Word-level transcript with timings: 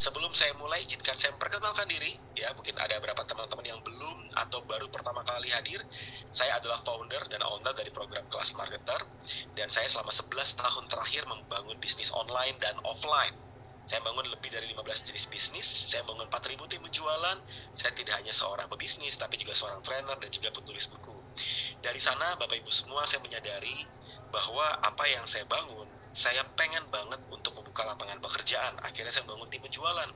Sebelum 0.00 0.32
saya 0.32 0.56
mulai, 0.56 0.80
izinkan 0.88 1.12
saya 1.20 1.36
memperkenalkan 1.36 1.84
diri. 1.84 2.16
Ya, 2.32 2.48
mungkin 2.56 2.72
ada 2.80 2.96
beberapa 2.96 3.20
teman-teman 3.28 3.68
yang 3.68 3.80
belum 3.84 4.32
atau 4.32 4.64
baru 4.64 4.88
pertama 4.88 5.20
kali 5.20 5.52
hadir. 5.52 5.84
Saya 6.32 6.56
adalah 6.56 6.80
founder 6.80 7.20
dan 7.28 7.44
owner 7.44 7.76
dari 7.76 7.92
program 7.92 8.24
Kelas 8.32 8.56
Marketer. 8.56 9.04
Dan 9.52 9.68
saya 9.68 9.92
selama 9.92 10.08
11 10.08 10.56
tahun 10.56 10.84
terakhir 10.88 11.28
membangun 11.28 11.76
bisnis 11.76 12.08
online 12.16 12.56
dan 12.56 12.80
offline. 12.80 13.36
Saya 13.84 14.00
bangun 14.00 14.24
lebih 14.24 14.48
dari 14.48 14.72
15 14.72 15.12
jenis 15.12 15.26
bisnis, 15.28 15.66
saya 15.66 16.00
bangun 16.08 16.30
4.000 16.32 16.62
tim 16.70 16.80
penjualan, 16.80 17.36
saya 17.74 17.90
tidak 17.90 18.22
hanya 18.22 18.30
seorang 18.30 18.70
pebisnis, 18.70 19.18
tapi 19.18 19.34
juga 19.34 19.52
seorang 19.52 19.82
trainer 19.82 20.14
dan 20.14 20.30
juga 20.30 20.48
penulis 20.54 20.86
buku. 20.88 21.12
Dari 21.82 21.98
sana, 21.98 22.38
Bapak 22.38 22.56
Ibu 22.56 22.70
semua, 22.70 23.02
saya 23.04 23.18
menyadari 23.18 23.84
bahwa 24.30 24.78
apa 24.78 25.04
yang 25.10 25.26
saya 25.26 25.42
bangun 25.44 25.99
saya 26.10 26.42
pengen 26.58 26.82
banget 26.90 27.22
untuk 27.30 27.54
membuka 27.54 27.86
lapangan 27.86 28.18
pekerjaan. 28.18 28.74
Akhirnya 28.82 29.14
saya 29.14 29.22
membangun 29.30 29.50
tim 29.50 29.62
penjualan. 29.62 30.10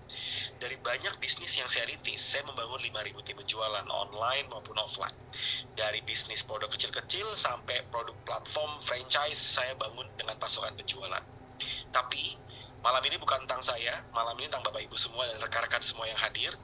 Dari 0.59 0.77
banyak 0.83 1.23
bisnis 1.23 1.55
yang 1.55 1.71
saya 1.71 1.87
rintis, 1.87 2.19
saya 2.19 2.43
membangun 2.51 2.83
5.000 2.83 3.27
tim 3.27 3.37
penjualan 3.39 3.87
online 3.87 4.47
maupun 4.51 4.75
offline. 4.83 5.15
Dari 5.79 6.03
bisnis 6.03 6.43
produk 6.43 6.67
kecil-kecil 6.75 7.39
sampai 7.39 7.87
produk 7.95 8.15
platform 8.27 8.83
franchise, 8.83 9.39
saya 9.39 9.79
bangun 9.79 10.11
dengan 10.19 10.35
pasukan 10.43 10.75
penjualan. 10.75 11.23
Tapi 11.95 12.35
malam 12.83 13.03
ini 13.07 13.17
bukan 13.17 13.47
tentang 13.47 13.63
saya, 13.63 14.03
malam 14.11 14.35
ini 14.43 14.51
tentang 14.51 14.67
Bapak 14.67 14.83
Ibu 14.83 14.99
semua 14.99 15.31
dan 15.31 15.39
rekan-rekan 15.39 15.83
semua 15.87 16.11
yang 16.11 16.19
hadir. 16.19 16.59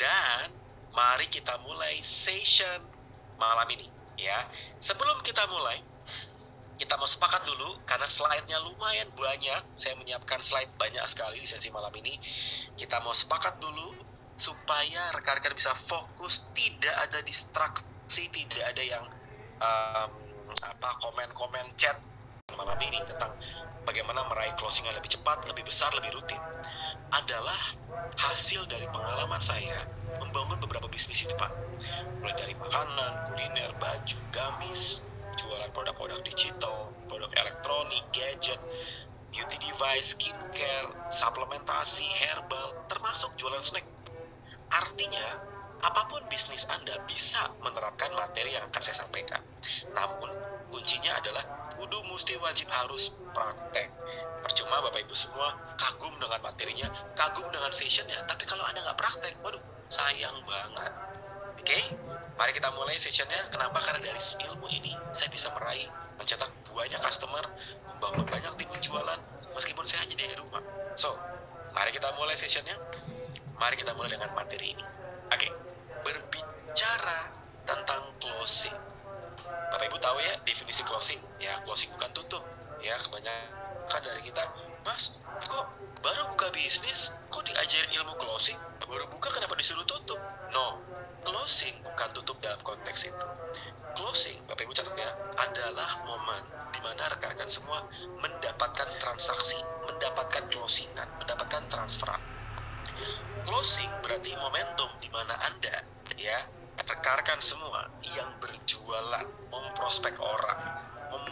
Dan 0.00 0.56
mari 0.96 1.28
kita 1.28 1.60
mulai 1.60 2.00
session 2.00 2.80
malam 3.36 3.68
ini 3.76 4.00
ya. 4.16 4.48
Sebelum 4.80 5.20
kita 5.20 5.44
mulai, 5.48 5.80
kita 6.80 6.96
mau 6.96 7.04
sepakat 7.04 7.44
dulu 7.44 7.76
karena 7.84 8.08
slide-nya 8.08 8.56
lumayan 8.64 9.12
banyak. 9.12 9.60
Saya 9.76 9.92
menyiapkan 10.00 10.40
slide 10.40 10.72
banyak 10.80 11.04
sekali 11.12 11.36
di 11.36 11.44
sesi 11.44 11.68
malam 11.68 11.92
ini. 11.92 12.16
Kita 12.72 13.04
mau 13.04 13.12
sepakat 13.12 13.60
dulu 13.60 13.92
supaya 14.40 15.12
rekan-rekan 15.12 15.52
bisa 15.52 15.76
fokus, 15.76 16.48
tidak 16.56 16.96
ada 17.04 17.20
distraksi, 17.20 18.32
tidak 18.32 18.64
ada 18.64 18.80
yang 18.80 19.04
um, 19.60 20.08
apa 20.64 20.90
komen-komen 21.04 21.76
chat 21.76 22.00
malam 22.56 22.80
ini 22.80 23.04
tentang 23.04 23.36
bagaimana 23.84 24.24
meraih 24.32 24.56
closing 24.56 24.88
yang 24.88 24.96
lebih 24.96 25.12
cepat, 25.12 25.44
lebih 25.52 25.68
besar, 25.68 25.92
lebih 25.92 26.16
rutin. 26.16 26.40
Adalah 27.12 27.76
hasil 28.16 28.64
dari 28.64 28.88
pengalaman 28.88 29.44
saya 29.44 29.84
membangun 30.16 30.56
beberapa 30.56 30.88
bisnis 30.88 31.28
di 31.28 31.28
depan. 31.28 31.52
Mulai 32.24 32.34
dari 32.40 32.56
makanan, 32.56 33.28
kuliner, 33.28 33.70
baju, 33.76 34.18
gamis, 34.32 35.04
jualan 35.38 35.70
produk-produk 35.70 36.20
digital, 36.26 36.90
produk 37.06 37.30
elektronik, 37.38 38.02
gadget, 38.10 38.58
beauty 39.30 39.58
device, 39.62 40.18
skincare, 40.18 40.90
suplementasi, 41.10 42.06
herbal, 42.06 42.74
termasuk 42.90 43.30
jualan 43.38 43.62
snack. 43.62 43.86
Artinya, 44.70 45.38
apa 45.80 46.02
pun 46.10 46.20
bisnis 46.28 46.66
Anda 46.68 46.98
bisa 47.06 47.50
menerapkan 47.62 48.10
materi 48.12 48.54
yang 48.54 48.66
akan 48.68 48.82
saya 48.82 49.06
sampaikan. 49.06 49.40
Namun, 49.94 50.30
kuncinya 50.68 51.18
adalah 51.18 51.72
kudu 51.78 51.98
mesti 52.10 52.36
wajib 52.42 52.68
harus 52.70 53.14
praktek. 53.32 53.88
Percuma 54.40 54.82
Bapak 54.82 55.04
Ibu 55.04 55.14
semua 55.14 55.52
kagum 55.78 56.12
dengan 56.18 56.40
materinya, 56.42 56.88
kagum 57.14 57.46
dengan 57.52 57.70
sessionnya, 57.70 58.24
tapi 58.26 58.44
kalau 58.44 58.64
Anda 58.66 58.82
nggak 58.82 58.98
praktek, 58.98 59.34
waduh, 59.44 59.62
sayang 59.88 60.36
banget. 60.44 60.92
Oke? 61.60 61.64
Okay? 61.64 61.82
Mari 62.40 62.56
kita 62.56 62.72
mulai 62.72 62.96
sessionnya. 62.96 63.36
Kenapa? 63.52 63.76
Karena 63.84 64.00
dari 64.00 64.16
ilmu 64.16 64.64
ini 64.72 64.96
saya 65.12 65.28
bisa 65.28 65.52
meraih, 65.52 65.84
mencetak 66.16 66.48
banyak 66.72 66.96
customer, 67.04 67.44
membangun 67.84 68.24
banyak 68.24 68.48
tim 68.56 68.64
penjualan, 68.72 69.20
meskipun 69.52 69.84
saya 69.84 70.08
hanya 70.08 70.16
dari 70.16 70.32
rumah. 70.40 70.64
So, 70.96 71.20
mari 71.76 71.92
kita 71.92 72.08
mulai 72.16 72.32
sessionnya. 72.40 72.80
Mari 73.60 73.76
kita 73.76 73.92
mulai 73.92 74.08
dengan 74.08 74.32
materi 74.32 74.72
ini. 74.72 74.80
Oke, 75.28 75.36
okay. 75.36 75.52
berbicara 76.00 77.28
tentang 77.68 78.08
closing. 78.16 78.72
Bapak 79.68 79.92
Ibu 79.92 80.00
tahu 80.00 80.16
ya 80.24 80.40
definisi 80.48 80.80
closing? 80.88 81.20
Ya, 81.36 81.60
closing 81.60 81.92
bukan 81.92 82.08
tutup. 82.16 82.40
Ya, 82.80 82.96
kebanyakan 82.96 84.00
dari 84.00 84.24
kita, 84.24 84.48
Mas, 84.88 85.20
kok 85.44 85.68
baru 86.00 86.32
buka 86.32 86.48
bisnis, 86.56 87.12
kok 87.28 87.44
diajarin 87.44 87.92
ilmu 88.00 88.16
closing? 88.16 88.56
Baru 88.88 89.04
buka 89.12 89.28
kenapa 89.28 89.52
disuruh 89.60 89.84
tutup? 89.84 90.16
No, 90.56 90.80
Closing 91.20 91.76
bukan 91.84 92.08
tutup 92.16 92.36
dalam 92.40 92.60
konteks 92.64 93.12
itu. 93.12 93.26
Closing, 93.96 94.40
Bapak 94.48 94.64
Ibu 94.64 94.72
catat 94.72 94.96
ya, 94.96 95.10
adalah 95.36 96.00
momen 96.06 96.42
di 96.70 96.80
mana 96.80 97.10
rekan-rekan 97.10 97.50
semua 97.50 97.84
mendapatkan 98.22 98.88
transaksi, 99.02 99.60
mendapatkan 99.84 100.46
closingan, 100.48 101.08
mendapatkan 101.20 101.62
transferan. 101.68 102.22
Closing 103.44 103.90
berarti 104.00 104.32
momentum 104.38 104.88
di 105.02 105.10
mana 105.12 105.36
Anda, 105.44 105.84
ya, 106.16 106.46
rekan-rekan 106.80 107.42
semua 107.42 107.90
yang 108.16 108.30
berjualan, 108.40 109.26
memprospek 109.50 110.16
orang, 110.22 110.60
mem 111.12 111.24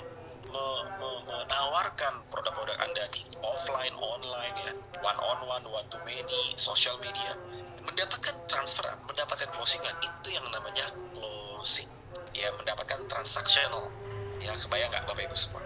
me 0.48 0.64
me 0.98 1.10
menawarkan 1.28 2.24
produk-produk 2.32 2.76
Anda 2.80 3.04
di 3.12 3.20
offline, 3.44 3.94
online 3.96 4.56
ya, 4.64 4.72
one 5.04 5.20
on 5.20 5.38
one, 5.44 5.64
one 5.68 5.86
to 5.92 6.00
many, 6.04 6.56
social 6.56 6.96
media, 7.00 7.36
mendapatkan 7.84 8.34
transferan, 8.48 8.98
mendapatkan 9.06 9.48
closingan 9.54 9.94
itu 10.02 10.28
yang 10.32 10.46
namanya 10.50 10.88
closing. 11.14 11.88
Ya 12.32 12.50
mendapatkan 12.54 13.04
transaksional. 13.10 13.90
Ya 14.38 14.54
kebayang 14.54 14.94
nggak 14.94 15.04
bapak 15.10 15.26
ibu 15.26 15.34
semua? 15.34 15.62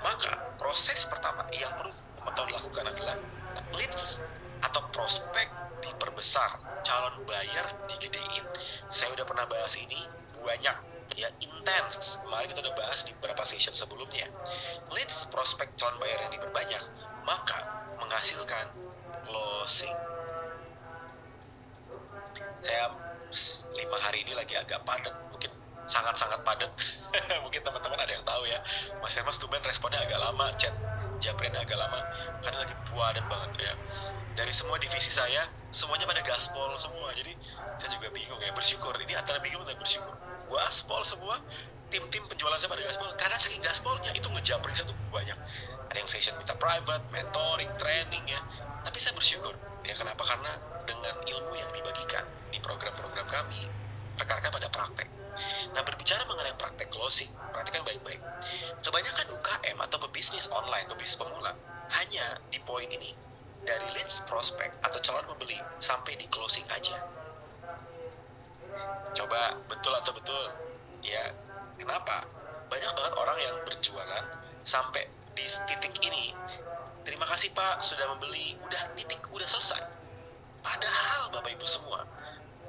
Maka 0.00 0.56
proses 0.56 1.04
pertama 1.04 1.44
yang 1.52 1.68
perlu 1.76 1.92
teman-teman 2.16 2.56
lakukan 2.56 2.84
adalah 2.88 3.16
leads 3.76 4.24
atau 4.64 4.80
prospek 4.90 5.46
diperbesar 5.84 6.80
calon 6.80 7.22
bayar 7.28 7.76
digedein. 7.92 8.44
Saya 8.88 9.12
udah 9.12 9.28
pernah 9.28 9.44
bahas 9.44 9.76
ini 9.76 10.00
banyak 10.40 10.76
ya 11.14 11.30
intens 11.38 12.18
kemarin 12.24 12.50
kita 12.50 12.66
udah 12.66 12.74
bahas 12.74 13.06
di 13.06 13.12
beberapa 13.20 13.44
session 13.46 13.76
sebelumnya. 13.76 14.26
Leads 14.90 15.28
prospek 15.28 15.76
calon 15.76 16.00
bayar 16.00 16.26
yang 16.26 16.32
diperbanyak 16.34 16.82
maka 17.22 17.62
menghasilkan 18.00 18.72
closing 19.26 19.94
saya 22.60 22.92
lima 23.76 23.96
hari 24.00 24.24
ini 24.24 24.32
lagi 24.32 24.56
agak 24.56 24.80
padat 24.86 25.12
mungkin 25.28 25.50
sangat-sangat 25.86 26.42
padat. 26.42 26.70
Mungkin 27.44 27.62
teman-teman 27.62 27.98
ada 27.98 28.12
yang 28.12 28.26
tahu 28.26 28.42
ya. 28.50 28.58
Mas 28.98 29.14
Hermas 29.14 29.38
tuh 29.38 29.46
responnya 29.62 30.02
agak 30.02 30.18
lama 30.18 30.50
chat 30.58 30.74
japrin 31.22 31.54
agak 31.56 31.78
lama 31.78 32.02
karena 32.42 32.66
lagi 32.66 32.74
padat 32.90 33.24
banget 33.30 33.50
ya. 33.70 33.74
Dari 34.36 34.52
semua 34.52 34.76
divisi 34.76 35.08
saya 35.08 35.48
semuanya 35.72 36.04
pada 36.04 36.20
gaspol 36.20 36.74
semua. 36.76 37.14
Jadi 37.16 37.32
saya 37.80 37.88
juga 37.88 38.12
bingung 38.12 38.36
ya 38.42 38.52
bersyukur. 38.52 38.92
Ini 39.00 39.16
antara 39.16 39.40
bingung 39.40 39.64
dan 39.64 39.78
bersyukur. 39.80 40.12
Gua 40.50 40.60
aspol 40.68 41.00
semua 41.06 41.40
tim-tim 41.88 42.20
penjualan 42.28 42.58
saya 42.58 42.68
pada 42.68 42.84
gaspol. 42.84 43.08
Karena 43.16 43.38
saking 43.40 43.62
gaspolnya 43.64 44.12
itu 44.12 44.28
ngejaprin 44.28 44.74
saya 44.76 44.90
tuh 44.90 44.98
banyak. 45.08 45.38
Ada 45.88 45.98
yang 46.02 46.10
session 46.10 46.34
minta 46.36 46.52
private 46.58 47.04
mentoring 47.14 47.70
training 47.80 48.24
ya. 48.28 48.40
Tapi 48.84 48.98
saya 49.00 49.16
bersyukur. 49.16 49.54
Ya 49.86 49.94
kenapa? 49.94 50.20
Karena 50.20 50.52
dengan 50.86 51.14
ilmu 51.26 51.52
yang 51.58 51.70
dibagikan 51.74 52.24
di 52.54 52.58
program-program 52.62 53.26
kami, 53.26 53.66
rekan-rekan 54.16 54.52
pada 54.54 54.68
praktek. 54.70 55.08
Nah, 55.76 55.84
berbicara 55.84 56.24
mengenai 56.24 56.56
praktek 56.56 56.88
closing, 56.88 57.28
perhatikan 57.52 57.84
baik-baik. 57.84 58.22
Kebanyakan 58.80 59.26
UKM 59.36 59.76
atau 59.84 59.98
pebisnis 60.08 60.48
online, 60.48 60.88
pebisnis 60.88 61.20
pemula, 61.20 61.52
hanya 61.92 62.40
di 62.48 62.56
poin 62.64 62.88
ini, 62.88 63.12
dari 63.66 63.84
leads 63.92 64.24
prospek 64.24 64.72
atau 64.80 64.98
calon 65.02 65.26
pembeli 65.28 65.58
sampai 65.82 66.16
di 66.16 66.24
closing 66.32 66.64
aja. 66.72 66.96
Coba 69.12 69.60
betul 69.68 69.92
atau 69.92 70.16
betul? 70.16 70.44
Ya, 71.04 71.34
kenapa? 71.76 72.24
Banyak 72.72 72.92
banget 72.96 73.14
orang 73.14 73.38
yang 73.42 73.56
berjualan 73.68 74.24
sampai 74.64 75.04
di 75.36 75.44
titik 75.68 75.92
ini. 76.00 76.32
Terima 77.04 77.28
kasih 77.28 77.52
Pak 77.52 77.84
sudah 77.84 78.08
membeli, 78.16 78.56
udah 78.64 78.96
titik, 78.96 79.20
udah 79.30 79.46
selesai 79.46 80.05
Padahal 80.66 81.30
Bapak 81.30 81.54
Ibu 81.54 81.62
semua, 81.62 82.02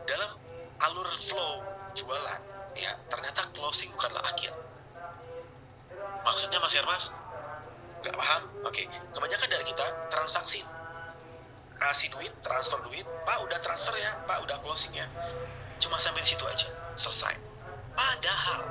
dalam 0.06 0.38
alur 0.86 1.10
flow 1.18 1.66
jualan, 1.98 2.42
ya 2.78 2.94
ternyata 3.10 3.42
closing 3.58 3.90
bukanlah 3.90 4.22
akhir. 4.22 4.54
Maksudnya 6.22 6.62
Mas 6.62 6.78
Hermas? 6.78 7.06
Gak 8.06 8.14
paham? 8.14 8.44
Oke, 8.70 8.86
kebanyakan 9.18 9.50
dari 9.50 9.66
kita 9.66 9.86
transaksi 10.14 10.62
kasih 11.78 12.10
duit, 12.14 12.34
transfer 12.46 12.78
duit, 12.86 13.06
Pak 13.26 13.38
udah 13.50 13.58
transfer 13.66 13.98
ya, 13.98 14.14
Pak 14.30 14.46
udah 14.46 14.62
closing 14.62 14.94
ya. 14.94 15.10
Cuma 15.82 15.98
sampai 15.98 16.22
di 16.22 16.30
situ 16.38 16.46
aja, 16.46 16.70
selesai. 16.94 17.34
Padahal 17.98 18.62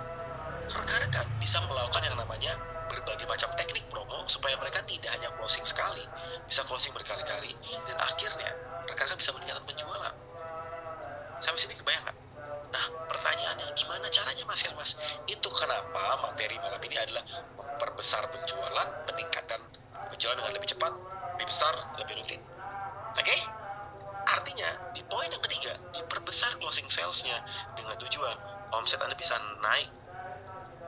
rekan-rekan 0.70 1.26
bisa 1.42 1.58
melakukan 1.66 2.02
yang 2.06 2.14
namanya 2.14 2.54
berbagai 2.86 3.26
macam 3.26 3.50
teknik 3.54 3.84
promo 3.90 4.24
supaya 4.30 4.54
mereka 4.58 4.82
tidak 4.86 5.10
hanya 5.14 5.28
closing 5.38 5.66
sekali, 5.66 6.02
bisa 6.46 6.62
closing 6.66 6.94
berkali-kali 6.94 7.52
dan 7.86 7.96
akhirnya 7.98 8.50
rekan-rekan 8.86 9.18
bisa 9.18 9.30
meningkatkan 9.34 9.66
penjualan. 9.66 10.14
Sampai 11.42 11.60
sini 11.60 11.74
kebayang 11.76 12.04
gak? 12.06 12.16
Nah, 12.72 12.86
pertanyaannya 13.08 13.66
gimana 13.76 14.06
caranya 14.10 14.44
Mas 14.48 14.62
Helmas? 14.64 14.90
Itu 15.28 15.48
kenapa 15.52 16.18
materi 16.24 16.56
malam 16.58 16.80
ini 16.82 16.96
adalah 16.98 17.22
memperbesar 17.56 18.26
penjualan, 18.32 18.88
peningkatan 19.06 19.60
penjualan 20.10 20.36
dengan 20.38 20.52
lebih 20.54 20.68
cepat, 20.70 20.92
lebih 21.36 21.46
besar, 21.46 21.74
lebih 22.00 22.14
rutin. 22.18 22.40
Oke? 23.16 23.22
Okay? 23.22 23.40
Artinya, 24.26 24.90
di 24.90 25.06
poin 25.06 25.30
yang 25.30 25.38
ketiga, 25.44 25.78
diperbesar 25.94 26.58
closing 26.58 26.90
salesnya 26.90 27.38
dengan 27.78 27.94
tujuan 27.94 28.34
omset 28.74 28.98
Anda 28.98 29.14
bisa 29.14 29.38
naik 29.62 29.86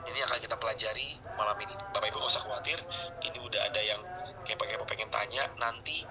ini 0.09 0.25
akan 0.25 0.39
kita 0.41 0.57
pelajari 0.57 1.21
malam 1.37 1.57
ini. 1.61 1.75
Bapak 1.93 2.09
Ibu 2.09 2.17
gak 2.25 2.33
usah 2.33 2.43
khawatir, 2.45 2.79
ini 3.25 3.39
udah 3.39 3.61
ada 3.69 3.81
yang 3.81 4.01
kepo-kepo 4.49 4.89
pengen 4.89 5.13
tanya. 5.13 5.45
Nanti 5.61 6.03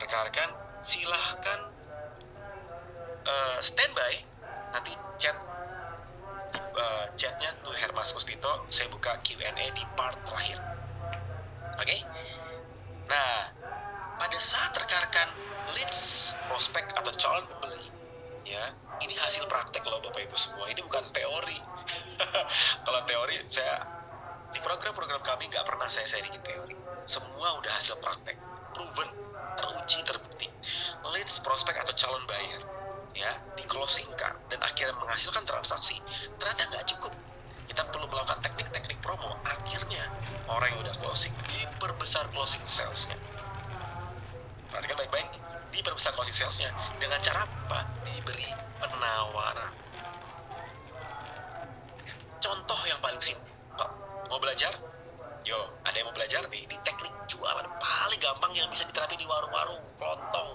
rekan-rekan 0.00 0.50
silahkan 0.80 1.60
uh, 3.28 3.58
standby. 3.60 4.24
Nanti 4.72 4.92
chat 5.20 5.36
uh, 6.56 7.04
chatnya 7.14 7.52
tuh 7.60 7.76
Hermas 7.76 8.16
Kuspito. 8.16 8.64
Saya 8.72 8.88
buka 8.88 9.20
Q&A 9.20 9.66
di 9.76 9.84
part 9.94 10.16
terakhir. 10.24 10.58
Oke? 11.76 11.84
Okay? 11.84 12.00
Nah, 13.12 13.52
pada 14.16 14.38
saat 14.40 14.72
rekan-rekan 14.72 15.28
leads 15.76 16.32
prospek 16.48 16.88
atau 16.96 17.12
calon 17.12 17.44
pembeli, 17.48 17.88
ya 18.48 18.72
ini 19.02 19.14
hasil 19.18 19.44
praktek 19.50 19.82
loh 19.86 19.98
Bapak 19.98 20.22
Ibu 20.22 20.36
semua. 20.38 20.70
Ini 20.70 20.80
bukan 20.82 21.04
teori. 21.10 21.58
Kalau 22.86 23.00
teori 23.04 23.34
saya 23.50 23.82
di 24.52 24.60
program-program 24.62 25.22
kami 25.24 25.50
nggak 25.50 25.66
pernah 25.66 25.90
saya 25.90 26.06
sharingin 26.06 26.42
teori. 26.42 26.76
Semua 27.02 27.58
udah 27.58 27.72
hasil 27.74 27.98
praktek, 27.98 28.38
proven, 28.72 29.10
teruji, 29.58 29.98
terbukti. 30.06 30.46
Leads 31.10 31.42
prospek 31.42 31.74
atau 31.82 31.92
calon 31.98 32.24
buyer 32.30 32.62
ya 33.12 33.36
di 33.52 33.64
closingkan 33.68 34.32
dan 34.48 34.60
akhirnya 34.64 34.96
menghasilkan 34.96 35.44
transaksi 35.44 36.00
ternyata 36.40 36.64
nggak 36.72 36.84
cukup 36.96 37.12
kita 37.68 37.84
perlu 37.92 38.08
melakukan 38.08 38.40
teknik-teknik 38.40 38.96
promo 39.04 39.36
akhirnya 39.44 40.08
orang 40.48 40.72
yang 40.72 40.80
udah 40.80 40.96
closing 41.04 41.32
diperbesar 41.52 42.24
closing 42.32 42.64
salesnya 42.64 43.16
perhatikan 44.72 44.96
baik-baik 45.04 45.28
diperbesar 45.72 46.12
closing 46.12 46.36
salesnya. 46.36 46.68
Dengan 47.00 47.18
cara 47.24 47.48
apa? 47.48 47.80
Diberi 48.04 48.46
penawaran. 48.76 49.72
Contoh 52.38 52.80
yang 52.84 53.00
paling 53.00 53.18
simpel. 53.24 53.88
Mau 54.28 54.38
belajar? 54.38 54.76
Yo 55.42 55.58
ada 55.82 55.96
yang 55.96 56.06
mau 56.06 56.14
belajar? 56.14 56.44
Nih 56.52 56.68
di 56.68 56.76
teknik 56.86 57.10
jualan 57.26 57.66
paling 57.80 58.20
gampang 58.20 58.52
yang 58.54 58.68
bisa 58.68 58.86
diterapin 58.86 59.18
di 59.18 59.26
warung-warung 59.26 59.80
kelontong. 59.96 60.50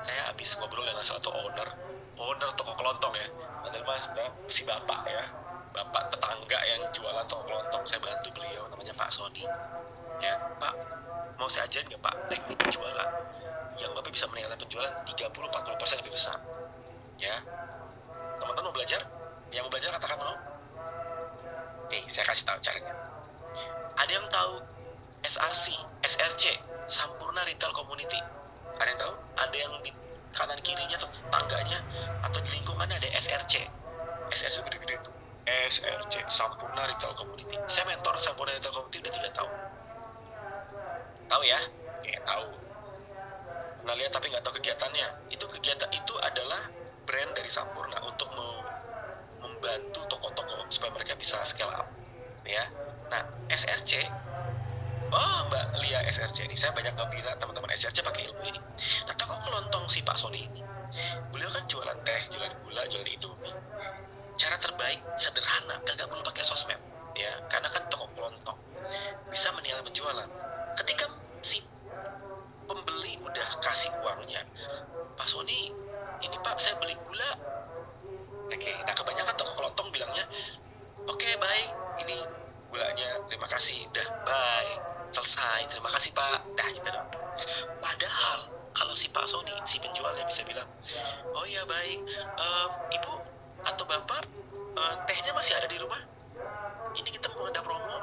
Saya 0.00 0.32
habis 0.32 0.56
ngobrol 0.58 0.82
dengan 0.82 1.04
satu 1.04 1.30
owner. 1.30 1.68
Owner 2.16 2.50
toko 2.56 2.72
kelontong 2.74 3.14
ya. 3.14 3.28
Padahal 3.62 3.84
mas 3.84 4.04
si 4.48 4.64
bapak 4.64 5.00
ya. 5.06 5.24
Bapak 5.70 6.10
tetangga 6.10 6.58
yang 6.66 6.82
jualan 6.90 7.26
toko 7.28 7.46
kelontong. 7.46 7.84
Saya 7.86 8.00
bantu 8.02 8.32
beliau 8.34 8.66
namanya 8.72 8.96
Pak 8.96 9.10
Sony. 9.12 9.44
Ya 10.18 10.34
Pak 10.58 10.74
mau 11.40 11.48
saya 11.48 11.64
ajarin 11.64 11.88
nggak 11.88 12.02
Pak? 12.04 12.14
Teknik 12.28 12.58
jualan 12.68 13.10
yang 13.80 13.92
Bapak 13.96 14.12
bisa 14.12 14.28
meningkatkan 14.28 14.60
penjualan 14.60 14.92
30-40% 15.08 16.00
lebih 16.04 16.12
besar. 16.12 16.36
Ya. 17.16 17.40
Teman-teman 18.40 18.72
mau 18.72 18.74
belajar? 18.76 19.00
Yang 19.50 19.62
mau 19.66 19.72
belajar 19.72 19.90
katakan 19.96 20.18
mau. 20.20 20.36
Nih 21.90 22.04
saya 22.06 22.24
kasih 22.28 22.44
tahu 22.46 22.58
caranya. 22.62 22.94
Ada 23.98 24.12
yang 24.14 24.26
tahu 24.30 24.62
SRC 25.26 25.76
SRC 26.06 26.44
Sampurna 26.86 27.44
Retail 27.44 27.74
Community. 27.74 28.20
Ada 28.78 28.88
yang 28.88 29.00
tahu? 29.00 29.14
Ada 29.36 29.56
yang 29.56 29.72
di 29.84 29.90
kanan 30.30 30.60
kirinya 30.62 30.94
atau 30.94 31.10
tetangganya 31.10 31.78
atau 32.22 32.38
di 32.38 32.50
lingkungannya 32.54 33.02
ada 33.02 33.08
SRC 33.18 33.66
SRC 34.30 34.62
gede-gede 34.62 34.94
itu 35.02 35.10
SRC 35.50 36.14
Sampurna 36.30 36.86
Retail 36.86 37.12
Community. 37.18 37.58
Saya 37.66 37.90
mentor 37.90 38.14
Sampurna 38.22 38.54
Retail 38.54 38.70
Community 38.70 38.98
udah 39.02 39.12
tiga 39.18 39.30
tahun. 39.34 39.52
Tahu 41.26 41.42
ya? 41.42 41.58
Kayak 42.06 42.22
tahu 42.22 42.46
pernah 43.80 43.96
lihat 43.96 44.12
tapi 44.12 44.28
nggak 44.30 44.44
tahu 44.44 44.54
kegiatannya. 44.60 45.32
Itu 45.32 45.48
kegiatan 45.48 45.90
itu 45.90 46.14
adalah 46.20 46.68
brand 47.08 47.32
dari 47.34 47.50
Sampurna 47.50 47.98
untuk 48.04 48.28
membantu 49.40 50.04
toko-toko 50.06 50.68
supaya 50.68 50.92
mereka 50.94 51.16
bisa 51.16 51.40
scale 51.42 51.72
up 51.72 51.88
ya. 52.44 52.64
Nah 53.10 53.22
SRC 53.50 54.06
oh 55.10 55.38
Mbak 55.50 55.64
Lia 55.82 56.00
SRC 56.06 56.46
ini 56.46 56.54
saya 56.54 56.70
banyak 56.70 56.94
gembira 56.94 57.34
teman-teman 57.40 57.72
SRC 57.74 58.04
pakai 58.04 58.30
ilmu 58.30 58.42
ini. 58.46 58.60
Nah 59.08 59.14
toko 59.16 59.36
kelontong 59.42 59.88
si 59.90 60.04
Pak 60.04 60.14
Sony 60.14 60.46
ini 60.46 60.62
beliau 61.30 61.50
kan 61.50 61.64
jualan 61.66 61.98
teh 62.06 62.20
jualan 62.30 62.52
gula 62.62 62.82
jualan 62.86 63.10
indomie. 63.10 63.54
Cara 64.38 64.56
terbaik 64.56 65.04
sederhana 65.20 65.76
gak 65.84 66.08
perlu 66.08 66.24
pakai 66.24 66.44
sosmed 66.46 66.78
ya. 67.18 67.32
Karena 67.50 67.68
kan 67.68 67.84
toko 67.90 68.08
kelontong 68.16 68.58
bisa 69.28 69.52
menilai 69.56 69.82
penjualan. 69.84 70.28
Ketika 70.78 71.10
pembeli 72.70 73.18
udah 73.18 73.48
kasih 73.58 73.90
uangnya. 73.98 74.46
Pak 75.18 75.26
Sony 75.26 75.74
ini 76.22 76.36
Pak 76.38 76.62
saya 76.62 76.78
beli 76.78 76.94
gula. 77.02 77.30
Oke 78.50 78.74
nah 78.86 78.94
kebanyakan 78.94 79.34
toko 79.34 79.52
kelontong 79.58 79.90
bilangnya 79.90 80.26
oke 81.06 81.18
okay, 81.18 81.34
baik 81.38 81.70
ini 82.06 82.22
gulanya 82.70 83.18
terima 83.26 83.50
kasih. 83.50 83.82
Udah 83.90 84.06
bye 84.22 84.72
selesai 85.10 85.66
terima 85.74 85.90
kasih 85.90 86.14
Pak. 86.14 86.38
Dah 86.54 86.68
gitu 86.70 86.86
dong 86.86 87.08
padahal 87.82 88.38
kalau 88.70 88.94
si 88.94 89.10
Pak 89.10 89.26
Sony 89.26 89.54
si 89.66 89.82
penjualnya 89.82 90.22
bisa 90.30 90.46
bilang 90.46 90.68
oh 91.34 91.42
iya 91.42 91.66
baik 91.66 91.98
uh, 92.38 92.68
ibu 92.94 93.14
atau 93.66 93.84
bapak 93.84 94.24
uh, 94.78 94.94
tehnya 95.10 95.34
masih 95.34 95.58
ada 95.58 95.66
di 95.66 95.78
rumah? 95.82 96.00
Ini 96.90 97.06
kita 97.06 97.30
mau 97.34 97.46
ada 97.46 97.62
promo. 97.62 97.98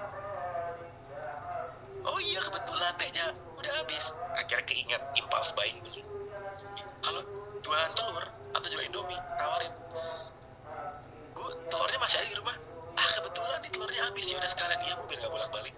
Oh 2.08 2.20
iya 2.24 2.40
kebetulan 2.40 2.96
tehnya 2.96 3.36
udah 3.58 3.74
habis. 3.84 4.14
Akhirnya 4.38 4.64
keinget 4.70 5.02
impuls 5.18 5.52
buying 5.58 5.82
beli 5.82 6.02
kalau 7.02 7.22
jualan 7.62 7.92
telur 7.94 8.26
atau 8.54 8.68
jualan 8.70 8.88
indomie 8.88 9.20
tawarin. 9.38 9.74
Bu 11.34 11.44
telurnya 11.70 12.00
masih 12.02 12.18
ada 12.22 12.28
di 12.30 12.38
rumah. 12.38 12.56
Ah 12.98 13.10
kebetulan 13.10 13.60
di 13.62 13.70
telurnya 13.70 14.02
habis. 14.08 14.26
Ya 14.30 14.38
udah 14.40 14.50
sekalian 14.50 14.82
iya 14.86 14.94
bu 14.98 15.04
biar 15.10 15.20
gak 15.26 15.34
bolak 15.34 15.52
balik 15.54 15.76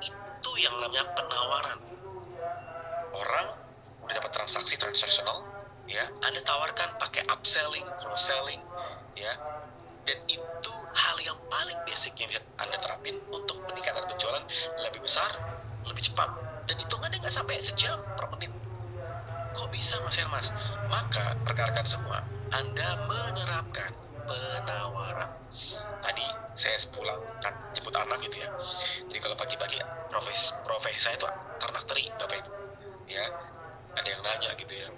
itu 0.00 0.50
yang 0.56 0.74
namanya 0.80 1.04
penawaran. 1.12 1.78
Orang 3.12 3.46
udah 4.00 4.14
dapat 4.16 4.32
transaksi 4.32 4.74
transaksional 4.80 5.44
ya. 5.84 6.08
Anda 6.24 6.40
tawarkan 6.42 6.96
pakai 6.96 7.28
upselling 7.28 7.84
cross 8.00 8.32
selling 8.32 8.60
ya. 9.14 9.36
Dan 10.08 10.16
itu 10.26 10.74
hal 10.96 11.16
yang 11.20 11.36
paling 11.52 11.76
basic 11.84 12.16
yang 12.16 12.32
bisa 12.32 12.40
anda 12.56 12.80
terapin 12.80 13.20
untuk 13.30 13.60
meningkatkan 13.68 14.08
penjualan 14.08 14.42
lebih 14.80 15.04
besar 15.04 15.28
lebih 15.86 16.02
cepat. 16.10 16.30
Dan 16.68 16.76
hitungannya 16.80 17.18
nggak 17.20 17.34
sampai 17.34 17.58
sejam 17.62 17.98
per 18.16 18.26
menit. 18.36 18.52
Kok 19.50 19.68
bisa 19.74 19.98
mas 20.06 20.16
Hermas? 20.18 20.54
Maka 20.86 21.34
rekan-rekan 21.46 21.86
semua 21.86 22.22
anda 22.50 22.98
menerapkan 23.06 23.90
penawaran. 24.26 25.30
Tadi 26.02 26.26
saya 26.54 26.76
sepulang 26.78 27.18
kan 27.38 27.54
jemput 27.70 27.94
anak 27.94 28.18
gitu 28.26 28.42
ya. 28.42 28.48
Jadi 29.06 29.18
kalau 29.22 29.36
pagi-pagi 29.38 29.78
profesi 30.10 30.50
profesi 30.66 30.98
saya 30.98 31.14
itu 31.14 31.26
ternak 31.62 31.84
teri 31.86 32.10
bapak 32.18 32.42
ibu. 32.42 32.50
Ya 33.06 33.26
ada 33.94 34.08
yang 34.08 34.22
nanya 34.22 34.50
gitu 34.58 34.74
ya. 34.74 34.88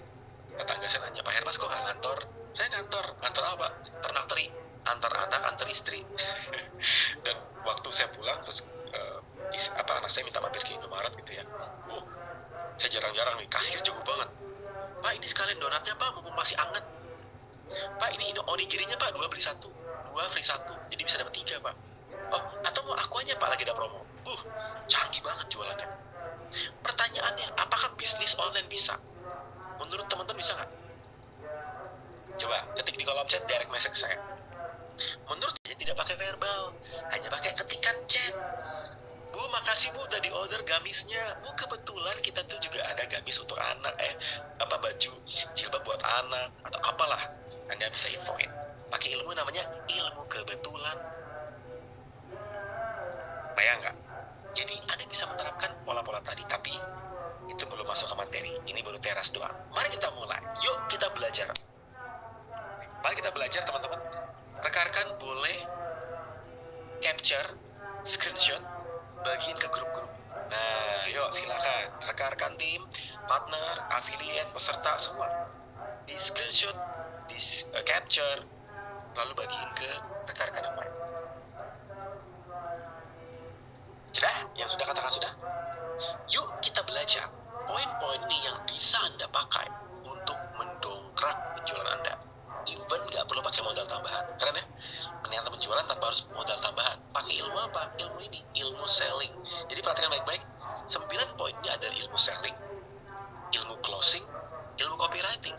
Tetangga 0.56 0.88
saya 0.88 1.08
nanya 1.08 1.20
Pak 1.24 1.32
Hermas 1.32 1.56
kok 1.56 1.68
nggak 1.68 1.84
ngantor? 1.92 2.18
Saya 2.52 2.68
ngantor. 2.76 3.04
Ngantor 3.20 3.44
apa? 3.56 3.68
Ternak 4.00 4.24
teri. 4.28 4.46
Antar 4.82 5.12
anak 5.28 5.40
antar 5.52 5.68
istri. 5.68 6.04
Dan 7.24 7.36
waktu 7.68 7.88
saya 7.92 8.08
pulang 8.12 8.40
terus 8.44 8.64
apa 9.76 9.92
anak 10.00 10.11
saya 10.12 10.25
minta 10.28 10.40
mampir 10.40 10.62
ke 10.64 10.73
Indomaret 10.76 11.12
gitu 11.16 11.32
ya. 11.32 11.44
Uh 11.88 12.04
saya 12.80 12.99
jarang-jarang 12.99 13.37
nih 13.38 13.49
kasir 13.52 13.78
cukup 13.85 14.02
banget. 14.06 14.28
Pak 15.02 15.12
ini 15.18 15.26
sekalian 15.28 15.59
donatnya 15.61 15.94
Pak 15.99 16.09
mumpung 16.16 16.35
masih 16.35 16.56
anget. 16.59 16.85
Pak 17.73 18.11
ini 18.16 18.32
onigirinya 18.37 18.97
Pak 18.97 19.12
dua 19.16 19.28
beli 19.28 19.42
satu. 19.42 19.68
Dua 20.12 20.25
free 20.28 20.44
satu 20.44 20.76
jadi 20.92 21.02
bisa 21.04 21.21
dapat 21.21 21.35
tiga 21.37 21.61
Pak. 21.61 21.75
Oh 22.32 22.42
atau 22.64 22.80
mau 22.88 22.97
aku 22.97 23.21
aja 23.21 23.37
Pak 23.37 23.49
lagi 23.52 23.62
ada 23.68 23.75
promo. 23.76 24.02
Uh 24.25 24.40
canggih 24.88 25.21
banget 25.21 25.47
jualannya. 25.52 25.88
Pertanyaannya 26.85 27.49
apakah 27.56 27.97
bisnis 27.97 28.37
online 28.37 28.68
bisa? 28.68 28.97
Menurut 29.80 30.04
teman-teman 30.09 30.40
bisa 30.40 30.52
nggak? 30.56 30.71
Coba 32.40 32.59
ketik 32.76 32.97
di 32.97 33.04
kolom 33.04 33.28
chat 33.28 33.44
direct 33.44 33.68
message 33.73 33.97
saya. 33.97 34.16
Menurut 35.28 35.54
saya 35.64 35.76
tidak 35.76 35.97
pakai 35.97 36.16
verbal 36.21 36.73
hanya 37.12 37.28
pakai 37.32 37.52
ketikan 37.56 37.97
chat 38.09 38.35
Bu 39.32 39.40
makasih 39.48 39.88
Bu 39.96 40.04
tadi 40.12 40.28
order 40.28 40.60
gamisnya. 40.68 41.40
Bu 41.40 41.48
kebetulan 41.56 42.12
kita 42.20 42.44
tuh 42.44 42.60
juga 42.60 42.84
ada 42.84 43.00
gamis 43.08 43.40
untuk 43.40 43.56
anak 43.56 43.96
eh 43.96 44.12
apa 44.60 44.76
baju 44.76 45.12
jilbab 45.56 45.80
buat 45.80 46.00
anak 46.04 46.52
atau 46.68 46.80
apalah. 46.84 47.22
Anda 47.72 47.88
bisa 47.88 48.12
infoin. 48.12 48.52
Pakai 48.92 49.16
ilmu 49.16 49.32
namanya 49.32 49.64
ilmu 49.88 50.22
kebetulan. 50.28 50.96
Bayang 53.56 53.80
nggak? 53.80 53.96
Jadi 54.52 54.76
Anda 54.84 55.04
bisa 55.08 55.24
menerapkan 55.32 55.72
pola-pola 55.88 56.20
tadi 56.20 56.44
tapi 56.44 56.76
itu 57.48 57.64
belum 57.64 57.88
masuk 57.88 58.12
ke 58.12 58.16
materi. 58.20 58.52
Ini 58.68 58.84
baru 58.84 59.00
teras 59.00 59.32
doang. 59.32 59.56
Mari 59.72 59.88
kita 59.96 60.12
mulai. 60.12 60.44
Yuk 60.60 60.76
kita 60.92 61.08
belajar. 61.16 61.48
Mari 63.00 63.14
kita 63.16 63.32
belajar 63.32 63.64
teman-teman. 63.64 64.00
Rekan-rekan 64.60 65.08
boleh 65.16 65.56
capture 67.00 67.56
screenshot 68.04 68.62
bagiin 69.22 69.58
ke 69.58 69.68
grup-grup. 69.70 70.10
Nah 70.50 71.06
yuk 71.08 71.30
silakan. 71.32 71.88
Rekan-rekan 72.06 72.52
tim 72.58 72.82
partner 73.26 73.86
affiliate 73.94 74.50
peserta 74.50 74.98
semua. 74.98 75.28
Di 76.04 76.18
screenshot 76.18 76.74
di 77.30 77.38
uh, 77.72 77.82
capture 77.86 78.42
lalu 79.16 79.32
bagiin 79.38 79.70
ke 79.78 79.90
rekan-rekan 80.28 80.62
yang 80.66 80.76
lain. 80.76 80.94
Sudah? 84.12 84.36
Yang 84.58 84.68
sudah 84.76 84.86
katakan 84.92 85.12
sudah? 85.12 85.32
Yuk 86.28 86.48
kita 86.60 86.84
belajar 86.84 87.30
poin-poin 87.64 88.20
ini 88.28 88.38
yang 88.44 88.58
bisa 88.66 88.98
anda 89.06 89.24
pakai 89.30 89.70
untuk 90.04 90.36
mendongkrak 90.58 91.36
penjualan 91.56 91.88
anda 91.88 92.12
even 92.69 93.00
nggak 93.11 93.25
perlu 93.26 93.40
pakai 93.42 93.62
modal 93.64 93.87
tambahan 93.87 94.25
keren 94.38 94.54
ya? 94.54 94.64
Ternyata 95.23 95.49
penjualan 95.49 95.85
tanpa 95.88 96.04
harus 96.12 96.28
modal 96.31 96.59
tambahan. 96.61 96.99
Pakai 97.11 97.35
ilmu 97.40 97.59
apa? 97.59 97.92
Ilmu 97.99 98.19
ini 98.28 98.40
ilmu 98.59 98.85
selling. 98.85 99.33
Jadi 99.71 99.81
perhatikan 99.81 100.11
baik-baik 100.12 100.42
9 100.87 101.38
poin 101.38 101.54
ini 101.62 101.69
ada 101.71 101.88
ilmu 101.88 102.19
selling 102.19 102.57
ilmu 103.52 103.76
closing 103.85 104.25
ilmu 104.81 104.97
copywriting. 104.97 105.57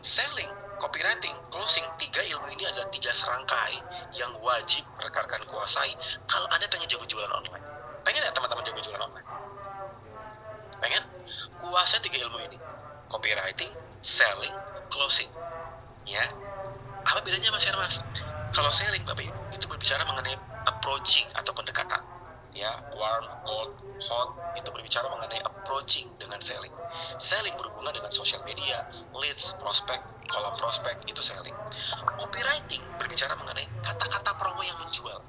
Selling 0.00 0.48
copywriting 0.80 1.36
closing 1.52 1.84
tiga 2.00 2.24
ilmu 2.24 2.48
ini 2.56 2.64
adalah 2.64 2.88
tiga 2.88 3.12
serangkai 3.12 3.76
yang 4.16 4.32
wajib 4.40 4.82
rekan-rekan 4.98 5.44
kuasai 5.44 5.92
kalau 6.24 6.48
anda 6.48 6.64
pengen 6.72 6.88
jago 6.88 7.04
jualan 7.04 7.28
online. 7.28 7.64
Pengen 8.02 8.24
ya 8.24 8.32
teman-teman 8.32 8.64
jago 8.64 8.80
jualan 8.80 9.02
online? 9.04 9.28
Pengen? 10.80 11.02
Kuasai 11.60 12.00
tiga 12.00 12.24
ilmu 12.24 12.38
ini. 12.48 12.58
Copywriting 13.08 13.72
selling 14.00 14.52
closing 14.88 15.28
ya 16.08 16.24
apa 17.04 17.20
bedanya 17.24 17.52
mas 17.52 17.64
Mas? 17.68 17.96
Kalau 18.48 18.72
selling 18.72 19.04
bapak 19.04 19.28
ibu 19.28 19.40
itu 19.52 19.64
berbicara 19.68 20.04
mengenai 20.08 20.36
approaching 20.64 21.28
atau 21.36 21.52
pendekatan 21.52 22.00
ya 22.56 22.80
warm 22.96 23.28
cold 23.44 23.76
hot 24.08 24.28
itu 24.56 24.68
berbicara 24.72 25.04
mengenai 25.12 25.38
approaching 25.44 26.08
dengan 26.16 26.40
selling 26.40 26.72
selling 27.20 27.52
berhubungan 27.54 27.92
dengan 27.92 28.08
social 28.08 28.40
media 28.42 28.88
leads 29.14 29.52
prospek 29.60 30.00
kolom 30.32 30.56
prospek 30.56 30.96
itu 31.04 31.20
selling 31.20 31.54
copywriting 32.16 32.80
berbicara 32.96 33.36
mengenai 33.36 33.68
kata-kata 33.84 34.32
promo 34.40 34.64
yang 34.64 34.80
menjual. 34.80 35.20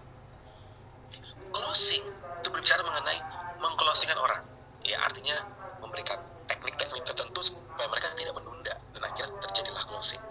Closing 1.51 2.03
itu 2.39 2.47
berbicara 2.47 2.81
mengenai 2.87 3.19
mengclosingkan 3.59 4.17
orang 4.17 4.41
ya 4.87 4.97
artinya 5.03 5.43
memberikan 5.83 6.17
teknik-teknik 6.49 7.05
tertentu 7.05 7.39
supaya 7.45 7.87
mereka 7.87 8.09
tidak 8.17 8.33
menunda. 8.33 8.73
Dan 8.97 9.01
akhirnya 9.05 9.31
terjadilah 9.45 9.83
closing. 9.85 10.21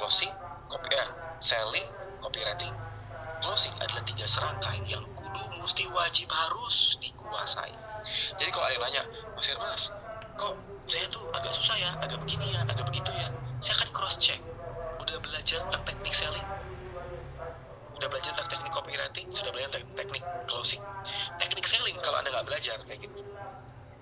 Closing 0.00 0.32
copy 0.72 0.88
eh, 0.96 1.08
selling 1.44 1.86
copywriting. 2.24 2.72
Closing 3.38 3.74
adalah 3.78 4.02
tiga 4.02 4.26
serangkai 4.26 4.82
yang 4.88 5.04
kudu 5.14 5.42
mesti 5.60 5.86
wajib 5.94 6.26
harus 6.32 6.98
dikuasai. 6.98 7.70
Jadi 8.40 8.50
kalau 8.50 8.66
ada 8.66 8.74
yang 8.74 8.82
nanya 8.82 9.02
mas 9.36 9.46
Irmas 9.46 9.82
kok 10.38 10.54
saya 10.88 11.06
tuh 11.12 11.22
agak 11.36 11.52
susah 11.52 11.76
ya? 11.78 11.90
Agak 12.02 12.18
begini 12.24 12.50
ya? 12.50 12.64
Agak 12.66 12.88
begitu 12.88 13.12
ya? 13.14 13.28
Saya 13.62 13.84
akan 13.84 13.90
cross 13.94 14.16
check 14.18 14.40
udah 14.98 15.18
belajar 15.22 15.62
tentang 15.62 15.84
teknik 15.86 16.14
selling? 16.14 16.46
Udah 17.98 18.08
belajar 18.10 18.30
tentang 18.34 18.50
teknik 18.50 18.72
copywriting? 18.74 19.26
Sudah 19.34 19.50
belajar 19.54 19.70
tentang 19.78 19.94
teknik 19.94 20.22
closing? 20.50 20.82
Teknik 21.38 21.66
selling 21.66 21.96
kalau 22.02 22.18
anda 22.18 22.30
nggak 22.34 22.46
belajar 22.46 22.78
kayak 22.86 23.06
gitu 23.06 23.22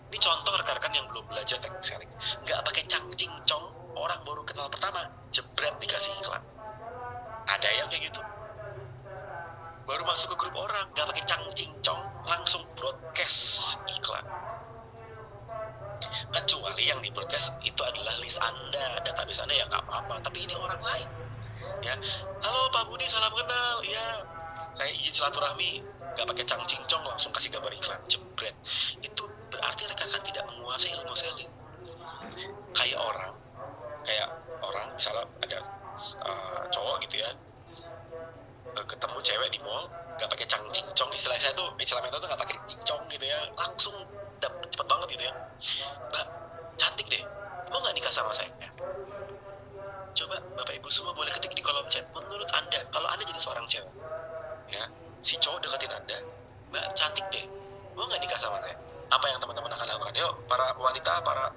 ini 0.06 0.18
contoh 0.22 0.54
rekan-rekan 0.54 0.92
yang 0.94 1.06
belum 1.10 1.24
belajar 1.26 1.58
teknik 1.58 1.82
selling. 1.82 2.10
Nggak 2.46 2.62
pakai 2.62 2.82
cang 2.86 3.06
cincong, 3.10 3.64
orang 3.98 4.20
baru 4.22 4.42
kenal 4.46 4.70
pertama, 4.70 5.02
jebret 5.34 5.74
dikasih 5.82 6.14
iklan. 6.22 6.42
Ada 7.46 7.68
yang 7.74 7.86
kayak 7.90 8.10
gitu. 8.10 8.22
Baru 9.86 10.02
masuk 10.02 10.34
ke 10.34 10.46
grup 10.46 10.56
orang, 10.58 10.86
nggak 10.94 11.06
pakai 11.10 11.24
cang 11.26 11.44
cincong, 11.54 12.02
langsung 12.26 12.62
broadcast 12.78 13.78
iklan. 13.86 14.22
Kecuali 16.30 16.84
yang 16.86 16.98
di 17.02 17.10
broadcast 17.10 17.54
itu 17.62 17.80
adalah 17.82 18.14
list 18.18 18.38
Anda, 18.42 19.02
database 19.02 19.42
Anda 19.42 19.54
ya 19.58 19.64
nggak 19.70 19.82
apa-apa. 19.86 20.22
Tapi 20.26 20.38
ini 20.46 20.54
orang 20.54 20.82
lain. 20.82 21.08
Ya, 21.82 21.94
halo 22.42 22.60
Pak 22.72 22.88
Budi, 22.90 23.06
salam 23.06 23.30
kenal. 23.30 23.76
Ya, 23.86 24.26
saya 24.74 24.90
izin 24.90 25.12
silaturahmi, 25.12 25.82
nggak 26.14 26.26
pakai 26.30 26.44
cang 26.46 26.62
cincong, 26.66 27.02
langsung 27.06 27.30
kasih 27.30 27.52
gambar 27.54 27.72
iklan, 27.74 28.00
jebret. 28.10 28.56
Itu 29.04 29.35
berarti 29.50 29.82
rekan-rekan 29.86 30.22
tidak 30.26 30.44
menguasai 30.50 30.90
ilmu 30.94 31.14
selling 31.14 31.50
kayak 32.76 32.98
orang. 33.00 33.32
Kayak 34.06 34.28
orang 34.62 34.86
misalnya 34.94 35.24
ada 35.42 35.58
uh, 36.22 36.62
cowok 36.70 36.96
gitu 37.08 37.22
ya. 37.24 37.30
Uh, 38.76 38.84
ketemu 38.86 39.18
cewek 39.24 39.48
di 39.50 39.58
mall 39.64 39.88
nggak 40.16 40.28
pakai 40.30 40.46
cang 40.46 40.62
cincong. 40.70 41.10
Istilah 41.12 41.36
saya 41.40 41.52
tuh 41.56 41.72
istilah 41.80 42.02
mental 42.04 42.20
tuh 42.22 42.28
nggak 42.30 42.42
pakai 42.46 42.56
cincong 42.68 43.02
gitu 43.10 43.24
ya. 43.26 43.40
Langsung 43.56 43.96
cepet 44.40 44.86
banget 44.86 45.08
gitu 45.16 45.24
ya. 45.26 45.34
Mbak 46.12 46.26
cantik 46.76 47.06
deh. 47.08 47.22
Mau 47.72 47.78
nggak 47.82 47.94
nikah 47.98 48.12
sama 48.14 48.30
saya? 48.30 48.50
Coba 50.16 50.40
bapak 50.56 50.80
ibu 50.80 50.88
semua 50.88 51.12
boleh 51.12 51.28
ketik 51.34 51.52
di 51.52 51.62
kolom 51.64 51.84
chat. 51.90 52.06
Menurut 52.14 52.48
anda 52.54 52.80
kalau 52.94 53.08
anda 53.10 53.24
jadi 53.26 53.40
seorang 53.40 53.66
cewek 53.66 53.90
ya 54.66 54.82
si 55.22 55.38
cowok 55.38 55.62
deketin 55.62 55.94
anda 55.94 56.18
mbak 56.70 56.84
cantik 56.94 57.26
deh. 57.34 57.46
Mau 57.96 58.04
nggak 58.06 58.20
nikah 58.22 58.38
sama 58.38 58.60
saya 58.60 58.85
apa 59.06 59.24
yang 59.30 59.38
teman-teman 59.38 59.70
akan 59.70 59.86
lakukan? 59.86 60.14
Yuk 60.18 60.32
para 60.50 60.74
wanita 60.74 61.22
para 61.22 61.50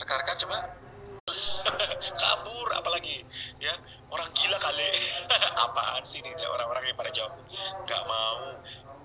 rekan-rekan 0.00 0.36
coba. 0.46 0.58
Kabur 2.20 2.68
apalagi 2.74 3.22
ya. 3.62 3.74
Orang 4.10 4.26
gila 4.34 4.58
kali. 4.58 4.90
Apaan 5.70 6.02
sih 6.02 6.18
ini? 6.18 6.34
Orang-orang 6.42 6.90
yang 6.90 6.98
pada 6.98 7.10
jawab. 7.14 7.38
Nggak 7.86 8.02
mau. 8.10 8.58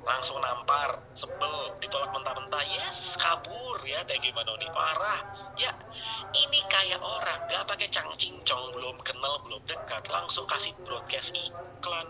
Langsung 0.06 0.38
nampar 0.38 1.01
sebel 1.13 1.77
ditolak 1.82 2.10
mentah-mentah. 2.13 2.62
Yes 2.65 3.18
kabur 3.22 3.77
ya. 3.86 4.01
Kayak 4.10 4.34
gimana 4.34 4.58
nih 4.58 4.70
marah. 4.74 5.20
Ya 5.62 5.72
ini 6.34 6.60
kayak 6.65 7.01
orang. 7.01 7.46
Nggak 7.46 7.70
pakai 7.70 7.88
cang 7.94 8.10
cincong 8.18 8.74
belum 8.74 8.98
kenal 9.06 9.38
belum 9.46 9.62
dekat. 9.70 10.10
Langsung 10.10 10.50
kasih 10.50 10.74
broadcast 10.82 11.38
iklan. 11.38 12.10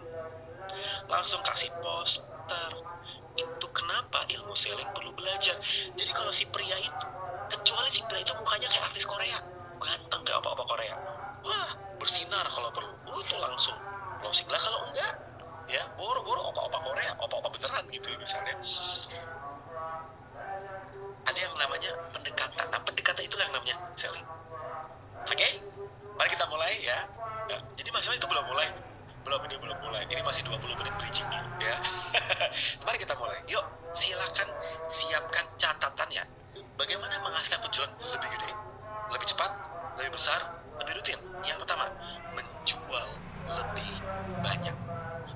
Langsung 1.12 1.44
kasih 1.44 1.72
poster 1.84 2.72
itu 3.36 3.68
kenapa 3.75 4.24
ilmu 4.32 4.56
selling 4.56 4.88
perlu 4.96 5.12
belajar? 5.15 5.56
Jadi 5.96 6.12
kalau 6.12 6.32
si 6.32 6.48
pria 6.48 6.75
itu 6.80 7.08
kecuali 7.51 7.89
si 7.92 8.01
pria 8.08 8.24
itu 8.24 8.34
mukanya 8.39 8.68
kayak 8.72 8.89
artis 8.89 9.06
Korea 9.06 9.38
ganteng 9.80 10.22
gak 10.24 10.39
apa-apa 10.39 10.63
Korea. 10.65 10.96
Wah 11.46 11.70
bersinar 12.00 12.48
kalau 12.50 12.72
perlu. 12.72 12.92
Oh, 13.12 13.20
itu 13.22 13.36
langsung 13.38 13.77
closing 14.24 14.48
lah 14.50 14.60
kalau 14.60 14.80
enggak 14.89 15.13
ya 15.65 15.82
boro-boro 15.98 16.50
apa-apa 16.54 16.77
Korea 16.82 17.12
apa-apa 17.20 17.48
beneran 17.54 17.84
gitu 17.92 18.10
misalnya. 18.18 18.56
Ada 21.25 21.39
yang 21.42 21.54
namanya 21.58 21.92
pendekatan. 22.13 22.65
Nah 22.72 22.82
pendekatan 22.82 23.24
itu 23.25 23.36
yang 23.38 23.51
namanya 23.54 23.75
selling. 23.94 24.25
Oke 25.25 25.36
okay? 25.36 25.51
mari 26.15 26.30
kita 26.32 26.46
mulai 26.48 26.74
ya, 26.80 27.00
ya. 27.51 27.58
jadi 27.75 27.89
masalah 27.92 28.15
itu 28.15 28.27
belum 28.27 28.46
mulai 28.48 28.72
belum 29.25 29.41
ini 29.50 29.55
belum 29.58 29.77
mulai. 29.82 30.05
Ini 30.05 30.22
masih 30.22 30.46
20 30.46 30.62
menit 30.77 30.94
bridgingnya 31.01 31.41
ya. 31.58 31.75
Mari 32.86 32.98
kita 33.01 33.17
mulai. 33.17 33.41
Yuk 33.50 33.65
silakan 33.98 34.48
siapkan 34.86 35.46
catatannya 35.58 36.24
bagaimana 36.75 37.15
menghasilkan 37.24 37.63
tujuan 37.72 37.89
lebih 38.03 38.29
gede 38.36 38.51
lebih 39.10 39.27
cepat 39.27 39.51
lebih 39.98 40.12
besar 40.13 40.39
lebih 40.77 41.01
rutin? 41.01 41.17
Yang 41.41 41.65
pertama 41.65 41.89
menjual 42.38 43.08
lebih 43.50 43.91
banyak. 44.44 44.75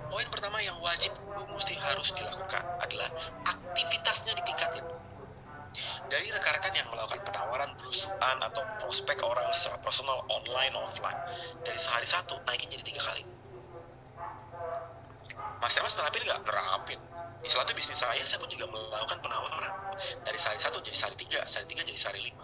Poin 0.09 0.27
pertama 0.29 0.59
yang 0.61 0.77
wajib 0.83 1.13
mesti 1.49 1.77
harus 1.79 2.13
dilakukan 2.13 2.63
adalah 2.81 3.09
aktivitasnya 3.45 4.37
ditingkatin 4.37 4.85
dari 6.09 6.33
rekan-rekan 6.33 6.73
yang 6.73 6.89
melakukan 6.89 7.21
penawaran 7.21 7.69
belusuan 7.77 8.37
atau 8.41 8.65
prospek 8.81 9.21
orang 9.21 9.45
secara 9.53 9.77
personal 9.85 10.25
online 10.27 10.73
offline. 10.75 11.17
Dari 11.61 11.77
sehari 11.77 12.09
satu 12.09 12.41
naikin 12.49 12.73
jadi 12.73 12.83
tiga 12.83 13.05
kali 13.05 13.38
Mas 15.59 15.75
Emas 15.75 15.93
nerapin 15.99 16.23
nggak? 16.23 16.39
Nerapin. 16.47 16.99
Istilah 17.43 17.63
itu 17.67 17.73
bisnis 17.75 17.99
saya, 17.99 18.23
saya 18.23 18.39
pun 18.39 18.51
juga 18.51 18.67
melakukan 18.67 19.19
penawaran. 19.23 19.95
Dari 20.23 20.39
sehari 20.39 20.59
satu 20.59 20.79
jadi 20.83 20.95
sehari 20.95 21.15
tiga, 21.19 21.43
sehari 21.47 21.67
tiga 21.71 21.83
jadi 21.83 21.99
sehari 21.99 22.19
lima. 22.23 22.43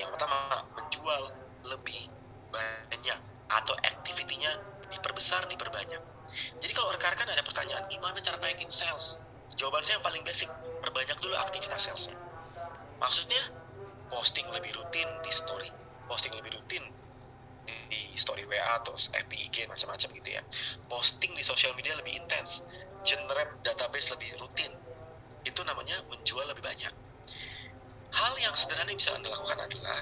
Yang 0.00 0.16
pertama, 0.16 0.64
menjual 0.76 1.22
lebih 1.68 2.08
banyak 2.52 3.18
atau 3.48 3.74
aktivitinya 3.80 4.52
diperbesar, 4.88 5.44
diperbanyak. 5.48 6.00
Jadi 6.60 6.72
kalau 6.76 6.92
rekan-rekan 6.92 7.28
ada 7.32 7.44
pertanyaan, 7.44 7.84
gimana 7.88 8.20
cara 8.20 8.36
naikin 8.40 8.68
sales? 8.68 9.20
Jawaban 9.56 9.80
saya 9.80 9.96
yang 10.00 10.04
paling 10.04 10.20
basic, 10.24 10.48
perbanyak 10.84 11.16
dulu 11.24 11.32
aktivitas 11.40 11.88
salesnya. 11.88 12.16
Maksudnya, 13.00 13.40
posting 14.12 14.44
lebih 14.52 14.76
rutin 14.76 15.08
di 15.24 15.32
story, 15.32 15.72
posting 16.04 16.36
lebih 16.36 16.60
rutin 16.60 16.84
di 17.88 18.14
story 18.18 18.44
WA 18.44 18.80
atau 18.80 18.94
FB 18.96 19.32
macam-macam 19.68 20.08
gitu 20.14 20.28
ya. 20.28 20.42
Posting 20.86 21.32
di 21.34 21.44
sosial 21.44 21.72
media 21.74 21.96
lebih 21.96 22.18
intens 22.18 22.64
generate 23.02 23.60
database 23.64 24.12
lebih 24.14 24.36
rutin. 24.40 24.72
Itu 25.44 25.62
namanya 25.64 26.02
menjual 26.10 26.46
lebih 26.50 26.64
banyak. 26.64 26.92
Hal 28.08 28.34
yang 28.40 28.54
sederhana 28.56 28.88
yang 28.88 29.00
bisa 29.00 29.12
anda 29.14 29.28
lakukan 29.28 29.58
adalah 29.60 30.00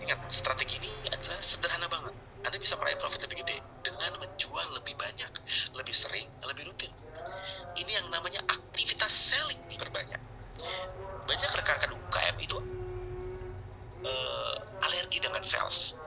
ingat 0.00 0.20
strategi 0.28 0.76
ini 0.80 0.92
adalah 1.08 1.40
sederhana 1.40 1.88
banget. 1.88 2.14
Anda 2.46 2.56
bisa 2.62 2.78
meraih 2.78 3.00
profit 3.00 3.26
lebih 3.26 3.42
gede 3.42 3.58
dengan 3.82 4.22
menjual 4.22 4.66
lebih 4.78 4.94
banyak 4.94 5.32
lebih 5.74 5.94
sering 5.96 6.30
lebih 6.46 6.68
rutin. 6.70 6.92
Ini 7.76 8.00
yang 8.00 8.06
namanya 8.08 8.40
aktivitas 8.46 9.12
selling 9.12 9.60
diperbanyak 9.68 10.36
banyak 11.26 11.50
rekan-rekan 11.52 11.92
UKM 11.92 12.36
itu 12.38 12.58
uh, 14.06 14.54
alergi 14.86 15.18
dengan 15.18 15.42
sales 15.42 15.98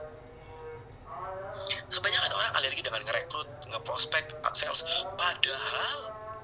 kebanyakan 1.90 2.32
orang 2.34 2.52
alergi 2.58 2.82
dengan 2.82 3.02
ngerekrut 3.06 3.48
ngeprospek 3.70 4.34
sales. 4.54 4.82
Padahal 5.14 5.98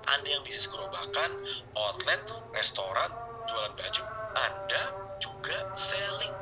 anda 0.06 0.28
yang 0.30 0.42
bisnis 0.46 0.70
gerobakan 0.70 1.30
outlet 1.74 2.22
restoran 2.54 3.10
jualan 3.50 3.72
baju 3.74 4.04
anda 4.38 4.82
juga 5.18 5.56
selling. 5.74 6.34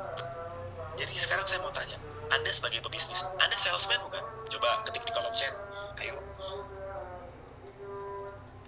Jadi 0.95 1.13
sekarang 1.17 1.45
saya 1.49 1.59
mau 1.65 1.73
tanya 1.73 1.97
anda 2.33 2.49
sebagai 2.49 2.81
pebisnis 2.85 3.25
anda 3.41 3.57
salesman 3.57 4.01
bukan? 4.05 4.23
Coba 4.53 4.81
ketik 4.85 5.05
di 5.05 5.11
kolom 5.13 5.33
chat. 5.33 5.53
Ayo. 6.01 6.17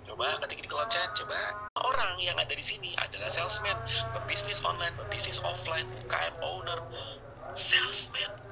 Coba 0.07 0.38
ketik 0.45 0.65
di 0.65 0.69
kolom 0.69 0.89
chat 0.89 1.09
coba. 1.17 1.69
Orang 1.77 2.17
yang 2.21 2.38
ada 2.38 2.53
di 2.53 2.65
sini 2.65 2.93
adalah 2.97 3.29
salesman 3.29 3.77
pebisnis 4.17 4.62
online 4.65 4.93
pebisnis 4.97 5.41
offline 5.45 5.86
UKM 6.05 6.36
owner. 6.41 6.79
Salesman 7.57 8.47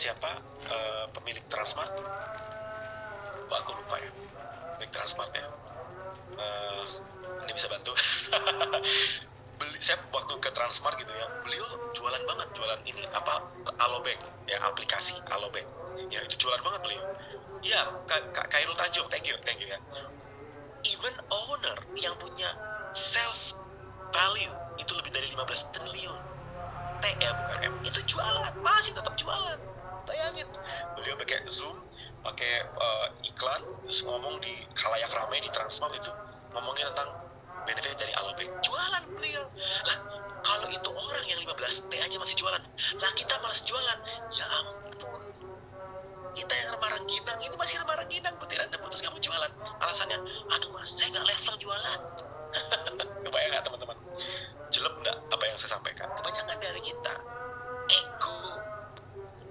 siapa? 0.00 0.30
Uh, 0.72 1.04
pemilik 1.12 1.44
Transmart? 1.52 1.92
Wah, 3.52 3.58
aku 3.60 3.76
lupa 3.76 4.00
ya. 4.00 4.10
Pemilik 4.80 4.92
Transmart 4.96 5.32
ya. 5.36 5.44
Uh, 6.40 6.84
ini 7.44 7.52
bisa 7.52 7.68
bantu. 7.68 7.92
Beli 9.60 9.76
saya 9.76 10.00
waktu 10.08 10.34
ke 10.40 10.48
Transmart 10.56 10.96
gitu 10.96 11.12
ya 11.12 11.28
beliau 11.44 11.68
jualan 11.92 12.22
banget 12.24 12.48
jualan 12.56 12.80
ini 12.88 13.04
apa 13.12 13.44
Alobank 13.76 14.16
ya 14.48 14.56
aplikasi 14.64 15.20
Alobank 15.28 15.68
ya 16.08 16.24
itu 16.24 16.48
jualan 16.48 16.64
banget 16.64 16.80
beliau. 16.80 17.04
Iya, 17.60 17.92
Kak 18.08 18.48
Kairul 18.48 18.72
Tanjung, 18.72 19.04
thank 19.12 19.28
you, 19.28 19.36
thank 19.44 19.60
you 19.60 19.68
ya. 19.68 19.76
Even 20.80 21.12
owner 21.28 21.76
yang 21.92 22.16
punya 22.16 22.48
sales 22.96 23.60
value 24.16 24.54
itu 24.80 24.92
lebih 24.96 25.12
dari 25.12 25.28
15 25.28 25.76
triliun. 25.76 26.20
T 27.00 27.04
ya 27.20 27.36
bukan 27.36 27.58
M, 27.68 27.74
itu 27.84 28.00
jualan, 28.08 28.52
masih 28.64 28.96
tetap 28.96 29.12
jualan. 29.12 29.60
Bayangin, 30.06 30.48
beliau 30.96 31.14
pakai 31.20 31.44
Zoom, 31.46 31.76
pakai 32.24 32.66
uh, 32.76 33.06
iklan, 33.24 33.62
terus 33.86 34.02
ngomong 34.04 34.40
di 34.40 34.64
kalayak 34.76 35.10
ramai 35.12 35.40
di 35.40 35.50
Transmart 35.52 35.94
itu, 35.96 36.12
ngomongin 36.56 36.88
tentang 36.92 37.10
benefit 37.64 37.96
dari 37.96 38.12
Alobank. 38.16 38.50
Jualan 38.64 39.04
beliau. 39.12 39.44
Lah, 39.86 39.98
kalau 40.40 40.66
itu 40.72 40.90
orang 40.90 41.24
yang 41.28 41.40
15 41.44 41.90
T 41.90 41.92
aja 42.00 42.16
masih 42.16 42.36
jualan, 42.36 42.62
lah 42.96 43.12
kita 43.14 43.34
malas 43.44 43.60
jualan. 43.64 43.98
Ya 44.32 44.46
ampun, 44.60 45.20
kita 46.34 46.52
yang 46.56 46.68
remah 46.74 46.90
rengginang 46.96 47.38
ini 47.42 47.54
masih 47.58 47.76
remah 47.82 47.96
rengginang 47.98 48.34
butiran 48.38 48.66
dan 48.70 48.80
putus 48.80 49.02
kamu 49.04 49.18
jualan. 49.20 49.50
Alasannya 49.82 50.18
aduh 50.54 50.70
mas 50.72 50.90
saya 50.94 51.12
nggak 51.12 51.26
level 51.26 51.54
jualan. 51.60 52.00
Kebayang 53.26 53.50
nggak 53.54 53.64
teman-teman? 53.66 53.96
Jelek 54.70 54.94
nggak 55.04 55.16
apa 55.30 55.44
yang 55.46 55.56
saya 55.58 55.70
sampaikan? 55.78 56.08
Kebanyakan 56.14 56.56
dari 56.58 56.80
kita 56.82 57.14
ego 57.90 58.38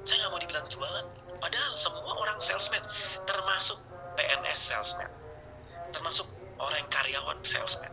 saya 0.03 0.17
nggak 0.25 0.31
mau 0.31 0.41
dibilang 0.41 0.67
jualan. 0.67 1.05
Padahal 1.39 1.73
semua 1.79 2.13
orang 2.19 2.39
salesman 2.43 2.83
termasuk 3.23 3.79
PNS 4.19 4.59
salesman 4.59 5.07
termasuk 5.89 6.27
orang 6.59 6.77
yang 6.83 6.91
karyawan 6.91 7.39
salesman. 7.41 7.91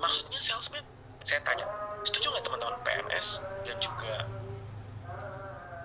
Maksudnya 0.00 0.40
salesman 0.40 0.84
saya 1.24 1.40
tanya 1.44 1.64
setuju 2.04 2.32
nggak 2.32 2.44
teman-teman 2.44 2.76
PNS 2.84 3.44
dan 3.64 3.76
juga 3.80 4.26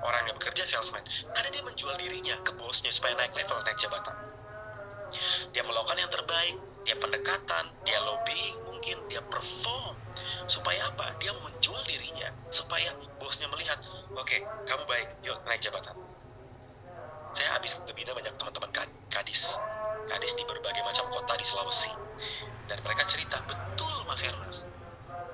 orang 0.03 0.23
yang 0.31 0.35
bekerja 0.39 0.63
salesman? 0.65 1.03
Karena 1.35 1.49
dia 1.51 1.63
menjual 1.63 1.95
dirinya 1.99 2.35
ke 2.41 2.51
bosnya 2.55 2.89
supaya 2.89 3.15
naik 3.19 3.35
level 3.35 3.59
naik 3.67 3.77
jabatan. 3.77 4.15
Dia 5.51 5.63
melakukan 5.65 5.97
yang 5.99 6.11
terbaik 6.11 6.55
dia 6.87 6.95
pendekatan 6.95 7.65
dia 7.83 7.99
lobbying 8.01 8.57
mungkin 8.63 8.97
dia 9.11 9.19
perform 9.27 9.93
supaya 10.49 10.89
apa? 10.89 11.13
Dia 11.21 11.31
menjual 11.31 11.79
dirinya 11.85 12.33
supaya 12.49 12.89
bosnya 13.21 13.45
melihat 13.53 13.77
oke 14.11 14.25
okay, 14.25 14.41
kamu 14.65 14.83
baik. 14.89 15.07
Yuk 15.23 15.37
naik 15.45 15.61
jabatan. 15.61 15.95
Saya 17.37 17.55
habis 17.55 17.77
kebina 17.85 18.11
banyak 18.11 18.33
teman-teman 18.35 18.71
kadis. 19.13 19.61
Kadis 20.09 20.33
di 20.33 20.43
berbagai 20.43 20.81
macam 20.81 21.05
kota 21.13 21.37
di 21.37 21.45
Sulawesi. 21.45 21.93
Dan 22.65 22.81
mereka 22.81 23.05
cerita 23.05 23.37
betul 23.45 23.93
Mas 24.09 24.25
Ernest 24.25 24.65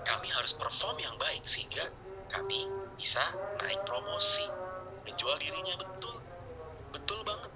kami 0.05 0.29
harus 0.29 0.53
perform 0.53 1.01
yang 1.01 1.17
baik 1.17 1.41
sehingga 1.43 1.89
kami 2.29 2.69
bisa 2.95 3.25
naik 3.57 3.81
promosi. 3.83 4.45
Menjual 5.03 5.35
dirinya 5.41 5.75
betul. 5.81 6.21
Betul 6.93 7.19
banget. 7.25 7.51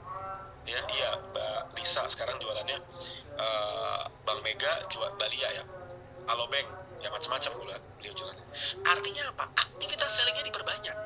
Ya 0.65 0.81
iya 0.93 1.10
mbak 1.17 1.77
Lisa 1.77 2.05
sekarang 2.10 2.38
jualannya 2.38 2.77
uh, 3.38 4.05
Bang 4.25 4.41
Mega 4.41 4.86
jual 4.89 5.13
Balia 5.15 5.62
ya. 5.62 5.63
Alobank 6.29 6.67
ya 6.99 7.09
macam-macam 7.12 7.51
beliau 7.99 8.13
jualannya 8.13 8.49
artinya 8.85 9.23
apa? 9.31 9.45
Aktivitas 9.55 10.09
sellingnya 10.19 10.43
diperbanyak. 10.45 10.97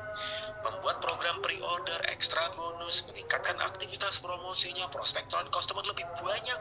Membuat 0.64 0.98
program 1.04 1.38
pre-order 1.44 2.00
ekstra 2.08 2.48
bonus 2.56 3.04
meningkatkan 3.10 3.60
aktivitas 3.60 4.18
promosinya 4.18 4.88
prospek 4.88 5.28
calon 5.28 5.48
customer 5.52 5.84
lebih 5.84 6.06
banyak. 6.18 6.60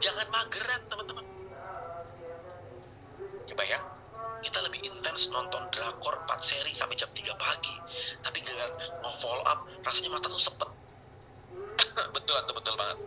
Jangan 0.00 0.26
mageran 0.32 0.80
teman-teman. 0.88 1.24
Coba 3.48 3.62
ya 3.66 3.80
kita 4.40 4.58
lebih 4.64 4.80
intens 4.88 5.28
nonton 5.28 5.68
drakor 5.68 6.16
4 6.24 6.40
seri 6.40 6.72
sampai 6.72 6.96
jam 6.96 7.08
3 7.12 7.36
pagi. 7.36 7.76
Tapi 8.24 8.38
dengan 8.40 8.70
mau 9.04 9.12
follow 9.12 9.44
up 9.44 9.68
rasanya 9.84 10.16
mata 10.16 10.28
tuh 10.28 10.40
sepet. 10.40 10.70
Betul 12.16 12.36
betul 12.44 12.54
betul 12.60 12.74
banget. 12.76 12.98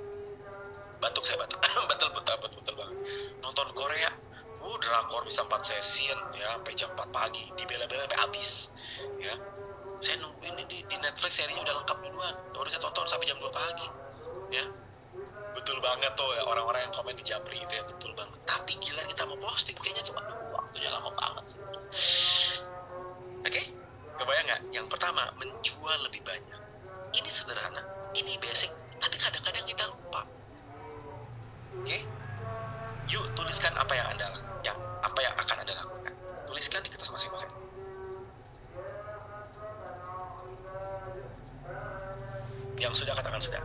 Batuk 0.98 1.24
saya 1.26 1.38
batuk. 1.41 1.60
Betul 1.91 2.10
betul 2.15 2.36
betul 2.41 2.60
betul 2.62 2.76
banget. 2.78 2.98
Nonton 3.43 3.67
Korea 3.76 4.12
uh 4.63 4.78
drakor 4.80 5.21
bisa 5.28 5.43
4 5.43 5.52
season 5.60 6.19
ya 6.39 6.56
sampai 6.56 6.73
jam 6.73 6.89
4 6.95 7.12
pagi. 7.12 7.43
Dibela-bela 7.60 8.08
sampai 8.08 8.19
habis 8.23 8.71
ya. 9.19 9.36
Saya 10.04 10.19
nungguin 10.19 10.60
di, 10.67 10.84
di 10.84 10.95
Netflix 10.99 11.39
serinya 11.39 11.63
udah 11.63 11.76
lengkap 11.84 11.97
duluan. 12.04 12.36
Baru 12.56 12.67
saya 12.71 12.82
tonton 12.84 13.08
sampai 13.08 13.28
jam 13.28 13.38
2 13.39 13.52
pagi 13.52 13.88
ya. 14.56 14.65
Betul 15.54 15.78
banget 15.84 16.10
tuh 16.17 16.28
ya 16.34 16.43
orang-orang 16.49 16.82
yang 16.89 16.93
komen 16.95 17.13
di 17.13 17.23
Japri 17.28 17.60
itu 17.60 17.73
ya 17.76 17.84
betul 17.86 18.12
banget. 18.15 18.39
Tapi 18.47 18.73
gila 18.80 19.04
kita 19.06 19.23
mau 19.28 19.38
posting 19.38 19.78
kayaknya 19.78 20.04
tuh 20.08 20.15
aduh 20.17 20.39
waktunya 20.56 20.89
lama 20.89 21.12
banget 21.13 21.45
sih. 21.54 21.60
Oke? 23.43 23.52
Okay? 23.52 23.65
kebayang 24.17 24.45
nggak? 24.49 24.62
Yang 24.71 24.88
pertama 24.89 25.30
menjual 25.38 25.97
lebih 26.08 26.23
banyak. 26.26 26.60
Ini 27.13 27.30
sederhana 27.30 27.84
ini 28.17 28.38
basic 28.41 28.71
tapi 29.04 29.19
kadang-kadang 29.19 29.65
kita 29.67 29.84
lupa. 29.91 30.21
Oke? 31.84 31.86
okay? 31.86 32.02
Yuk 33.12 33.26
tuliskan 33.36 33.74
apa 33.76 33.94
yang 33.96 34.08
anda 34.08 34.28
yang 34.63 34.78
apa 35.04 35.20
yang 35.20 35.34
akan 35.36 35.58
anda 35.60 35.74
lakukan. 35.76 36.13
Tuliskan 36.48 36.80
di 36.84 36.89
kertas 36.92 37.12
masing-masing. 37.12 37.52
Yang 42.80 42.94
sudah 43.06 43.13
katakan 43.16 43.39
sudah 43.39 43.63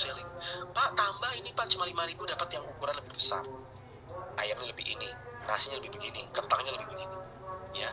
upselling 0.00 0.30
pak 0.72 0.96
tambah 0.96 1.28
ini 1.36 1.52
pak. 1.52 1.68
Cuma 1.68 1.84
lima 1.84 2.08
ribu 2.08 2.24
dapat 2.24 2.48
yang 2.56 2.64
ukuran 2.64 2.96
lebih 2.96 3.12
besar. 3.12 3.44
Ayamnya 4.40 4.72
lebih 4.72 4.88
ini 4.88 5.12
nasinya 5.44 5.76
lebih 5.76 5.92
begini 5.92 6.24
kentangnya 6.32 6.72
lebih 6.72 6.88
begini. 6.88 7.16
Ya. 7.76 7.92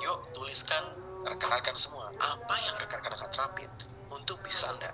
Yuk 0.00 0.32
tuliskan 0.32 0.96
rekan-rekan 1.28 1.76
semua 1.76 2.08
apa 2.16 2.54
yang 2.64 2.80
rekan-rekan 2.80 3.28
terapin 3.28 3.68
untuk 4.08 4.40
bisnis 4.40 4.64
anda 4.64 4.88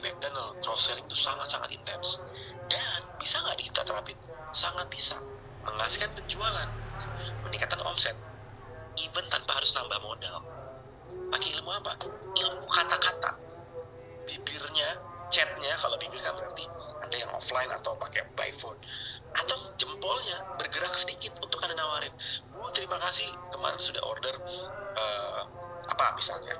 di 0.00 0.08
McDonald, 0.08 0.56
cross 0.64 0.88
selling 0.88 1.04
itu 1.04 1.12
sangat-sangat 1.12 1.68
intens. 1.76 2.24
Dan 2.72 3.00
bisa 3.20 3.36
nggak 3.44 3.60
kita 3.60 3.84
terapin? 3.84 4.16
Sangat 4.56 4.88
bisa. 4.88 5.20
Menghasilkan 5.60 6.16
penjualan, 6.16 6.68
meningkatkan 7.44 7.84
omset, 7.84 8.16
even 8.96 9.24
tanpa 9.28 9.60
harus 9.60 9.76
nambah 9.76 10.00
modal. 10.00 10.40
Pakai 11.28 11.52
ilmu 11.60 11.68
apa? 11.68 11.92
Ilmu 12.32 12.64
kata-kata. 12.64 13.36
Bibirnya, 14.24 14.96
chatnya, 15.28 15.76
kalau 15.76 16.00
bibir 16.00 16.18
kan 16.24 16.32
berarti 16.32 16.64
ada 17.04 17.16
yang 17.20 17.30
offline 17.36 17.68
atau 17.68 17.92
pakai 18.00 18.24
by 18.32 18.48
phone. 18.56 18.80
Atau 19.36 19.54
jempolnya 19.76 20.42
bergerak 20.56 20.96
sedikit 20.96 21.36
untuk 21.44 21.60
anda 21.60 21.76
nawarin. 21.76 22.10
Bu, 22.56 22.72
terima 22.72 22.96
kasih 22.98 23.28
kemarin 23.52 23.78
sudah 23.78 24.00
order 24.02 24.34
uh, 24.96 25.42
apa 25.90 26.16
misalnya 26.16 26.56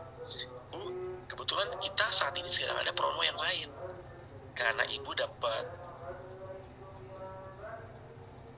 kebetulan 1.31 1.71
kita 1.79 2.07
saat 2.11 2.35
ini 2.35 2.51
sedang 2.51 2.75
ada 2.75 2.91
promo 2.91 3.23
yang 3.23 3.39
lain. 3.39 3.71
Karena 4.59 4.83
ibu 4.91 5.15
dapat 5.15 5.65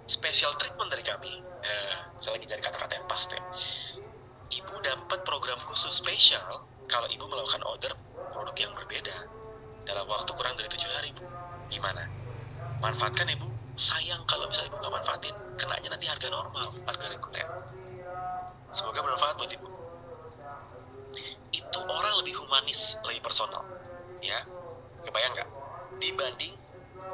special 0.08 0.56
treatment 0.56 0.88
dari 0.88 1.04
kami. 1.04 1.32
Eh, 1.62 1.94
saya 2.18 2.40
lagi 2.40 2.48
cari 2.48 2.62
kata-kata 2.64 2.92
yang 2.96 3.06
pas 3.06 3.22
deh. 3.28 3.42
Ibu 4.52 4.74
dapat 4.80 5.20
program 5.22 5.60
khusus 5.68 6.00
spesial 6.00 6.64
kalau 6.88 7.06
ibu 7.12 7.28
melakukan 7.28 7.60
order 7.68 7.92
produk 8.32 8.56
yang 8.56 8.72
berbeda 8.72 9.28
dalam 9.84 10.08
waktu 10.08 10.32
kurang 10.32 10.56
dari 10.56 10.68
tujuh 10.72 10.90
hari, 10.96 11.12
Bu. 11.12 11.24
Gimana? 11.68 12.08
Manfaatkan 12.80 13.28
ibu. 13.28 13.46
Sayang 13.72 14.20
kalau 14.28 14.48
misalnya 14.48 14.68
ibu 14.68 14.78
nggak 14.84 14.94
manfaatin, 15.00 15.34
kenanya 15.56 15.88
nanti 15.96 16.04
harga 16.04 16.28
normal, 16.28 16.68
harga 16.84 17.06
reguler. 17.08 17.48
Semoga 18.72 19.00
bermanfaat 19.00 19.36
buat 19.40 19.52
ibu 19.52 19.81
itu 21.52 21.80
orang 21.84 22.14
lebih 22.24 22.34
humanis, 22.40 22.96
lebih 23.04 23.20
personal. 23.20 23.60
Ya, 24.24 24.40
kebayang 25.04 25.36
nggak? 25.36 25.48
Dibanding, 26.00 26.56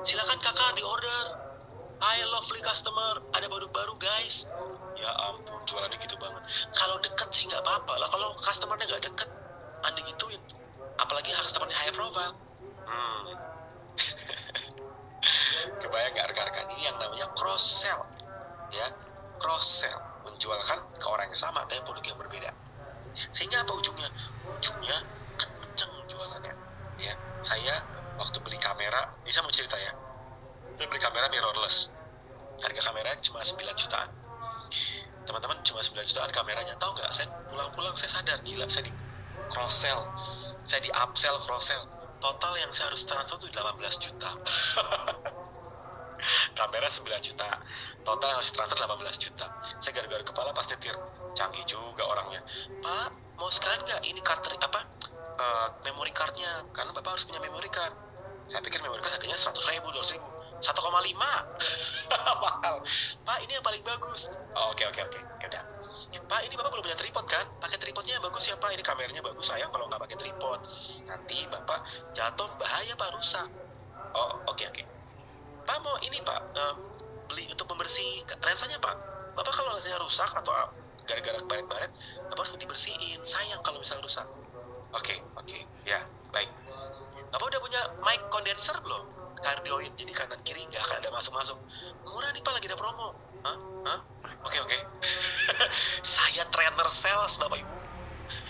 silakan 0.07 0.39
kakak 0.39 0.79
di 0.79 0.83
order. 0.87 1.51
I 1.99 2.23
lovely 2.31 2.63
customer, 2.63 3.19
ada 3.35 3.51
produk 3.51 3.75
baru 3.75 3.99
guys. 3.99 4.47
Ya 4.95 5.11
ampun, 5.31 5.59
jualannya 5.67 5.99
gitu 5.99 6.15
banget. 6.23 6.43
Kalau 6.71 6.95
deket 7.03 7.29
sih 7.35 7.51
nggak 7.51 7.59
apa-apa 7.59 7.99
lah. 7.99 8.07
Kalau 8.07 8.39
customernya 8.39 8.87
nggak 8.87 9.03
deket, 9.11 9.29
anda 9.83 10.01
gituin. 10.07 10.39
Apalagi 10.95 11.35
customernya 11.35 11.75
high 11.75 11.91
profile. 11.91 12.39
Hmm. 12.87 13.35
kebayang 15.83 16.15
nggak 16.15 16.27
rekan-rekan? 16.31 16.71
Ini 16.79 16.83
yang 16.87 16.97
namanya 17.03 17.27
cross 17.35 17.67
sell. 17.67 18.07
Ya, 18.71 18.95
cross 19.43 19.83
sell. 19.83 19.99
Menjualkan 20.23 20.79
ke 20.95 21.07
orang 21.11 21.27
yang 21.27 21.41
sama, 21.51 21.67
tapi 21.67 21.83
produk 21.83 22.15
yang 22.15 22.19
berbeda 22.23 22.55
sehingga 23.31 23.63
apa 23.63 23.73
ujungnya? 23.75 24.09
Ujungnya 24.47 24.99
kenceng 25.39 25.93
jualannya 26.09 26.55
ya. 27.01 27.15
Saya 27.43 27.81
waktu 28.19 28.39
beli 28.43 28.59
kamera 28.59 29.15
saya 29.27 29.43
mau 29.43 29.53
cerita 29.53 29.77
ya. 29.79 29.93
Saya 30.79 30.87
beli 30.87 31.01
kamera 31.01 31.27
mirrorless. 31.31 31.91
Harga 32.59 32.83
kamera 32.91 33.15
cuma 33.23 33.43
9 33.43 33.55
jutaan. 33.79 34.11
Teman-teman 35.23 35.59
cuma 35.63 35.81
9 35.83 36.03
jutaan 36.03 36.31
kameranya. 36.35 36.75
Tahu 36.79 36.91
nggak? 36.99 37.11
Saya 37.15 37.31
pulang-pulang 37.47 37.95
saya 37.95 38.19
sadar. 38.19 38.43
Gila 38.43 38.67
saya 38.67 38.91
di 38.91 38.93
cross 39.49 39.87
sell 39.87 40.03
saya 40.69 40.85
di 40.85 40.91
upsell 40.93 41.41
cross 41.41 41.73
sell 41.73 41.83
total 42.21 42.53
yang 42.59 42.69
saya 42.75 42.93
harus 42.93 43.07
transfer 43.07 43.39
itu 43.39 43.49
18 43.57 44.05
juta. 44.05 44.31
Kamera 46.59 46.91
9 46.91 47.07
juta. 47.23 47.47
Total 48.03 48.31
harus 48.35 48.51
transfer 48.51 48.77
18 48.77 49.23
juta. 49.23 49.47
Saya 49.79 49.93
gara-gara 49.95 50.23
kepala 50.27 50.51
pasti 50.51 50.75
tir 50.83 50.99
canggih 51.35 51.65
juga 51.65 52.05
orangnya 52.05 52.43
pak 52.83 53.09
mau 53.39 53.51
sekalian 53.53 53.83
nggak 53.87 54.01
ini 54.07 54.21
kartu 54.21 54.51
apa 54.59 54.81
uh, 55.39 55.69
memory 55.87 56.11
cardnya 56.11 56.67
karena 56.75 56.91
bapak 56.93 57.17
harus 57.17 57.25
punya 57.27 57.41
memory 57.43 57.71
card 57.71 57.95
saya 58.49 58.65
pikir 58.65 58.81
memory 58.81 59.01
card 59.05 59.15
harganya 59.19 59.39
100 59.39 59.55
ribu 59.77 59.89
200 59.93 60.17
ribu 60.19 60.29
1,5 60.59 60.75
mahal 62.43 62.77
pak 63.23 63.39
ini 63.47 63.53
yang 63.55 63.65
paling 63.65 63.83
bagus 63.87 64.35
oke 64.55 64.83
oke 64.91 65.01
oke 65.07 65.21
yaudah 65.45 65.79
Pak 66.09 66.41
ini 66.45 66.55
bapak 66.57 66.73
belum 66.73 66.85
punya 66.85 66.97
tripod 66.97 67.25
kan? 67.29 67.45
Pakai 67.61 67.77
tripodnya 67.77 68.17
yang 68.17 68.25
bagus 68.25 68.49
ya 68.49 68.57
pak. 68.57 68.73
Ini 68.73 68.81
kameranya 68.81 69.21
bagus 69.21 69.53
sayang 69.53 69.69
kalau 69.69 69.89
nggak 69.93 70.01
pakai 70.01 70.17
tripod. 70.17 70.61
Nanti 71.05 71.45
bapak 71.53 71.85
jatuh 72.17 72.49
bahaya 72.57 72.97
pak 72.97 73.13
rusak. 73.13 73.49
Oh 74.17 74.41
oke 74.49 74.57
okay, 74.57 74.67
oke. 74.73 74.85
Okay. 74.85 74.87
Pak 75.69 75.77
mau 75.85 75.97
ini 76.01 76.21
pak 76.25 76.41
uh, 76.57 76.75
beli 77.29 77.45
untuk 77.53 77.69
membersih 77.69 78.25
lensanya 78.41 78.81
pak. 78.81 78.97
Bapak 79.37 79.53
kalau 79.53 79.77
lensanya 79.77 80.01
rusak 80.01 80.33
atau 80.33 80.53
gara-gara 81.09 81.41
baret-baret, 81.41 81.93
bapak 82.29 82.45
harus 82.45 82.53
dibersihin. 82.61 83.21
Sayang 83.25 83.65
kalau 83.65 83.81
misal 83.81 83.99
rusak. 84.05 84.29
Oke 84.93 85.17
okay, 85.17 85.19
oke 85.37 85.49
okay. 85.49 85.63
ya 85.89 86.01
baik. 86.31 86.49
Bapak 87.33 87.49
udah 87.49 87.61
punya 87.61 87.81
mic 88.05 88.21
condenser 88.29 88.77
belum? 88.85 89.05
Kardioid 89.41 89.95
jadi 89.97 90.13
kanan 90.13 90.41
kiri 90.45 90.65
nggak 90.69 90.83
akan 90.85 90.97
ada 91.01 91.11
masuk-masuk. 91.13 91.59
Murah 92.05 92.31
nih 92.33 92.43
pak 92.45 92.53
lagi 92.53 92.67
ada 92.69 92.77
promo. 92.77 93.17
Hah? 93.45 93.57
Hah? 93.89 94.01
Oke 94.45 94.59
oke. 94.61 94.79
Saya 96.17 96.45
trainer 96.53 96.89
sales 96.93 97.35
bapak 97.41 97.59
ibu. 97.65 97.75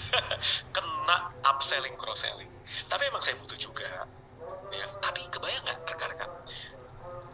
Kena 0.74 1.30
upselling 1.46 1.94
cross 1.94 2.26
selling. 2.26 2.50
Tapi 2.88 3.02
emang 3.08 3.20
saya 3.24 3.36
butuh 3.40 3.56
juga. 3.56 4.04
Ya, 4.68 4.84
tapi 5.00 5.24
kebayang 5.32 5.64
nggak 5.64 5.78
rekan-rekan? 5.88 6.28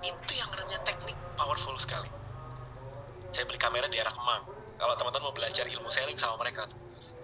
itu 0.05 0.33
yang 0.37 0.51
namanya 0.53 0.79
teknik 0.85 1.17
powerful 1.37 1.73
sekali 1.81 2.09
saya 3.33 3.45
beli 3.49 3.59
kamera 3.59 3.89
di 3.89 3.97
daerah 3.97 4.13
Kemang 4.13 4.45
kalau 4.85 4.95
teman-teman 5.01 5.33
mau 5.33 5.35
belajar 5.35 5.65
ilmu 5.65 5.89
selling 5.89 6.21
sama 6.21 6.37
mereka 6.45 6.69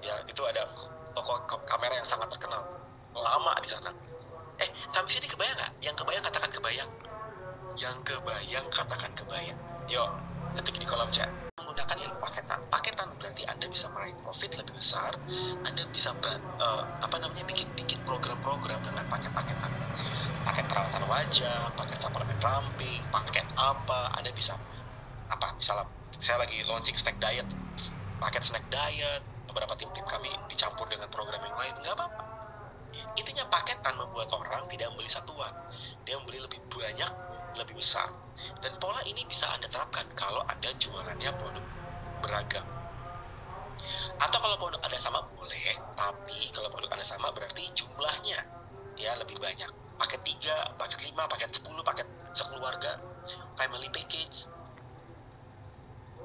ya 0.00 0.16
itu 0.24 0.40
ada 0.48 0.64
toko 1.12 1.36
kamera 1.68 1.92
yang 1.92 2.08
sangat 2.08 2.32
terkenal 2.32 2.64
lama 3.12 3.52
di 3.60 3.68
sana 3.68 3.92
eh 4.56 4.68
sampai 4.88 5.12
sini 5.12 5.28
kebayang 5.28 5.60
nggak 5.60 5.72
yang 5.84 5.92
kebayang 5.92 6.24
katakan 6.24 6.48
kebayang 6.48 6.90
Yang 7.78 7.96
kebayang 8.02 8.66
katakan 8.68 9.10
kebayang. 9.14 9.58
Yuk, 9.86 10.10
ketik 10.58 10.82
di 10.82 10.86
kolom 10.86 11.06
chat. 11.14 11.30
Menggunakan 11.54 11.96
ilmu 12.02 12.18
paketan. 12.18 12.58
Paketan 12.66 13.08
berarti 13.14 13.46
Anda 13.46 13.66
bisa 13.70 13.86
meraih 13.94 14.14
profit 14.26 14.58
lebih 14.58 14.74
besar. 14.74 15.14
Anda 15.62 15.82
bisa 15.94 16.10
uh, 16.12 16.82
apa 16.98 17.16
namanya 17.22 17.46
bikin-bikin 17.46 18.02
program-program 18.02 18.80
dengan 18.82 19.04
paket-paketan. 19.06 19.70
Paket 20.44 20.64
perawatan 20.66 21.04
wajah, 21.06 21.60
paket 21.78 21.98
suplemen 22.02 22.38
ramping, 22.42 23.00
paket 23.14 23.46
apa, 23.54 24.18
Anda 24.18 24.34
bisa 24.34 24.58
apa 25.30 25.54
misalnya 25.54 25.86
saya 26.18 26.42
lagi 26.42 26.60
launching 26.66 26.98
snack 26.98 27.16
diet 27.22 27.46
paket 28.20 28.42
snack 28.44 28.66
diet 28.68 29.22
beberapa 29.50 29.74
tim-tim 29.74 30.06
kami 30.06 30.30
dicampur 30.46 30.86
dengan 30.86 31.10
program 31.10 31.42
yang 31.42 31.58
lain 31.58 31.74
nggak 31.82 31.94
apa-apa. 31.98 32.22
Intinya 33.18 33.42
paketan 33.50 33.98
membuat 33.98 34.30
orang 34.30 34.66
tidak 34.70 34.94
membeli 34.94 35.10
satuan 35.10 35.50
dia 36.06 36.14
membeli 36.20 36.38
lebih 36.38 36.62
banyak 36.70 37.10
lebih 37.58 37.74
besar. 37.74 38.06
Dan 38.62 38.78
pola 38.78 39.02
ini 39.02 39.26
bisa 39.26 39.50
anda 39.50 39.66
terapkan 39.66 40.06
kalau 40.14 40.46
anda 40.46 40.70
jualannya 40.78 41.30
produk 41.34 41.64
beragam. 42.22 42.66
Atau 44.22 44.38
kalau 44.38 44.56
produk 44.60 44.80
anda 44.86 44.98
sama 45.00 45.18
boleh. 45.34 45.74
Tapi 45.98 46.52
kalau 46.54 46.70
produk 46.70 46.90
anda 46.94 47.06
sama 47.06 47.34
berarti 47.34 47.66
jumlahnya 47.74 48.38
ya 48.94 49.18
lebih 49.18 49.40
banyak. 49.42 49.68
Paket 50.00 50.20
3, 50.24 50.80
paket 50.80 51.00
5, 51.12 51.28
paket 51.28 51.50
10, 51.60 51.82
paket 51.84 52.08
sekeluarga 52.32 52.94
family 53.58 53.90
package 53.90 54.48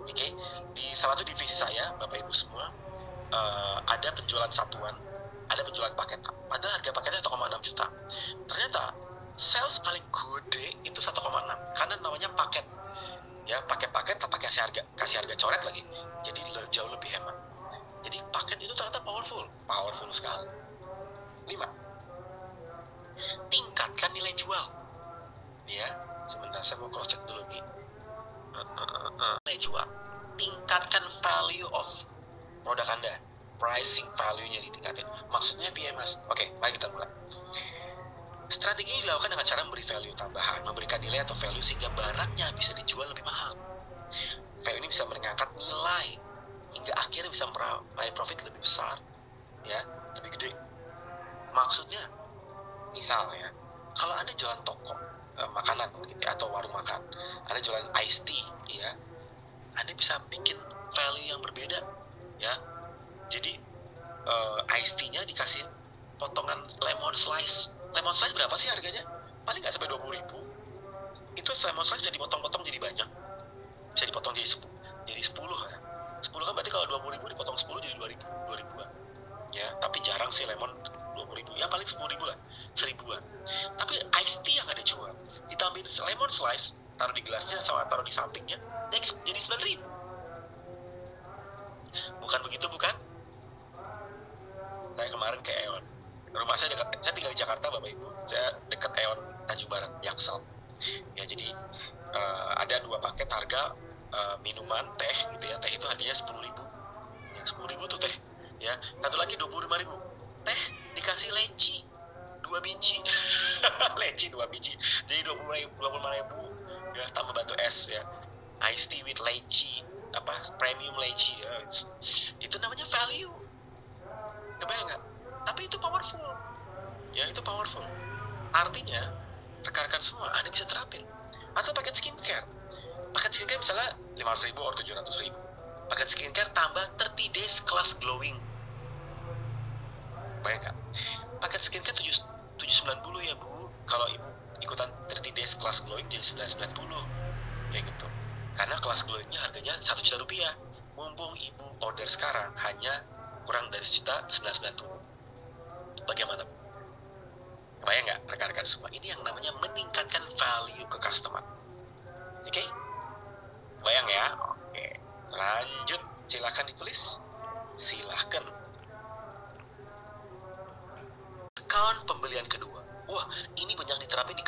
Oke, 0.06 0.14
okay? 0.14 0.30
di 0.78 0.94
salah 0.94 1.18
satu 1.18 1.26
divisi 1.26 1.58
saya, 1.58 1.90
Bapak 1.98 2.22
Ibu 2.22 2.30
semua, 2.30 2.70
uh, 3.34 3.82
ada 3.90 4.14
penjualan 4.14 4.54
satuan, 4.54 4.94
ada 5.50 5.62
penjualan 5.66 5.90
paket. 5.98 6.22
Padahal 6.46 6.78
harga 6.78 6.94
paketnya 6.94 7.26
1,6 7.26 7.66
juta. 7.66 7.90
Ternyata 8.46 8.94
sales 9.34 9.82
paling 9.82 10.06
gede 10.14 10.78
itu 10.86 11.00
1,6 11.02 11.18
karena 11.74 11.96
namanya 12.06 12.30
paket. 12.38 12.62
Ya, 13.50 13.58
paket-paket 13.66 14.22
tanpa 14.22 14.38
kasih 14.38 14.62
harga, 14.62 14.86
kasih 14.94 15.26
harga 15.26 15.34
coret 15.42 15.62
lagi. 15.66 15.82
Jadi 16.22 16.42
jauh 16.70 16.90
lebih 16.94 17.10
hemat. 17.10 17.34
Jadi 18.06 18.22
paket 18.30 18.62
itu 18.62 18.74
ternyata 18.78 19.02
powerful, 19.02 19.42
powerful 19.66 20.10
sekali. 20.14 20.46
5. 21.50 21.66
Tingkatkan 23.50 24.14
nilai 24.14 24.34
jual. 24.38 24.66
Ya, 25.66 25.90
sebentar 26.30 26.62
saya 26.62 26.78
mau 26.78 26.94
cross 26.94 27.10
check 27.10 27.26
dulu 27.26 27.42
nih 27.50 27.85
nilai 29.46 29.58
jual 29.60 29.88
tingkatkan 30.36 31.04
value 31.08 31.68
of 31.72 31.88
produk 32.64 32.88
anda. 32.92 33.16
Pricing 33.56 34.04
value-nya 34.20 34.60
ditingkatin. 34.68 35.08
Maksudnya 35.32 35.72
mas? 35.96 36.20
Oke 36.28 36.52
mari 36.60 36.76
kita 36.76 36.92
mulai. 36.92 37.08
Strategi 38.52 38.94
ini 38.94 39.08
dilakukan 39.08 39.32
dengan 39.32 39.48
cara 39.48 39.64
memberi 39.64 39.82
value 39.82 40.14
tambahan 40.14 40.60
memberikan 40.68 41.00
nilai 41.00 41.24
atau 41.24 41.34
value 41.34 41.64
sehingga 41.64 41.88
barangnya 41.96 42.52
bisa 42.52 42.76
dijual 42.76 43.08
lebih 43.08 43.24
mahal. 43.24 43.56
Value 44.60 44.82
ini 44.84 44.92
bisa 44.92 45.08
mengangkat 45.08 45.50
nilai 45.56 46.20
hingga 46.76 46.94
akhirnya 47.00 47.32
bisa 47.32 47.48
meraih 47.48 48.12
profit 48.12 48.44
lebih 48.44 48.60
besar 48.60 49.00
ya 49.64 49.80
lebih 50.20 50.36
gede. 50.36 50.52
Maksudnya 51.56 52.04
misalnya 52.92 53.56
kalau 53.96 54.20
anda 54.20 54.36
jualan 54.36 54.60
toko 54.68 55.15
uh, 55.40 55.50
makanan 55.52 55.92
gitu 56.08 56.20
atau 56.26 56.48
warung 56.52 56.74
makan. 56.74 57.00
Anda 57.48 57.60
jualan 57.60 57.92
iced 58.04 58.28
tea 58.28 58.44
ya. 58.72 58.96
Anda 59.76 59.92
bisa 59.94 60.20
bikin 60.32 60.56
value 60.96 61.28
yang 61.28 61.42
berbeda 61.44 61.80
ya. 62.40 62.54
Jadi 63.28 63.60
uh, 64.28 64.60
iced 64.80 65.00
tea-nya 65.00 65.24
dikasih 65.28 65.64
potongan 66.16 66.64
lemon 66.80 67.16
slice. 67.16 67.72
Lemon 67.92 68.16
slice 68.16 68.36
berapa 68.36 68.56
sih 68.56 68.72
harganya? 68.72 69.04
Paling 69.44 69.60
nggak 69.60 69.74
sampai 69.76 69.92
dua 69.92 70.00
puluh 70.00 70.16
ribu. 70.16 70.40
Itu 71.36 71.52
lemon 71.68 71.84
slice 71.84 72.04
jadi 72.08 72.16
potong-potong 72.16 72.64
jadi 72.64 72.80
banyak 72.80 73.05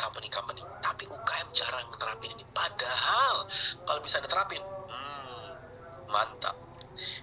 company-company. 0.08 0.64
Tapi 0.80 1.04
UKM 1.04 1.48
jarang 1.52 1.86
menerapin 1.92 2.32
ini. 2.32 2.44
Padahal, 2.50 3.44
kalau 3.84 4.00
bisa 4.00 4.18
diterapin, 4.24 4.64
hmm, 4.64 5.50
mantap. 6.08 6.56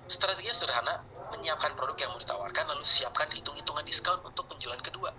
Strateginya 0.05 0.53
sederhana, 0.53 0.95
menyiapkan 1.33 1.73
produk 1.73 1.97
yang 1.97 2.13
mau 2.13 2.21
ditawarkan, 2.21 2.69
lalu 2.69 2.85
siapkan 2.85 3.27
hitung-hitungan 3.33 3.83
diskon 3.83 4.21
untuk 4.21 4.45
penjualan 4.47 4.79
kedua. 4.79 5.11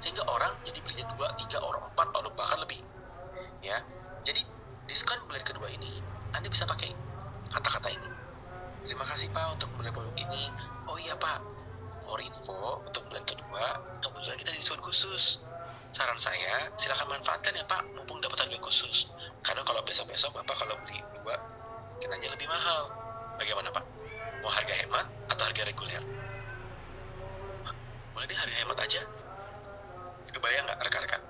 Sehingga 0.00 0.24
orang 0.24 0.56
jadi 0.64 0.80
belinya 0.80 1.06
dua, 1.12 1.28
tiga, 1.36 1.60
orang 1.60 1.84
empat, 1.92 2.08
atau 2.08 2.32
bahkan 2.32 2.58
lebih. 2.64 2.80
Ya, 3.60 3.84
jadi 4.24 4.40
diskon 4.88 5.20
pembelian 5.28 5.44
kedua 5.44 5.68
ini, 5.68 6.00
Anda 6.32 6.48
bisa 6.48 6.64
pakai 6.64 6.96
kata-kata 7.52 7.92
ini. 7.92 8.08
Terima 8.80 9.04
kasih 9.04 9.28
Pak 9.28 9.60
untuk 9.60 9.68
membeli 9.76 9.92
produk 9.92 10.16
ini. 10.16 10.48
Oh 10.88 10.96
iya 10.96 11.12
Pak, 11.12 11.44
more 12.08 12.24
info 12.24 12.80
untuk 12.80 13.04
bulan 13.12 13.22
kedua, 13.28 13.76
kebetulan 14.00 14.40
kita 14.40 14.50
diskon 14.56 14.80
khusus. 14.80 15.44
Saran 15.90 16.18
saya, 16.18 16.70
silahkan 16.78 17.06
manfaatkan 17.10 17.50
ya 17.50 17.66
Pak, 17.66 17.82
mumpung 17.98 18.22
dapat 18.22 18.46
harga 18.46 18.58
khusus. 18.62 19.10
Karena 19.42 19.62
kalau 19.66 19.82
besok-besok 19.82 20.30
Bapak 20.38 20.62
kalau 20.62 20.78
beli 20.86 21.02
dua, 21.18 21.34
kenanya 21.98 22.30
lebih 22.30 22.46
mahal. 22.46 22.90
Bagaimana 23.36 23.68
Pak? 23.74 23.84
Mau 24.40 24.52
harga 24.52 24.74
hemat 24.76 25.06
atau 25.28 25.44
harga 25.44 25.62
reguler? 25.66 26.02
Boleh 28.14 28.26
deh 28.28 28.38
harga 28.38 28.56
hemat 28.64 28.78
aja. 28.80 29.00
Kebayang 30.30 30.64
nggak 30.68 30.78
rekan-rekan? 30.86 31.22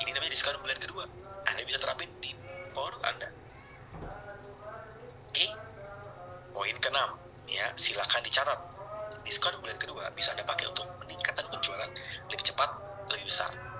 Ini 0.00 0.10
namanya 0.16 0.32
diskon 0.32 0.56
bulan 0.62 0.78
kedua. 0.80 1.04
Anda 1.46 1.62
bisa 1.66 1.78
terapin 1.78 2.08
di 2.22 2.32
produk 2.72 3.02
Anda. 3.04 3.28
Oke? 5.28 5.46
Poin 6.52 6.76
keenam, 6.80 7.10
ya 7.48 7.68
silakan 7.76 8.22
dicatat 8.24 8.72
diskon 9.22 9.54
bulan 9.62 9.78
kedua 9.78 10.10
bisa 10.14 10.34
Anda 10.34 10.42
pakai 10.42 10.66
untuk 10.66 10.86
meningkatkan 11.02 11.46
penjualan 11.46 11.90
lebih 12.30 12.44
cepat, 12.44 12.70
lebih 13.10 13.26
besar. 13.26 13.71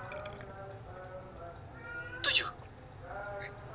7. 2.23 2.47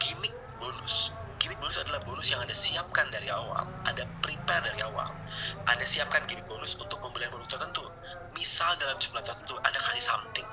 Gimmick 0.00 0.34
bonus. 0.56 1.12
Gimmick 1.36 1.60
bonus 1.60 1.78
adalah 1.78 2.00
bonus 2.02 2.32
yang 2.32 2.40
Anda 2.40 2.56
siapkan 2.56 3.12
dari 3.12 3.28
awal. 3.28 3.68
Anda 3.84 4.08
prepare 4.24 4.64
dari 4.64 4.80
awal. 4.82 5.06
Anda 5.68 5.84
siapkan 5.84 6.24
gimmick 6.24 6.48
bonus 6.48 6.74
untuk 6.80 6.98
pembelian 6.98 7.28
produk 7.28 7.60
tertentu. 7.60 7.84
Misal 8.32 8.74
dalam 8.80 8.96
jumlah 8.96 9.20
tertentu, 9.20 9.54
Anda 9.60 9.76
kasih 9.76 10.00
something. 10.00 10.48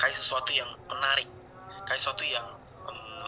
Kasih 0.00 0.16
sesuatu 0.16 0.50
yang 0.56 0.66
menarik. 0.88 1.28
Kasih 1.84 2.00
sesuatu 2.08 2.24
yang 2.24 2.46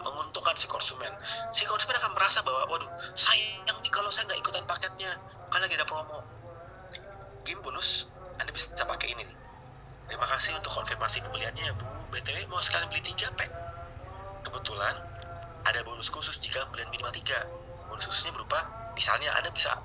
menguntungkan 0.03 0.57
si 0.57 0.65
konsumen. 0.65 1.11
Si 1.53 1.63
konsumen 1.69 1.95
akan 2.01 2.11
merasa 2.17 2.41
bahwa, 2.41 2.65
waduh, 2.71 2.89
sayang 3.13 3.77
nih 3.83 3.91
kalau 3.93 4.09
saya 4.09 4.25
nggak 4.31 4.39
ikutan 4.41 4.63
paketnya, 4.65 5.11
kan 5.53 5.59
lagi 5.61 5.75
ada 5.77 5.85
promo. 5.85 6.23
Game 7.45 7.61
bonus, 7.61 8.09
Anda 8.41 8.49
bisa 8.51 8.73
pakai 8.73 9.13
ini 9.13 9.27
nih. 9.27 9.37
Terima 10.09 10.25
kasih 10.25 10.57
untuk 10.57 10.73
konfirmasi 10.73 11.21
pembeliannya 11.21 11.69
ya 11.69 11.73
Bu. 11.77 11.85
BTW 12.09 12.49
mau 12.49 12.57
sekalian 12.57 12.89
beli 12.89 13.05
3 13.13 13.29
pack. 13.37 13.68
Kebetulan 14.43 14.95
ada 15.67 15.79
bonus 15.83 16.07
khusus 16.07 16.39
jika 16.39 16.63
pembelian 16.67 16.89
minimal 16.89 17.11
3. 17.11 17.91
Bonus 17.91 18.05
khususnya 18.07 18.31
berupa, 18.35 18.59
misalnya 18.95 19.33
Anda 19.35 19.51
bisa 19.51 19.75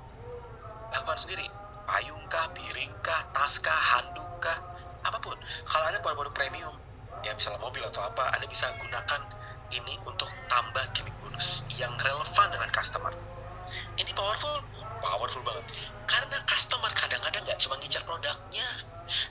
lakukan 0.91 1.19
sendiri. 1.19 1.47
Payung 1.85 2.25
kah, 2.31 2.49
piring 2.57 2.89
kah, 3.05 3.21
tas 3.29 3.61
kah, 3.61 3.77
handuk 3.93 4.25
kah, 4.41 4.57
apa 5.05 5.17
pun. 5.21 5.37
Kalau 5.69 5.85
Anda 5.85 6.01
produk-produk 6.01 6.33
premium, 6.33 6.75
ya 7.21 7.33
misalnya 7.37 7.61
mobil 7.61 7.85
atau 7.85 8.01
apa, 8.01 8.33
Anda 8.33 8.49
bisa 8.49 8.73
gunakan 8.81 9.21
ini 9.73 9.97
untuk 10.05 10.29
tambah 10.49 10.81
gimmick 10.97 11.13
bonus 11.21 11.61
yang 11.77 11.93
relevan 12.01 12.47
dengan 12.49 12.69
customer. 12.73 13.13
Ini 13.97 14.11
powerful, 14.13 14.61
powerful 15.01 15.41
banget. 15.45 15.65
Karena 16.05 16.37
customer 16.45 16.89
kadang-kadang 16.93 17.41
nggak 17.45 17.59
cuma 17.61 17.77
ngincar 17.81 18.01
produknya, 18.05 18.67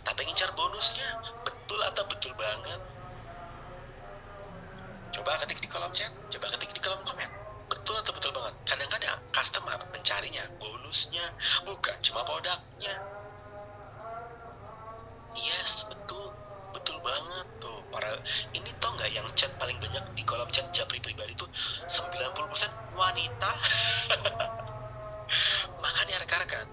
tapi 0.03 0.21
ngincar 0.27 0.51
bonusnya. 0.55 1.07
Betul 1.43 1.81
atau 1.87 2.03
betul 2.07 2.35
banget? 2.35 2.81
Coba 5.15 5.39
ketik 5.39 5.63
di 5.63 5.71
kolom 5.71 5.95
chat, 5.95 6.11
coba 6.11 6.51
ketik 6.59 6.75
di 6.75 6.83
kolom 6.83 6.99
komen. 7.07 7.31
Betul 7.71 7.95
atau 8.03 8.11
betul 8.11 8.35
banget? 8.35 8.55
Kadang-kadang 8.67 9.15
customer 9.31 9.79
mencarinya 9.95 10.43
bonusnya, 10.59 11.31
bukan 11.63 11.95
cuma 12.03 12.27
produknya. 12.27 12.99
Yes, 15.39 15.87
betul. 15.87 16.35
Betul 16.75 16.99
banget 17.07 17.47
tuh. 17.63 17.79
Para 17.95 18.19
ini 18.59 18.75
tau 18.83 18.91
nggak 18.99 19.07
yang 19.15 19.23
chat 19.39 19.55
paling 19.55 19.79
banyak 19.79 20.03
di 20.19 20.27
kolom 20.27 20.51
chat 20.51 20.67
Japri 20.75 20.99
pribadi 20.99 21.39
tuh 21.39 21.47
90% 21.87 22.99
wanita. 22.99 23.51
Makanya 25.87 26.27
rekan-rekan, 26.27 26.67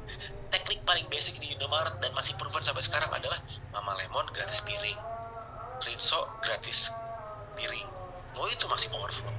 teknik 0.49 0.81
paling 0.81 1.05
basic 1.13 1.37
di 1.37 1.53
Indomaret 1.53 1.93
dan 2.01 2.09
masih 2.17 2.33
proven 2.41 2.65
sampai 2.65 2.81
sekarang 2.81 3.13
adalah 3.13 3.37
Mama 3.69 3.93
Lemon 4.01 4.25
gratis 4.33 4.65
piring. 4.65 4.97
Rinso 5.85 6.25
gratis 6.41 6.89
piring. 7.53 8.00
Oh 8.37 8.47
itu 8.47 8.65
masih 8.67 8.87
powerful. 8.91 9.31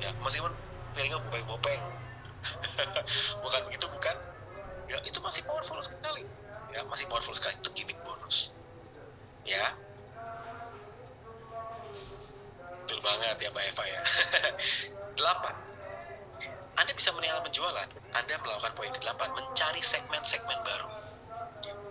Ya, 0.00 0.12
meskipun 0.20 0.52
piringnya 0.92 1.20
bopeng-bopeng. 1.22 1.80
bukan 3.42 3.60
begitu 3.70 3.86
bukan? 3.88 4.16
Ya, 4.86 4.98
itu 5.02 5.18
masih 5.24 5.42
powerful 5.44 5.80
sekali. 5.80 6.24
Ya, 6.70 6.84
masih 6.86 7.08
powerful 7.08 7.32
sekali. 7.32 7.56
Itu 7.58 7.70
gimmick 7.72 7.98
bonus. 8.04 8.52
Ya. 9.48 9.72
Betul 12.84 12.98
banget 13.02 13.36
ya 13.40 13.48
Mbak 13.50 13.64
Eva 13.72 13.84
ya. 13.88 14.00
Delapan, 15.18 15.54
anda 16.76 16.92
bisa 16.92 17.08
menilai 17.16 17.40
penjualan, 17.40 17.88
Anda 18.12 18.34
melakukan 18.36 18.72
poin 18.76 18.92
ke-8, 18.92 19.32
mencari 19.32 19.80
segmen-segmen 19.80 20.60
baru. 20.60 20.88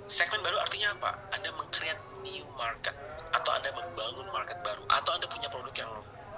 Segmen 0.06 0.46
baru 0.46 0.62
artinya 0.62 0.94
apa? 0.94 1.18
Anda 1.34 1.50
meng-create 1.58 1.98
new 2.22 2.46
market, 2.54 2.94
atau 3.34 3.50
Anda 3.50 3.74
membangun 3.74 4.30
market 4.30 4.62
baru, 4.62 4.86
atau 4.86 5.18
Anda 5.18 5.26
punya 5.26 5.50
produk 5.50 5.74
yang 5.74 5.90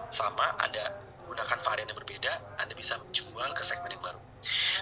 sama, 0.10 0.56
Anda 0.62 0.94
gunakan 1.28 1.58
varian 1.60 1.88
yang 1.90 2.00
berbeda, 2.00 2.32
Anda 2.62 2.74
bisa 2.74 2.98
menjual 3.00 3.50
ke 3.54 3.64
segmen 3.64 3.92
yang 3.94 4.04
baru. 4.04 4.20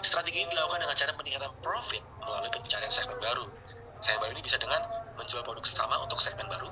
Strategi 0.06 0.46
ini 0.46 0.50
dilakukan 0.52 0.84
dengan 0.84 0.96
cara 0.96 1.12
meningkatkan 1.18 1.54
profit 1.64 2.04
melalui 2.22 2.52
pencarian 2.54 2.92
segmen 2.92 3.18
baru. 3.18 3.46
Segmen 4.04 4.20
baru 4.28 4.32
ini 4.38 4.44
bisa 4.46 4.58
dengan 4.62 4.82
menjual 5.16 5.42
produk 5.42 5.64
sama 5.66 5.96
untuk 6.04 6.20
segmen 6.20 6.46
baru, 6.52 6.70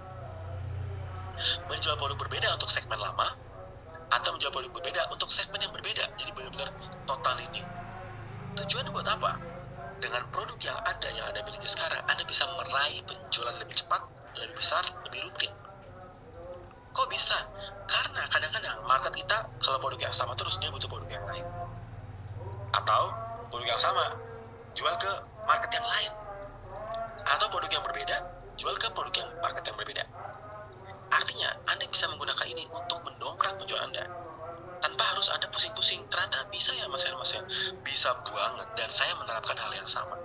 menjual 1.72 1.96
produk 1.96 2.18
berbeda 2.20 2.52
untuk 2.54 2.68
segmen 2.70 3.00
lama, 3.00 3.34
atau 4.14 4.30
menjual 4.38 4.54
produk 4.54 4.72
berbeda 4.78 5.02
untuk 5.10 5.30
segmen 5.34 5.58
yang 5.58 5.74
berbeda 5.74 6.06
jadi 6.20 6.32
benar-benar 6.38 6.70
total 7.10 7.34
new 7.50 7.66
tujuannya 8.54 8.92
buat 8.94 9.08
apa 9.10 9.32
dengan 9.98 10.22
produk 10.30 10.58
yang 10.62 10.78
ada 10.86 11.10
yang 11.10 11.26
anda 11.26 11.42
miliki 11.42 11.66
sekarang 11.66 11.98
anda 12.06 12.22
bisa 12.28 12.46
meraih 12.46 13.02
penjualan 13.10 13.58
lebih 13.58 13.74
cepat 13.74 14.02
lebih 14.38 14.56
besar 14.62 14.86
lebih 15.10 15.26
rutin 15.26 15.50
kok 16.94 17.08
bisa 17.10 17.38
karena 17.90 18.22
kadang-kadang 18.30 18.78
market 18.86 19.14
kita 19.18 19.38
kalau 19.60 19.78
produk 19.82 20.08
yang 20.08 20.16
sama 20.16 20.38
terus 20.38 20.56
dia 20.62 20.70
butuh 20.70 20.88
produk 20.88 21.10
yang 21.10 21.26
lain 21.28 21.46
atau 22.74 23.12
produk 23.50 23.76
yang 23.76 23.82
sama 23.82 24.14
jual 24.78 24.94
ke 25.02 25.12
market 25.46 25.70
yang 25.74 25.86
lain 25.86 26.12
atau 27.26 27.46
produk 27.50 27.70
yang 27.70 27.84
berbeda 27.84 28.18
jual 28.56 28.76
ke 28.78 28.88
produk 28.94 29.26
yang 29.26 29.30
market 29.42 29.64
yang 29.66 29.78
berbeda 29.78 30.04
Artinya, 31.14 31.50
Anda 31.70 31.86
bisa 31.86 32.10
menggunakan 32.10 32.48
ini 32.50 32.66
untuk 32.74 32.98
mendongkrak 33.06 33.62
penjualan 33.62 33.86
Anda. 33.86 34.10
Tanpa 34.82 35.14
harus 35.14 35.30
Anda 35.30 35.46
pusing-pusing. 35.54 36.10
Ternyata 36.10 36.50
bisa 36.50 36.74
ya 36.74 36.90
Mas 36.90 37.06
Mas 37.06 37.38
ya. 37.38 37.42
Bisa 37.86 38.18
banget. 38.34 38.68
Dan 38.74 38.90
saya 38.90 39.14
menerapkan 39.22 39.54
hal 39.54 39.72
yang 39.78 39.86
sama. 39.86 40.18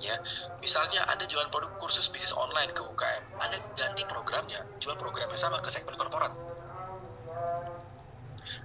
Ya, 0.00 0.16
misalnya 0.64 1.04
Anda 1.12 1.28
jualan 1.28 1.52
produk 1.52 1.76
kursus 1.76 2.08
bisnis 2.08 2.32
online 2.32 2.72
ke 2.72 2.80
UKM, 2.80 3.36
Anda 3.36 3.60
ganti 3.76 4.00
programnya, 4.08 4.64
jual 4.80 4.96
program 4.96 5.28
yang 5.28 5.36
sama 5.36 5.60
ke 5.60 5.68
segmen 5.68 5.92
korporat. 5.92 6.32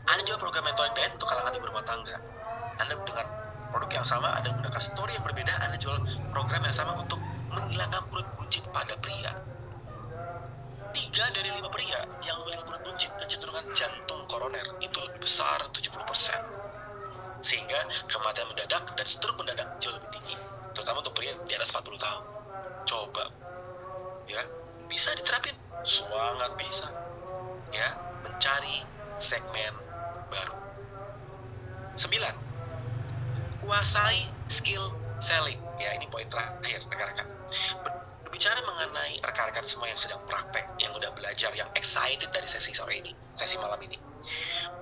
Anda 0.08 0.22
jual 0.24 0.40
program 0.40 0.64
mentoring 0.64 0.96
dan 0.96 1.12
untuk 1.12 1.28
kalangan 1.28 1.52
ibu 1.60 1.68
rumah 1.68 1.84
tangga. 1.84 2.16
Anda 2.80 2.96
dengan 3.04 3.28
produk 3.76 3.92
yang 3.92 4.08
sama, 4.08 4.32
Anda 4.40 4.56
menggunakan 4.56 4.80
story 4.80 5.12
yang 5.20 5.26
berbeda, 5.28 5.54
Anda 5.60 5.76
jual 5.76 6.00
program 6.32 6.64
yang 6.64 6.76
sama 6.76 6.96
untuk 6.96 7.20
menghilangkan 7.52 8.02
perut 8.08 8.28
buncit 8.40 8.64
pada 8.72 8.96
pria 9.04 9.36
tiga 10.96 11.28
dari 11.36 11.52
lima 11.52 11.68
pria 11.68 12.00
yang 12.24 12.40
memiliki 12.40 12.64
perut 12.64 12.80
buncit 12.88 13.12
kecenderungan 13.20 13.68
jantung 13.76 14.24
koroner 14.32 14.64
itu 14.80 14.96
lebih 15.04 15.20
besar 15.20 15.60
70%. 15.76 15.92
Sehingga 17.44 17.84
kematian 18.08 18.48
mendadak 18.48 18.84
dan 18.96 19.04
stroke 19.06 19.44
mendadak 19.44 19.68
jauh 19.84 19.92
lebih 20.00 20.10
tinggi. 20.16 20.55
Terutama 20.76 21.00
untuk 21.00 21.16
pria 21.16 21.34
di 21.48 21.54
atas 21.56 21.72
40 21.72 21.96
tahun. 21.96 22.24
Coba. 22.86 23.32
Ya, 24.28 24.44
bisa 24.92 25.16
diterapin. 25.16 25.56
Sangat 25.82 26.52
bisa. 26.60 26.92
Ya, 27.72 27.96
mencari 28.22 28.84
segmen 29.18 29.74
baru. 30.28 30.56
Sembilan, 31.96 32.36
kuasai 33.64 34.28
skill 34.52 34.92
selling. 35.24 35.60
Ya, 35.80 35.96
ini 35.96 36.08
poin 36.12 36.28
terakhir, 36.28 36.84
rekan-rekan 36.88 37.28
Bicara 38.36 38.60
mengenai 38.68 39.24
rekan-rekan 39.24 39.64
semua 39.64 39.88
yang 39.88 39.96
sedang 39.96 40.20
praktek, 40.28 40.68
yang 40.84 40.92
udah 40.92 41.08
belajar, 41.16 41.56
yang 41.56 41.72
excited 41.72 42.28
dari 42.36 42.44
sesi 42.44 42.76
sore 42.76 43.00
ini, 43.00 43.16
sesi 43.32 43.56
malam 43.56 43.80
ini. 43.80 43.96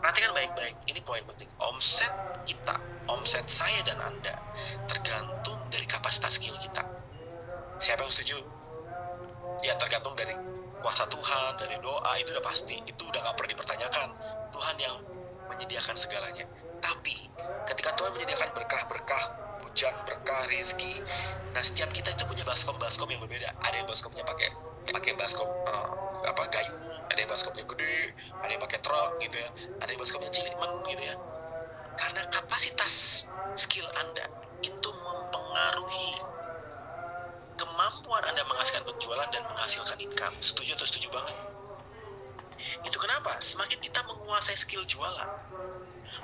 Perhatikan 0.01 0.33
baik-baik, 0.33 0.73
ini 0.89 0.97
poin 1.05 1.21
penting. 1.21 1.45
Omset 1.61 2.09
kita, 2.49 2.81
omset 3.05 3.45
saya 3.45 3.85
dan 3.85 4.01
Anda, 4.01 4.41
tergantung 4.89 5.52
dari 5.73 5.89
kapasitas 5.89 6.37
skill 6.37 6.53
kita. 6.61 6.85
Siapa 7.81 8.05
yang 8.05 8.13
setuju? 8.13 8.37
Ya 9.65 9.73
tergantung 9.81 10.13
dari 10.13 10.37
kuasa 10.77 11.09
Tuhan, 11.09 11.57
dari 11.57 11.81
doa, 11.81 12.13
itu 12.21 12.29
udah 12.29 12.45
pasti. 12.45 12.77
Itu 12.85 13.09
udah 13.09 13.25
gak 13.25 13.35
perlu 13.41 13.49
dipertanyakan. 13.57 14.07
Tuhan 14.53 14.75
yang 14.77 14.95
menyediakan 15.49 15.97
segalanya. 15.97 16.45
Tapi 16.77 17.27
ketika 17.65 17.89
Tuhan 17.97 18.13
menyediakan 18.13 18.53
berkah-berkah 18.53 19.43
hujan 19.73 19.95
berkah 20.05 20.45
rezeki 20.53 21.01
nah 21.57 21.63
setiap 21.65 21.89
kita 21.89 22.13
itu 22.13 22.29
punya 22.29 22.45
baskom 22.45 22.77
baskom 22.77 23.09
yang 23.09 23.17
berbeda 23.25 23.49
ada 23.63 23.73
yang 23.73 23.89
baskomnya 23.89 24.21
pakai 24.21 24.53
pakai 24.93 25.17
baskom 25.17 25.49
uh, 25.65 25.89
apa 26.29 26.45
gayung 26.53 26.77
ada 27.09 27.17
yang 27.17 27.25
baskomnya 27.25 27.65
gede 27.65 28.13
ada 28.37 28.51
yang 28.53 28.61
pakai 28.61 28.79
truk 28.85 29.17
gitu 29.17 29.33
ya 29.41 29.49
ada 29.81 29.89
yang 29.89 29.97
baskomnya 29.97 30.29
cilik 30.29 30.53
men 30.61 30.71
gitu 30.93 31.03
ya 31.09 31.15
karena 31.97 32.21
kapasitas 32.29 33.25
skill 33.57 33.89
anda 33.97 34.29
mempengaruhi 35.53 36.17
kemampuan 37.53 38.25
anda 38.25 38.41
menghasilkan 38.49 38.89
penjualan 38.89 39.29
dan 39.29 39.45
menghasilkan 39.45 40.01
income. 40.01 40.33
Setuju 40.41 40.73
atau 40.73 40.89
setuju 40.89 41.13
banget? 41.13 41.37
Itu 42.81 42.97
kenapa? 42.97 43.37
Semakin 43.37 43.77
kita 43.77 44.01
menguasai 44.01 44.57
skill 44.57 44.81
jualan 44.89 45.29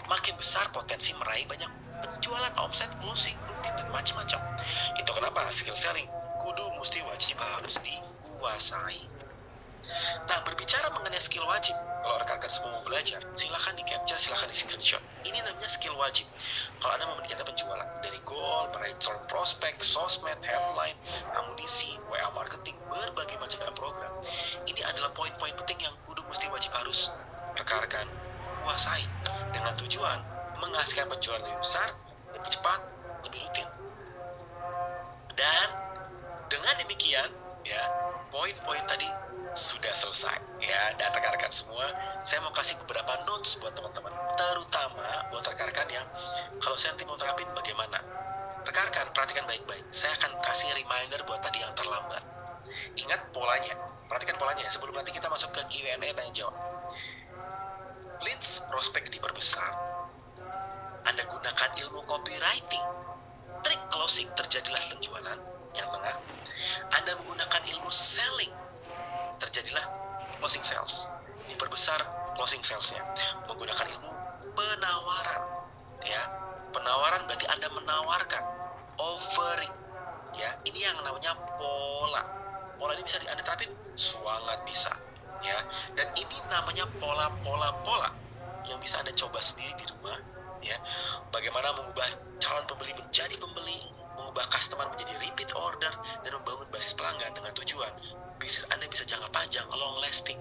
makin 0.09 0.34
besar 0.34 0.65
potensi 0.73 1.13
meraih 1.13 1.45
banyak 1.45 1.69
penjualan 2.01 2.49
omset 2.57 2.89
closing 2.97 3.38
rutin 3.45 3.73
dan 3.77 3.86
macam-macam. 3.93 4.41
Itu 4.97 5.11
kenapa? 5.13 5.45
Skill 5.53 5.77
selling 5.77 6.09
kudu 6.41 6.65
mesti 6.82 7.05
wajib 7.05 7.38
harus 7.38 7.77
dikuasai 7.86 9.18
nah 10.27 10.38
berbicara 10.43 10.91
mengenai 10.91 11.21
skill 11.21 11.45
wajib 11.47 11.75
kalau 11.99 12.15
rekan-rekan 12.23 12.51
semua 12.51 12.71
mau 12.80 12.84
belajar 12.88 13.19
silahkan 13.36 13.75
di 13.75 13.84
capture 13.84 14.15
silahkan 14.15 14.47
di 14.47 14.55
screenshot. 14.55 15.03
Ini 15.27 15.43
namanya 15.43 15.67
skill 15.67 15.93
wajib. 15.99 16.25
Kalau 16.80 16.95
anda 16.95 17.05
mau 17.11 17.19
meningkatkan 17.19 17.47
penjualan 17.47 17.88
dari 17.99 18.19
goal 18.23 18.71
brainstorm 18.71 19.19
prospek 19.27 19.75
sosmed 19.84 20.39
headline 20.39 20.95
amunisi 21.36 21.99
WA 22.07 22.30
marketing 22.32 22.80
berbagai 22.88 23.36
macam 23.36 23.59
program. 23.75 24.11
Ini 24.63 24.82
adalah 24.88 25.11
poin-poin 25.11 25.51
penting 25.59 25.84
yang 25.84 25.95
kudu 26.07 26.23
mesti 26.23 26.47
wajib 26.47 26.71
harus 26.71 27.11
rekan-rekan 27.59 28.07
kuasai 28.63 29.03
dengan 29.51 29.75
tujuan 29.75 30.19
menghasilkan 30.59 31.07
penjualan 31.11 31.43
lebih 31.43 31.59
besar, 31.59 31.95
lebih 32.32 32.49
cepat, 32.51 32.80
lebih 33.27 33.39
rutin. 33.43 33.67
Dan 35.36 35.67
dengan 36.51 36.73
demikian, 36.80 37.30
ya 37.63 37.84
poin-poin 38.32 38.84
tadi 38.88 39.07
sudah 39.54 39.93
selesai. 39.93 40.38
Ya 40.62 40.93
dan 41.00 41.10
rekan-rekan 41.14 41.50
semua 41.50 41.89
saya 42.22 42.43
mau 42.43 42.54
kasih 42.54 42.78
beberapa 42.86 43.24
notes 43.26 43.58
buat 43.58 43.74
teman-teman. 43.74 44.12
Terutama 44.38 45.08
buat 45.34 45.45
rekan-rekan 45.45 45.88
yang 45.89 46.06
kalau 46.60 46.76
saya 46.78 46.93
nanti 46.93 47.06
mau 47.08 47.18
terapin 47.18 47.47
bagaimana? 47.56 48.00
Rekan-rekan 48.68 49.10
perhatikan 49.16 49.47
baik-baik. 49.50 49.82
Saya 49.89 50.14
akan 50.20 50.38
kasih 50.43 50.70
reminder 50.76 51.20
buat 51.26 51.41
tadi 51.41 51.64
yang 51.64 51.74
terlambat. 51.74 52.22
Ingat 53.00 53.34
polanya. 53.34 53.74
Perhatikan 54.06 54.38
polanya. 54.38 54.62
Ya, 54.68 54.72
sebelum 54.72 54.93
nanti 54.93 55.10
kita 55.10 55.26
masuk 55.32 55.50
ke 55.56 55.62
Q&A 55.74 55.97
tanya 55.97 56.32
jawab. 56.34 56.56
Leads 58.22 58.68
prospek 58.68 59.10
diperbesar. 59.10 59.72
Anda 61.08 61.24
gunakan 61.26 61.70
ilmu 61.88 62.04
copywriting. 62.06 62.86
Trik 63.66 63.82
closing 63.89 64.30
terjadilah 64.38 64.84
penjualan. 64.91 65.39
Yang 65.74 65.89
tengah 65.95 66.16
Anda 66.93 67.12
menggunakan 67.18 67.62
ilmu 67.78 67.89
selling 67.93 68.54
terjadilah 69.39 69.85
closing 70.39 70.63
sales. 70.63 71.11
Diperbesar 71.47 71.99
closing 72.35 72.61
salesnya. 72.61 73.01
Menggunakan 73.47 73.85
ilmu 73.95 74.11
penawaran 74.53 75.41
ya. 76.03 76.23
Penawaran 76.69 77.25
berarti 77.25 77.47
anda 77.49 77.67
menawarkan 77.73 78.43
offering 78.99 79.73
ya. 80.35 80.53
Ini 80.67 80.79
yang 80.91 80.97
namanya 81.01 81.33
pola. 81.57 82.23
Pola 82.79 82.91
ini 82.95 83.03
bisa 83.03 83.19
anda 83.23 83.43
terapin 83.43 83.71
sangat 83.95 84.59
bisa 84.67 84.93
ya. 85.41 85.57
Dan 85.95 86.07
ini 86.15 86.37
namanya 86.51 86.85
pola-pola 86.99 87.69
pola 87.83 88.09
yang 88.67 88.77
bisa 88.77 89.01
anda 89.01 89.11
coba 89.15 89.41
sendiri 89.41 89.73
di 89.79 89.85
rumah 89.89 90.19
ya. 90.61 90.77
Bagaimana 91.33 91.73
mengubah 91.73 92.07
calon 92.37 92.63
pembeli 92.69 92.93
menjadi 92.95 93.35
pembeli 93.39 93.99
mengubah 94.19 94.45
customer 94.51 94.85
menjadi 94.91 95.15
repeat 95.23 95.49
order 95.55 95.89
dan 96.27 96.31
membangun 96.35 96.67
basis 96.69 96.91
pelanggan 96.91 97.31
dengan 97.31 97.55
tujuan 97.55 97.93
bisnis 98.39 98.65
Anda 98.71 98.87
bisa 98.87 99.03
jangka 99.05 99.29
panjang, 99.29 99.67
long 99.69 99.99
lasting. 100.01 100.39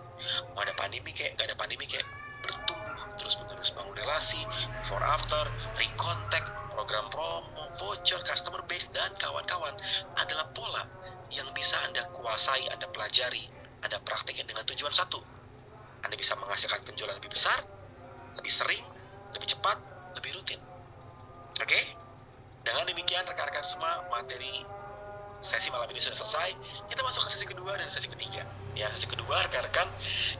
Mau 0.55 0.63
ada 0.63 0.73
pandemi 0.79 1.11
kayak, 1.11 1.37
gak 1.37 1.51
ada 1.51 1.57
pandemi 1.59 1.85
kayak, 1.85 2.07
bertumbuh 2.41 2.97
terus-menerus 3.19 3.75
bangun 3.75 3.95
relasi, 3.99 4.41
before 4.81 5.03
after, 5.03 5.43
recontact, 5.77 6.49
program 6.73 7.11
promo, 7.11 7.67
voucher, 7.83 8.23
customer 8.23 8.63
base, 8.71 8.89
dan 8.95 9.11
kawan-kawan 9.19 9.75
adalah 10.17 10.47
pola 10.55 10.87
yang 11.35 11.51
bisa 11.53 11.77
Anda 11.85 12.07
kuasai, 12.15 12.71
Anda 12.71 12.87
pelajari, 12.89 13.51
Anda 13.83 13.99
praktekin 14.01 14.47
dengan 14.47 14.65
tujuan 14.65 14.95
satu. 14.95 15.19
Anda 16.07 16.15
bisa 16.15 16.39
menghasilkan 16.39 16.87
penjualan 16.87 17.19
lebih 17.19 17.35
besar, 17.35 17.59
lebih 18.39 18.53
sering, 18.55 18.87
lebih 19.35 19.51
cepat, 19.51 19.77
lebih 20.15 20.39
rutin. 20.39 20.63
Oke? 21.59 21.67
Okay? 21.67 21.85
Dengan 22.63 22.87
demikian 22.87 23.27
rekan-rekan 23.27 23.67
semua 23.67 24.07
materi 24.13 24.63
sesi 25.39 25.71
malam 25.71 25.87
ini 25.91 26.03
sudah 26.03 26.19
selesai 26.19 26.51
kita 26.91 27.01
masuk 27.07 27.27
ke 27.27 27.31
sesi 27.39 27.47
kedua 27.47 27.79
dan 27.79 27.87
sesi 27.87 28.11
ketiga. 28.11 28.43
Ya 28.75 28.91
sesi 28.91 29.07
kedua 29.07 29.47
rekan-rekan. 29.47 29.87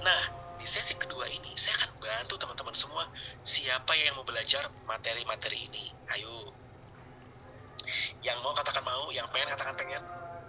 Nah 0.03 0.21
di 0.59 0.67
sesi 0.67 0.99
kedua 0.99 1.27
ini 1.31 1.55
saya 1.55 1.79
akan 1.83 1.91
bantu 2.03 2.35
teman-teman 2.35 2.75
semua 2.75 3.07
siapa 3.47 3.95
yang 3.95 4.19
mau 4.19 4.27
belajar 4.27 4.67
materi-materi 4.91 5.71
ini? 5.71 5.85
Ayo. 6.19 6.51
Yang 8.21 8.39
mau 8.43 8.53
katakan 8.53 8.83
mau 8.83 9.09
yang 9.15 9.31
pengen 9.31 9.55
katakan 9.55 9.75
pengen. 9.79 10.03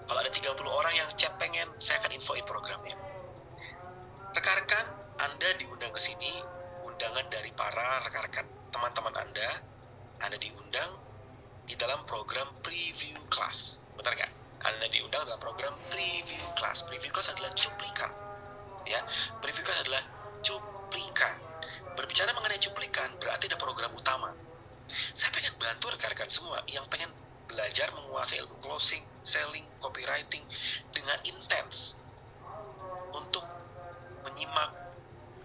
Kalau 0.10 0.20
ada 0.26 0.32
30 0.34 0.58
orang 0.66 0.94
yang 0.98 1.08
chat 1.14 1.30
pengen 1.38 1.70
saya 1.78 2.02
akan 2.02 2.18
infoin 2.18 2.42
programnya. 2.42 2.98
Rekan-rekan 4.34 4.86
anda 5.22 5.50
diundang 5.62 5.94
ke 5.94 6.02
sini 6.02 6.42
undangan 6.88 7.28
dari 7.30 7.54
para 7.54 8.02
rekan-rekan 8.08 8.48
teman-teman 8.74 9.14
anda 9.22 9.50
anda 10.26 10.38
diundang 10.42 10.96
di 11.70 11.78
dalam 11.78 12.02
program 12.10 12.50
preview 12.66 13.16
class 13.30 13.86
benar 14.00 14.16
nggak 14.16 14.32
anda 14.60 14.86
diundang 14.92 15.24
dalam 15.24 15.40
program 15.40 15.72
preview 15.88 16.44
class. 16.60 16.84
Preview 16.84 17.12
class 17.16 17.32
adalah 17.32 17.52
cuplikan. 17.56 18.12
Ya, 18.84 19.00
preview 19.40 19.64
class 19.64 19.80
adalah 19.88 20.04
cuplikan. 20.44 21.36
Berbicara 21.96 22.32
mengenai 22.36 22.60
cuplikan 22.60 23.08
berarti 23.20 23.48
ada 23.48 23.56
program 23.60 23.92
utama. 23.96 24.36
Saya 25.16 25.32
pengen 25.32 25.56
bantu 25.56 25.94
rekan-rekan 25.94 26.28
semua 26.28 26.60
yang 26.68 26.84
pengen 26.92 27.08
belajar 27.48 27.88
menguasai 27.96 28.42
ilmu 28.44 28.58
closing, 28.60 29.04
selling, 29.24 29.64
copywriting 29.80 30.44
dengan 30.92 31.18
intens 31.24 31.96
untuk 33.16 33.46
menyimak 34.28 34.76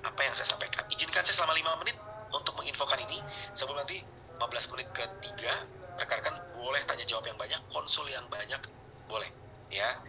apa 0.03 0.21
yang 0.27 0.35
saya 0.35 0.49
sampaikan. 0.49 0.85
Izinkan 0.91 1.23
saya 1.23 1.39
selama 1.39 1.55
5 1.55 1.81
menit 1.87 1.97
untuk 2.35 2.55
menginfokan 2.59 2.99
ini 3.07 3.23
sebelum 3.55 3.79
nanti 3.79 4.03
15 4.43 4.73
menit 4.75 4.89
ketiga 4.91 5.55
boleh 6.65 6.81
tanya 6.89 7.05
jawab 7.05 7.29
yang 7.29 7.37
banyak, 7.37 7.61
konsul 7.69 8.09
yang 8.09 8.25
banyak, 8.33 8.57
boleh 9.05 9.29
ya. 9.69 10.01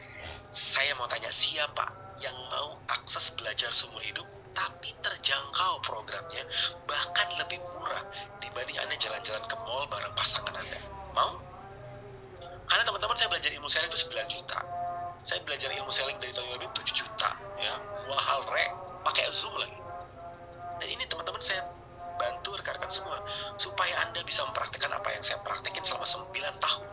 Saya 0.56 0.96
mau 0.96 1.04
tanya 1.12 1.28
siapa 1.28 1.84
yang 2.24 2.32
mau 2.48 2.80
akses 2.88 3.36
belajar 3.36 3.68
seumur 3.76 4.00
hidup 4.00 4.24
tapi 4.56 4.96
terjangkau 5.04 5.84
programnya 5.84 6.48
bahkan 6.88 7.28
lebih 7.36 7.60
murah 7.76 8.00
dibanding 8.40 8.80
anda 8.80 8.96
jalan-jalan 8.96 9.44
ke 9.52 9.56
mall 9.68 9.84
bareng 9.92 10.16
pasangan 10.16 10.56
anda? 10.56 10.80
Mau? 11.12 11.36
Karena 12.72 12.88
teman-teman 12.88 13.20
saya 13.20 13.28
belajar 13.36 13.52
ilmu 13.52 13.68
selling 13.68 13.92
itu 13.92 14.00
9 14.08 14.16
juta. 14.32 14.60
Saya 15.28 15.44
belajar 15.44 15.70
ilmu 15.76 15.92
selling 15.92 16.16
dari 16.24 16.32
tahun 16.32 16.56
lebih 16.56 16.72
7 16.72 16.88
juta 16.96 17.36
ya. 17.60 17.76
Mahal 18.08 18.48
re 18.48 18.72
pakai 19.04 19.28
zoom 19.28 19.60
lagi. 19.60 19.76
Dan 20.80 20.88
ini 20.88 21.04
teman-teman 21.04 21.44
saya 21.44 21.68
bantu 22.16 22.56
rekan-rekan 22.56 22.92
semua 22.92 23.20
supaya 23.60 24.06
anda 24.08 24.24
bisa 24.24 24.44
mempraktikkan 24.48 24.92
apa 24.92 25.12
yang 25.12 25.24
saya 25.24 25.40
praktekin 25.44 25.84
selama 25.84 26.08
9 26.08 26.32
tahun 26.36 26.88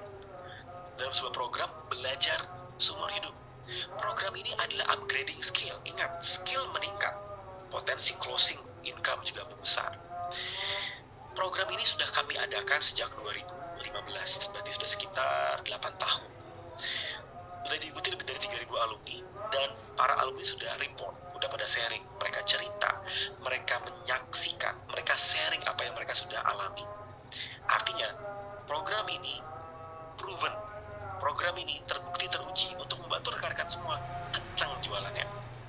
dalam 0.99 1.13
sebuah 1.13 1.35
program 1.35 1.71
belajar 1.89 2.39
seumur 2.77 3.09
hidup. 3.15 3.35
Program 3.97 4.35
ini 4.35 4.53
adalah 4.59 4.99
upgrading 4.99 5.39
skill. 5.41 5.79
Ingat, 5.87 6.21
skill 6.21 6.67
meningkat, 6.75 7.15
potensi 7.71 8.13
closing 8.19 8.59
income 8.83 9.23
juga 9.23 9.47
membesar. 9.47 9.95
Program 11.33 11.71
ini 11.73 11.87
sudah 11.87 12.05
kami 12.13 12.37
adakan 12.37 12.83
sejak 12.83 13.09
2015, 13.17 14.53
berarti 14.53 14.71
sudah 14.75 14.89
sekitar 14.91 15.63
8 15.65 16.03
tahun. 16.03 16.31
Sudah 17.65 17.79
diikuti 17.79 18.13
lebih 18.13 18.27
dari 18.27 18.41
3.000 18.43 18.69
alumni, 18.85 19.17
dan 19.49 19.69
para 19.97 20.19
alumni 20.21 20.45
sudah 20.45 20.77
report, 20.77 21.17
sudah 21.43 21.59
pada 21.59 21.67
sharing, 21.67 22.07
mereka 22.23 22.39
cerita, 22.47 22.91
mereka 23.43 23.83
menyaksikan, 23.83 24.79
mereka 24.87 25.19
sharing 25.19 25.59
apa 25.67 25.83
yang 25.83 25.95
mereka 25.99 26.15
sudah 26.15 26.39
alami. 26.39 26.87
Artinya, 27.67 28.15
program 28.71 29.03
ini 29.11 29.43
proven 30.15 30.55
Program 31.19 31.55
ini 31.59 31.79
terbukti 31.87 32.27
teruji 32.31 32.75
untuk 32.79 32.99
membantu 33.03 33.35
rekan-rekan 33.35 33.67
semua 33.67 33.95
kencang 34.35 34.71
jualannya. 34.83 35.23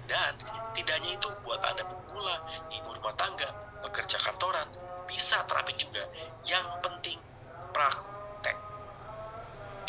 Dan 0.10 0.34
tidak 0.74 0.98
hanya 0.98 1.14
itu, 1.14 1.30
buat 1.46 1.62
Anda 1.62 1.86
pemula, 1.86 2.42
ibu 2.74 2.90
rumah 2.90 3.14
tangga, 3.14 3.50
pekerja 3.86 4.18
kantoran, 4.18 4.66
bisa 5.06 5.46
terapin 5.46 5.78
juga. 5.78 6.10
Yang 6.46 6.66
penting 6.82 7.18
praktek. 7.70 8.58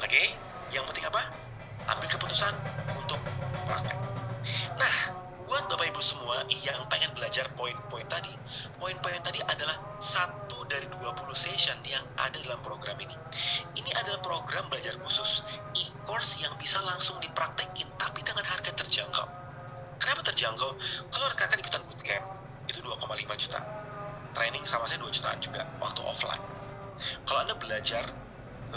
Oke, 0.05 0.37
yang 0.69 0.85
penting 0.89 1.09
apa? 1.09 1.33
Ambil 1.97 2.09
keputusan 2.13 2.53
untuk 3.01 3.21
praktek. 3.65 3.97
Nah, 4.77 5.14
semua 6.05 6.45
yang 6.53 6.85
pengen 6.93 7.09
belajar 7.17 7.49
poin-poin 7.57 8.05
tadi, 8.13 8.29
poin-poin 8.77 9.17
tadi 9.25 9.41
adalah 9.41 9.97
satu 9.97 10.69
dari 10.69 10.85
20 10.85 11.01
session 11.33 11.81
yang 11.89 12.05
ada 12.21 12.37
dalam 12.45 12.61
program 12.61 13.01
ini. 13.01 13.17
Ini 13.73 13.89
adalah 13.97 14.21
program 14.21 14.69
belajar 14.69 15.01
khusus, 15.01 15.41
e-course 15.73 16.45
yang 16.45 16.53
bisa 16.61 16.77
langsung 16.85 17.17
dipraktekin 17.25 17.89
tapi 17.97 18.21
dengan 18.21 18.45
harga 18.45 18.69
terjangkau. 18.77 19.25
Kenapa 19.97 20.21
terjangkau? 20.29 20.71
Kalau 21.09 21.27
rekan-rekan 21.33 21.65
ikutan 21.65 21.83
bootcamp, 21.89 22.25
itu 22.69 22.79
2,5 22.85 23.41
juta. 23.41 23.61
Training 24.37 24.65
sama 24.69 24.85
saya 24.85 25.01
2 25.01 25.09
jutaan 25.09 25.41
juga, 25.41 25.65
waktu 25.81 26.05
offline. 26.05 26.45
Kalau 27.25 27.41
Anda 27.49 27.57
belajar 27.57 28.13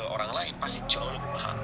orang 0.06 0.32
lain 0.34 0.54
pasti 0.62 0.80
jauh 0.86 1.08
lebih 1.10 1.32
mahal. 1.34 1.56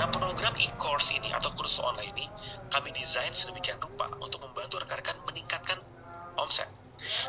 Nah 0.00 0.08
program 0.10 0.54
e-course 0.58 1.14
ini 1.14 1.30
atau 1.30 1.52
kursus 1.54 1.82
online 1.82 2.10
ini 2.16 2.26
kami 2.70 2.90
desain 2.90 3.30
sedemikian 3.30 3.78
rupa 3.78 4.10
untuk 4.18 4.42
membantu 4.42 4.82
rekan-rekan 4.82 5.16
meningkatkan 5.28 5.78
omset. 6.36 6.68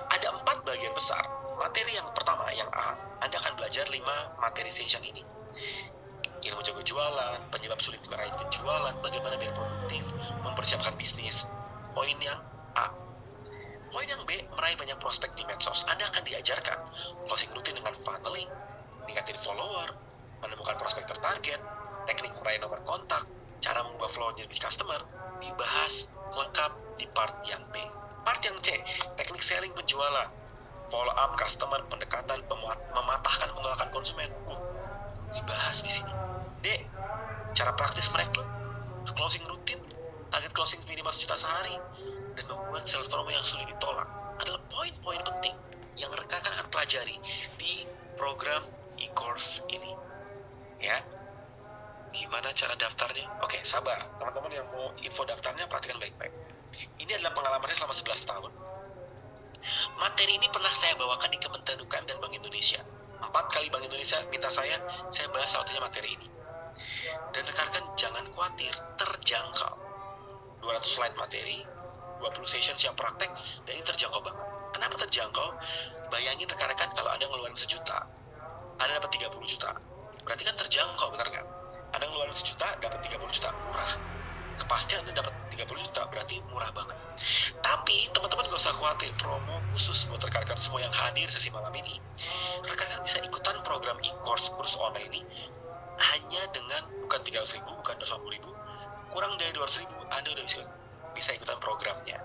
Ada 0.07 0.31
empat 0.31 0.63
bagian 0.63 0.95
besar. 0.95 1.21
Materi 1.57 1.97
yang 1.97 2.07
pertama, 2.13 2.47
yang 2.53 2.69
A, 2.69 2.93
Anda 3.19 3.35
akan 3.41 3.57
belajar 3.57 3.89
lima 3.89 4.37
materi 4.37 4.69
session 4.69 5.01
ini. 5.01 5.25
Ilmu 6.37 6.61
jago 6.61 6.85
jualan, 6.85 7.49
penyebab 7.49 7.81
sulit 7.81 7.99
meraih 8.07 8.29
penjualan, 8.37 8.93
bagaimana 9.01 9.35
biar 9.41 9.51
produktif, 9.57 10.05
mempersiapkan 10.45 10.93
bisnis. 10.95 11.49
Poin 11.97 12.13
yang 12.21 12.37
A. 12.77 12.93
Poin 13.89 14.05
yang 14.05 14.21
B, 14.29 14.37
meraih 14.53 14.77
banyak 14.77 15.01
prospek 15.01 15.33
di 15.33 15.43
medsos. 15.49 15.81
Anda 15.89 16.05
akan 16.13 16.23
diajarkan 16.29 16.77
closing 17.25 17.49
rutin 17.57 17.73
dengan 17.73 17.97
funneling, 18.05 18.47
meningkatin 19.03 19.35
follower, 19.41 19.97
menemukan 20.43 20.75
prospek 20.77 21.05
tertarget, 21.09 21.59
teknik 22.05 22.33
meraih 22.39 22.61
nomor 22.61 22.81
kontak, 22.85 23.25
cara 23.59 23.83
mengubah 23.83 24.09
flow-nya 24.09 24.45
customer, 24.47 25.01
dibahas 25.41 26.09
lengkap 26.33 26.71
di 26.97 27.05
part 27.13 27.33
yang 27.45 27.61
B. 27.73 27.81
Part 28.25 28.43
yang 28.43 28.57
C, 28.59 28.75
teknik 29.15 29.39
selling 29.39 29.71
penjualan, 29.71 30.27
follow 30.91 31.15
up 31.15 31.35
customer, 31.39 31.79
pendekatan, 31.87 32.39
mematahkan 32.91 33.49
penolakan 33.55 33.89
konsumen. 33.91 34.29
Uh, 34.47 34.59
dibahas 35.31 35.83
di 35.83 35.91
sini. 35.91 36.11
D, 36.63 36.87
cara 37.55 37.71
praktis 37.75 38.07
mereka, 38.15 38.43
closing 39.15 39.43
rutin, 39.47 39.79
target 40.31 40.51
closing 40.55 40.79
minimal 40.87 41.11
sejuta 41.11 41.35
sehari, 41.39 41.75
dan 42.35 42.45
membuat 42.47 42.83
sales 42.87 43.07
promo 43.11 43.27
yang 43.31 43.43
sulit 43.43 43.67
ditolak 43.67 44.07
adalah 44.39 44.61
poin-poin 44.71 45.19
penting 45.23 45.55
yang 45.97 46.13
rekan 46.13 46.39
akan 46.39 46.67
pelajari 46.69 47.17
di 47.57 47.83
program 48.15 48.61
e-course 49.01 49.65
ini. 49.71 50.06
Ya, 50.77 51.01
gimana 52.13 52.53
cara 52.53 52.73
daftarnya? 52.77 53.25
Oke, 53.41 53.57
sabar. 53.65 53.97
Teman-teman 54.21 54.51
yang 54.53 54.67
mau 54.69 54.93
info 55.01 55.25
daftarnya 55.25 55.65
perhatikan 55.65 55.97
baik-baik. 55.97 56.33
Ini 57.01 57.11
adalah 57.17 57.33
pengalaman 57.33 57.65
saya 57.69 57.85
selama 57.85 57.95
11 57.97 58.29
tahun. 58.29 58.51
Materi 59.97 60.37
ini 60.37 60.47
pernah 60.53 60.69
saya 60.71 60.93
bawakan 60.95 61.29
di 61.33 61.39
Kementerian 61.41 61.81
UKM 61.81 62.05
dan 62.05 62.17
Bank 62.21 62.33
Indonesia. 62.37 62.81
Empat 63.17 63.45
kali 63.49 63.67
Bank 63.73 63.83
Indonesia 63.89 64.21
minta 64.29 64.47
saya, 64.53 64.77
saya 65.09 65.27
bahas 65.33 65.49
satunya 65.49 65.81
materi 65.81 66.13
ini. 66.13 66.27
Dan 67.33 67.41
rekan-rekan 67.41 67.89
jangan 67.97 68.23
khawatir, 68.29 68.69
terjangkau. 69.01 69.73
200 70.61 70.85
slide 70.85 71.15
materi, 71.17 71.65
20 72.21 72.45
session 72.45 72.77
siap 72.77 72.93
praktek, 72.93 73.29
dan 73.65 73.73
ini 73.73 73.83
terjangkau 73.85 74.21
banget. 74.21 74.45
Kenapa 74.77 74.95
terjangkau? 75.05 75.47
Bayangin 76.13 76.45
rekan-rekan 76.45 76.89
kalau 76.93 77.09
Anda 77.09 77.25
ngeluarin 77.25 77.57
sejuta, 77.57 78.05
Anda 78.77 79.01
dapat 79.01 79.17
30 79.17 79.41
juta. 79.49 79.73
Berarti 80.27 80.43
kan 80.43 80.55
terjangkau, 80.59 81.07
benar 81.15 81.31
nggak? 81.31 81.45
Anda 81.95 82.03
ngeluarin 82.11 82.35
sejuta, 82.35 82.67
dapat 82.83 82.99
30 82.99 83.31
juta, 83.31 83.47
murah. 83.63 83.95
Kepastian 84.59 85.07
Anda 85.07 85.23
dapat 85.23 85.31
30 85.55 85.87
juta, 85.87 86.03
berarti 86.11 86.43
murah 86.51 86.67
banget. 86.75 86.99
Tapi 87.63 88.11
teman-teman 88.11 88.51
gak 88.51 88.59
usah 88.59 88.75
khawatir, 88.75 89.07
promo 89.15 89.63
khusus 89.71 90.11
buat 90.11 90.19
rekan-rekan 90.19 90.59
semua 90.59 90.83
yang 90.83 90.91
hadir 90.91 91.31
sesi 91.31 91.47
malam 91.47 91.71
ini. 91.71 91.95
Rekan-rekan 92.59 93.07
bisa 93.07 93.23
ikutan 93.23 93.55
program 93.63 93.95
e-course, 94.03 94.51
kurs 94.59 94.75
online 94.75 95.07
ini 95.15 95.23
hanya 95.97 96.43
dengan 96.51 96.83
bukan 97.01 97.23
300 97.23 97.57
ribu, 97.57 97.71
bukan 97.79 97.95
250 98.03 98.35
ribu, 98.35 98.51
kurang 99.15 99.33
dari 99.39 99.55
200 99.55 99.81
ribu, 99.87 99.95
Anda 100.11 100.29
udah 100.35 100.43
bisa, 100.43 100.59
bisa 101.15 101.29
ikutan 101.33 101.57
programnya. 101.63 102.19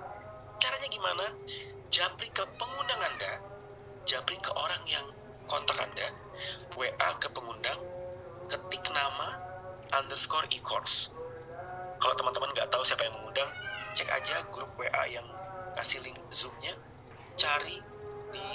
Caranya 0.59 0.89
gimana? 0.91 1.25
Japri 1.89 2.29
ke 2.35 2.45
pengundang 2.59 3.01
Anda, 3.01 3.39
japri 4.05 4.37
ke 4.43 4.51
orang 4.53 4.83
yang 4.91 5.07
kontak 5.47 5.77
Anda, 5.81 6.09
WA 6.77 7.09
ke 7.21 7.29
pengundang, 7.33 7.79
ketik 8.53 8.85
nama 8.93 9.41
underscore 9.97 10.45
e-course. 10.53 11.17
Kalau 11.97 12.13
teman-teman 12.13 12.53
nggak 12.53 12.69
tahu 12.69 12.85
siapa 12.85 13.09
yang 13.09 13.17
mengundang, 13.17 13.49
cek 13.97 14.13
aja 14.13 14.45
grup 14.53 14.69
WA 14.77 15.05
yang 15.09 15.25
kasih 15.73 16.05
link 16.05 16.21
Zoom-nya, 16.29 16.77
cari 17.41 17.81
di 18.29 18.47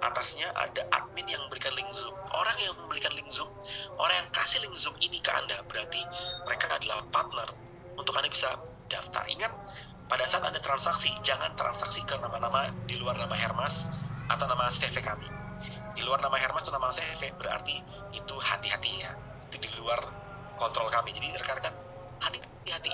atasnya 0.00 0.48
ada 0.56 0.88
admin 0.96 1.28
yang 1.28 1.44
memberikan 1.44 1.76
link 1.76 1.92
Zoom. 1.92 2.16
Orang 2.32 2.56
yang 2.56 2.72
memberikan 2.80 3.12
link 3.12 3.28
Zoom, 3.28 3.52
orang 4.00 4.24
yang 4.24 4.28
kasih 4.32 4.64
link 4.64 4.72
Zoom 4.80 4.96
ini 5.04 5.20
ke 5.20 5.28
Anda, 5.28 5.60
berarti 5.68 6.00
mereka 6.48 6.72
adalah 6.72 7.04
partner 7.12 7.52
untuk 8.00 8.16
Anda 8.16 8.32
bisa 8.32 8.56
daftar. 8.88 9.28
Ingat, 9.28 9.52
pada 10.08 10.24
saat 10.24 10.48
Anda 10.48 10.60
transaksi, 10.64 11.12
jangan 11.20 11.52
transaksi 11.52 12.00
ke 12.08 12.16
nama-nama 12.16 12.72
di 12.88 12.96
luar 12.96 13.20
nama 13.20 13.36
Hermas 13.36 13.92
atau 14.32 14.48
nama 14.48 14.72
CV 14.72 15.04
kami. 15.04 15.41
Di 15.92 16.02
luar 16.02 16.20
nama 16.24 16.36
Hermas 16.40 16.64
atau 16.64 16.76
nama 16.76 16.88
CV, 16.88 17.32
berarti 17.36 17.76
itu 18.16 18.34
hati-hati 18.36 18.92
ya. 19.04 19.12
Itu 19.48 19.60
di 19.60 19.70
luar 19.76 20.00
kontrol 20.56 20.88
kami. 20.88 21.12
Jadi 21.12 21.32
rekan-rekan, 21.36 21.74
hati-hati. 22.20 22.92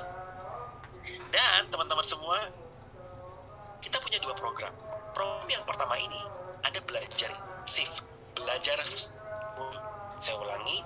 Dan 1.29 1.69
teman-teman 1.69 2.07
semua, 2.07 2.39
kita 3.79 4.01
punya 4.03 4.19
dua 4.19 4.35
program. 4.35 4.73
Program 5.15 5.49
yang 5.51 5.65
pertama 5.69 5.95
ini 6.01 6.19
anda 6.67 6.81
belajar 6.83 7.31
intensif, 7.69 8.03
belajar 8.35 8.81
saya 10.19 10.35
ulangi, 10.41 10.83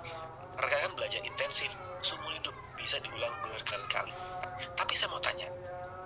rekan 0.61 0.93
belajar 0.93 1.23
intensif 1.25 1.73
seumur 2.05 2.35
hidup 2.35 2.53
bisa 2.77 3.01
diulang 3.01 3.33
berkali-kali. 3.41 4.13
Tapi 4.77 4.93
saya 4.99 5.09
mau 5.09 5.23
tanya, 5.23 5.49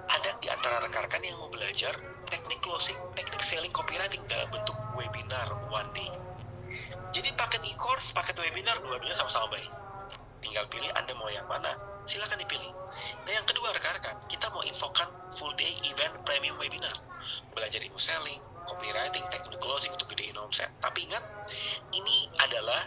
ada 0.06 0.30
di 0.38 0.46
antara 0.52 0.78
rekan-rekan 0.84 1.24
yang 1.24 1.40
mau 1.40 1.50
belajar 1.50 1.96
teknik 2.26 2.60
closing, 2.62 2.98
teknik 3.14 3.42
selling 3.42 3.72
copywriting 3.72 4.22
dalam 4.26 4.46
bentuk 4.50 4.76
webinar 4.98 5.48
one 5.70 5.88
day. 5.94 6.10
Jadi 7.14 7.32
paket 7.32 7.62
e-course, 7.64 8.12
paket 8.12 8.36
webinar, 8.36 8.76
dua-duanya 8.82 9.16
sama-sama 9.16 9.56
baik. 9.56 9.70
Tinggal 10.44 10.68
pilih 10.68 10.90
Anda 10.92 11.16
mau 11.16 11.32
yang 11.32 11.48
mana, 11.48 11.72
silahkan 12.04 12.36
dipilih. 12.36 12.70
Nah 13.24 13.32
yang 13.32 13.46
kedua 13.48 13.72
rekan-rekan, 13.72 14.20
kita 14.28 14.52
mau 14.52 14.60
infokan 14.62 15.08
full 15.32 15.54
day 15.56 15.74
event 15.88 16.12
premium 16.28 16.60
webinar. 16.60 16.92
Belajar 17.56 17.80
ilmu 17.80 17.98
selling, 17.98 18.38
copywriting, 18.68 19.24
teknik 19.32 19.58
closing 19.58 19.94
untuk 19.94 20.12
gedein 20.12 20.36
omset. 20.36 20.68
Tapi 20.78 21.08
ingat, 21.08 21.24
ini 21.94 22.28
adalah 22.42 22.84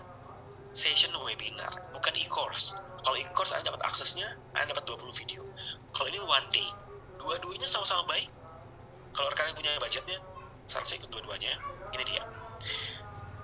session 0.71 1.11
webinar, 1.25 1.73
bukan 1.91 2.13
e-course. 2.19 2.77
Kalau 3.01 3.17
e-course 3.17 3.55
Anda 3.55 3.71
dapat 3.71 3.83
aksesnya, 3.87 4.27
Anda 4.53 4.75
dapat 4.75 4.85
20 4.87 5.09
video. 5.15 5.41
Kalau 5.95 6.07
ini 6.11 6.19
one 6.19 6.47
day, 6.51 6.67
dua-duanya 7.17 7.67
sama-sama 7.67 8.05
baik. 8.07 8.27
Kalau 9.14 9.28
rekan 9.34 9.55
punya 9.57 9.76
budgetnya, 9.82 10.20
saran 10.70 10.86
saya 10.86 11.01
ikut 11.01 11.10
dua-duanya. 11.12 11.57
Ini 11.95 12.03
dia. 12.05 12.24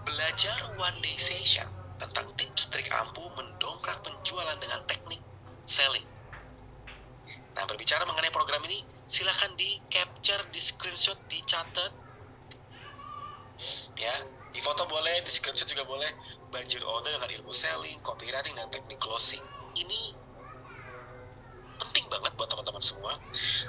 Belajar 0.05 0.75
one 0.77 0.97
day 1.01 1.17
session 1.17 1.65
tentang 1.97 2.29
tips 2.37 2.69
trik 2.69 2.91
ampuh 2.93 3.31
mendongkrak 3.33 4.03
penjualan 4.05 4.57
dengan 4.61 4.83
teknik 4.85 5.19
selling. 5.65 6.05
Nah, 7.55 7.63
berbicara 7.65 8.03
mengenai 8.03 8.29
program 8.29 8.61
ini, 8.67 8.83
silahkan 9.07 9.55
di 9.55 9.79
capture, 9.87 10.43
di 10.51 10.59
screenshot, 10.59 11.17
dicatat, 11.31 12.05
ya 13.95 14.11
di 14.51 14.59
foto 14.59 14.83
boleh 14.87 15.23
di 15.23 15.31
screenshot 15.31 15.67
juga 15.67 15.87
boleh 15.87 16.11
banjir 16.51 16.83
order 16.83 17.15
dengan 17.15 17.31
ilmu 17.41 17.51
selling 17.51 17.99
copywriting 18.03 18.55
dan 18.55 18.67
teknik 18.71 18.99
closing 18.99 19.43
ini 19.75 20.15
penting 21.77 22.05
banget 22.07 22.31
buat 22.35 22.49
teman-teman 22.49 22.83
semua. 22.83 23.13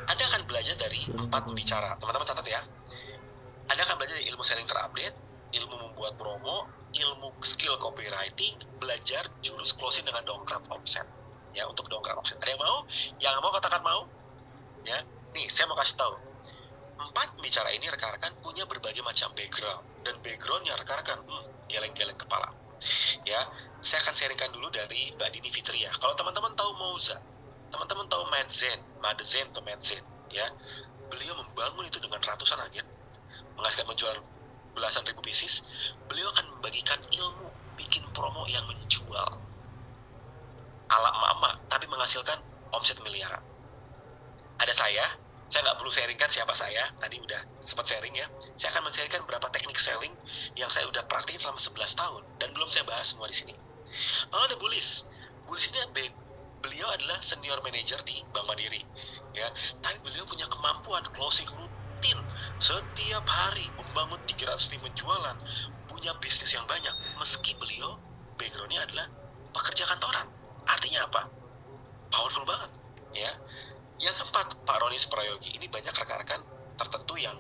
Anda 0.07 0.25
akan 0.33 0.43
belajar 0.47 0.75
dari 0.79 1.07
empat 1.11 1.43
pembicara 1.47 1.95
teman-teman 1.99 2.27
catat 2.27 2.47
ya. 2.47 2.63
Anda 3.67 3.83
akan 3.83 3.95
belajar 3.99 4.15
dari 4.19 4.27
ilmu 4.31 4.43
selling 4.47 4.67
terupdate 4.67 5.27
ilmu 5.55 5.75
membuat 5.91 6.19
promo 6.19 6.67
ilmu 6.91 7.29
skill 7.45 7.77
copywriting 7.79 8.57
belajar 8.81 9.29
jurus 9.45 9.77
closing 9.77 10.07
dengan 10.07 10.25
dongkrak 10.25 10.65
omset. 10.73 11.05
Ya 11.53 11.69
untuk 11.69 11.89
dongkrak 11.89 12.17
omset. 12.17 12.41
Ada 12.41 12.57
yang 12.57 12.63
mau? 12.63 12.79
Yang 13.21 13.35
mau 13.43 13.53
katakan 13.53 13.83
mau. 13.85 14.01
Ya 14.87 15.03
nih 15.37 15.47
saya 15.53 15.69
mau 15.69 15.77
kasih 15.79 15.97
tahu. 16.01 16.15
Empat 16.97 17.37
bicara 17.45 17.69
ini 17.77 17.93
rekan-rekan 17.93 18.33
punya 18.41 18.65
berbagai 18.65 19.05
macam 19.05 19.29
background. 19.37 19.85
Dan 20.03 20.15
backgroundnya 20.25 20.75
rekan-rekan 20.81 21.21
hmm, 21.21 21.45
geleng-geleng 21.69 22.17
kepala. 22.17 22.49
Ya 23.29 23.45
saya 23.85 24.01
akan 24.05 24.15
sharingkan 24.17 24.51
dulu 24.53 24.73
dari 24.73 25.13
Mbak 25.17 25.29
Dini 25.37 25.51
Fitria. 25.53 25.93
Kalau 25.97 26.17
teman-teman 26.17 26.57
tahu 26.57 26.73
Moza 26.77 27.21
teman-teman 27.71 28.07
tahu 28.09 28.25
Madzen 28.31 28.79
Madzen 29.03 29.47
atau 29.51 29.63
Madzen 29.63 30.03
ya. 30.31 30.47
Beliau 31.07 31.39
membangun 31.39 31.87
itu 31.87 32.03
dengan 32.03 32.19
ratusan 32.19 32.59
agen 32.67 32.87
menghasilkan 33.55 33.87
menjual 33.89 34.17
belasan 34.77 35.07
ribu 35.09 35.25
bisnis 35.25 35.65
beliau 36.05 36.29
akan 36.37 36.59
membagikan 36.59 37.01
ilmu 37.09 37.49
bikin 37.79 38.05
promo 38.13 38.45
yang 38.51 38.67
menjual. 38.69 39.39
Ala 40.87 41.11
mama 41.15 41.57
tapi 41.71 41.87
menghasilkan 41.89 42.43
omset 42.75 42.99
miliaran. 43.01 43.41
Ada 44.61 44.75
saya 44.75 45.07
saya 45.47 45.63
nggak 45.63 45.79
perlu 45.79 45.91
sharingkan 45.95 46.27
siapa 46.27 46.51
saya 46.59 46.91
tadi 46.99 47.23
udah 47.23 47.39
sempat 47.63 47.87
sharing 47.87 48.13
ya. 48.13 48.27
Saya 48.59 48.75
akan 48.75 48.91
men-sharingkan 48.91 49.23
beberapa 49.23 49.47
teknik 49.55 49.79
selling 49.79 50.13
yang 50.59 50.69
saya 50.75 50.91
udah 50.91 51.07
praktikin 51.07 51.39
selama 51.39 51.63
11 51.63 51.95
tahun 51.95 52.23
dan 52.43 52.49
belum 52.51 52.69
saya 52.69 52.83
bahas 52.83 53.15
semua 53.15 53.31
di 53.31 53.37
sini. 53.39 53.55
Lalu 54.35 54.43
ada 54.53 54.57
Bulis 54.59 55.07
Bulis 55.47 55.71
ini 55.71 55.79
beliau 56.67 56.91
adalah 56.91 57.23
senior 57.23 57.63
manager 57.63 58.03
di 58.03 58.19
Bank 58.35 58.51
Mandiri 58.51 58.83
ya. 59.31 59.47
Tapi 59.79 60.03
beliau 60.03 60.27
punya 60.27 60.51
kemampuan 60.51 61.07
closing 61.15 61.47
rutin. 61.55 62.19
Setiap 62.59 63.23
hari 63.23 63.71
membangun 63.79 64.19
300 64.27 64.59
tim 64.75 64.83
penjualan 64.83 65.39
punya 65.87 66.11
bisnis 66.19 66.51
yang 66.59 66.67
banyak. 66.67 66.91
Meski 67.23 67.55
beliau 67.55 67.95
backgroundnya 68.35 68.83
adalah 68.83 69.07
pekerja 69.55 69.87
kantoran. 69.87 70.27
Artinya 70.67 71.07
apa? 71.07 71.23
Powerful 72.11 72.43
banget 72.43 72.71
ya. 73.15 73.31
Yang 74.03 74.27
keempat, 74.27 74.59
Pak 74.67 74.77
Roni 74.83 74.99
Prayogi 75.09 75.57
ini 75.57 75.71
banyak 75.71 75.95
rekan-rekan 75.95 76.43
tertentu 76.77 77.17
yang 77.17 77.39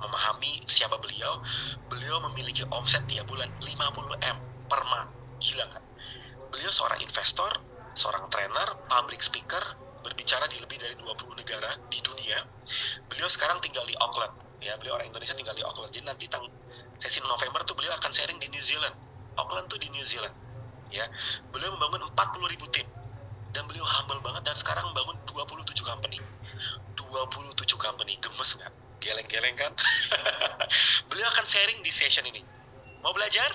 memahami 0.00 0.64
siapa 0.66 0.96
beliau. 0.98 1.38
Beliau 1.86 2.18
memiliki 2.32 2.64
omset 2.72 3.04
tiap 3.06 3.28
bulan 3.28 3.46
50M 3.62 4.36
per 4.66 4.82
month. 4.88 5.12
Gila 5.38 5.68
kan? 5.70 5.84
Beliau 6.50 6.70
seorang 6.74 6.98
investor, 6.98 7.62
seorang 7.94 8.28
trainer, 8.28 8.68
public 8.90 9.22
speaker, 9.22 9.62
berbicara 10.04 10.44
di 10.50 10.60
lebih 10.60 10.76
dari 10.76 10.94
20 10.98 11.40
negara 11.40 11.74
di 11.88 11.98
dunia. 12.04 12.44
Beliau 13.08 13.26
sekarang 13.30 13.58
tinggal 13.64 13.86
di 13.88 13.96
Auckland. 13.96 14.34
Ya, 14.60 14.76
beliau 14.76 15.00
orang 15.00 15.08
Indonesia 15.08 15.32
tinggal 15.32 15.56
di 15.56 15.64
Auckland. 15.64 15.90
Jadi 15.94 16.04
nanti 16.04 16.24
tang 16.28 16.44
sesi 17.00 17.18
November 17.24 17.64
tuh 17.64 17.74
beliau 17.74 17.94
akan 17.96 18.10
sharing 18.12 18.36
di 18.38 18.48
New 18.52 18.62
Zealand. 18.62 18.94
Auckland 19.34 19.66
tuh 19.72 19.80
di 19.80 19.88
New 19.90 20.04
Zealand. 20.04 20.34
Ya, 20.92 21.08
beliau 21.50 21.74
membangun 21.74 22.06
40 22.12 22.52
ribu 22.54 22.66
tim 22.70 22.86
dan 23.54 23.70
beliau 23.70 23.86
humble 23.86 24.18
banget 24.18 24.42
dan 24.50 24.56
sekarang 24.58 24.82
membangun 24.90 25.14
27 25.30 25.86
company 25.86 26.18
27 26.98 27.54
company 27.78 28.18
gemes 28.18 28.50
nggak 28.58 28.72
geleng-geleng 28.98 29.54
kan 29.54 29.70
beliau 31.08 31.30
akan 31.30 31.46
sharing 31.46 31.78
di 31.86 31.94
session 31.94 32.26
ini 32.26 32.42
mau 32.98 33.14
belajar 33.14 33.46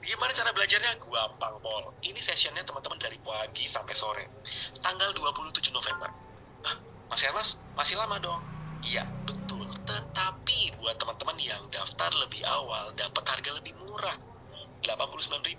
gimana 0.00 0.32
cara 0.32 0.50
belajarnya 0.56 0.96
gampang 0.96 1.54
pol 1.60 1.92
ini 2.04 2.18
sessionnya 2.18 2.64
teman-teman 2.64 2.96
dari 2.96 3.20
pagi 3.20 3.68
sampai 3.68 3.94
sore 3.94 4.24
tanggal 4.80 5.12
27 5.12 5.72
November 5.76 6.08
Mas 7.10 7.26
Ernest, 7.26 7.58
masih 7.74 7.98
lama 7.98 8.22
dong. 8.22 8.38
Iya, 8.86 9.02
betul. 9.26 9.66
Tetapi 9.82 10.78
buat 10.78 10.94
teman-teman 10.94 11.34
yang 11.42 11.66
daftar 11.74 12.06
lebih 12.22 12.46
awal, 12.46 12.94
dapat 12.94 13.26
harga 13.26 13.50
lebih 13.58 13.74
murah. 13.82 14.14
89.000. 14.86 15.58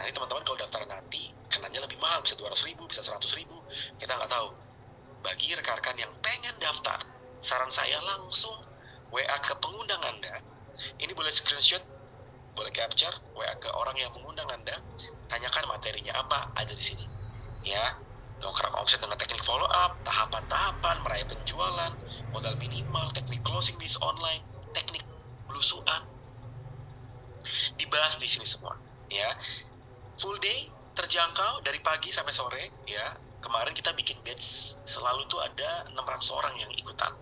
Nanti 0.00 0.10
teman-teman 0.16 0.42
kalau 0.42 0.56
daftar 0.56 0.80
nanti, 0.88 1.36
kenanya 1.52 1.84
lebih 1.84 2.00
mahal. 2.00 2.24
Bisa 2.24 2.32
200 2.32 2.64
ribu, 2.72 2.88
bisa 2.88 3.04
100 3.04 3.28
ribu. 3.36 3.60
Kita 4.00 4.16
nggak 4.16 4.32
tahu. 4.32 4.56
Bagi 5.20 5.52
rekan-rekan 5.52 6.00
yang 6.00 6.12
pengen 6.24 6.56
daftar, 6.56 7.04
saran 7.44 7.68
saya 7.68 8.00
langsung 8.16 8.56
WA 9.12 9.36
ke 9.44 9.52
pengundang 9.60 10.00
Anda. 10.00 10.40
Ini 10.96 11.12
boleh 11.12 11.28
screenshot, 11.28 11.84
boleh 12.54 12.72
capture, 12.74 13.12
WA 13.36 13.52
ke 13.56 13.68
orang 13.70 13.96
yang 13.96 14.10
mengundang 14.16 14.48
Anda. 14.50 14.78
Tanyakan 15.30 15.70
materinya 15.70 16.20
apa, 16.20 16.50
ada 16.58 16.72
di 16.74 16.82
sini. 16.82 17.06
Ya, 17.62 17.94
dongkrak 18.40 18.72
omset 18.80 18.98
dengan 18.98 19.20
teknik 19.20 19.44
follow 19.44 19.68
up, 19.68 19.94
tahapan-tahapan, 20.02 20.96
meraih 21.04 21.26
penjualan, 21.28 21.92
modal 22.32 22.56
minimal, 22.56 23.12
teknik 23.12 23.44
closing 23.44 23.76
list 23.78 24.00
online, 24.00 24.42
teknik 24.72 25.04
belusuan. 25.46 26.02
Dibahas 27.76 28.16
di 28.20 28.28
sini 28.28 28.44
semua, 28.48 28.76
ya. 29.12 29.36
Full 30.20 30.36
day 30.40 30.68
terjangkau 30.96 31.64
dari 31.64 31.80
pagi 31.80 32.10
sampai 32.12 32.34
sore, 32.34 32.64
ya. 32.88 33.16
Kemarin 33.40 33.72
kita 33.72 33.96
bikin 33.96 34.20
batch, 34.20 34.76
selalu 34.84 35.24
tuh 35.30 35.40
ada 35.40 35.88
600 35.88 36.36
orang 36.36 36.54
yang 36.60 36.68
ikutan. 36.76 37.12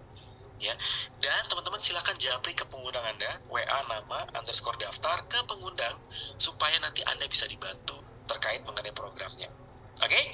Ya, 0.58 0.74
dan 1.22 1.46
teman-teman 1.46 1.78
silakan 1.78 2.18
japri 2.18 2.50
ke 2.50 2.66
pengundang 2.66 3.06
Anda, 3.06 3.38
WA 3.46 3.78
nama 3.86 4.26
underscore 4.34 4.74
daftar 4.82 5.22
ke 5.30 5.38
pengundang 5.46 5.94
supaya 6.34 6.74
nanti 6.82 6.98
Anda 7.06 7.30
bisa 7.30 7.46
dibantu 7.46 8.02
terkait 8.26 8.66
mengenai 8.66 8.90
programnya. 8.90 9.46
Oke, 9.98 10.14
okay? 10.14 10.24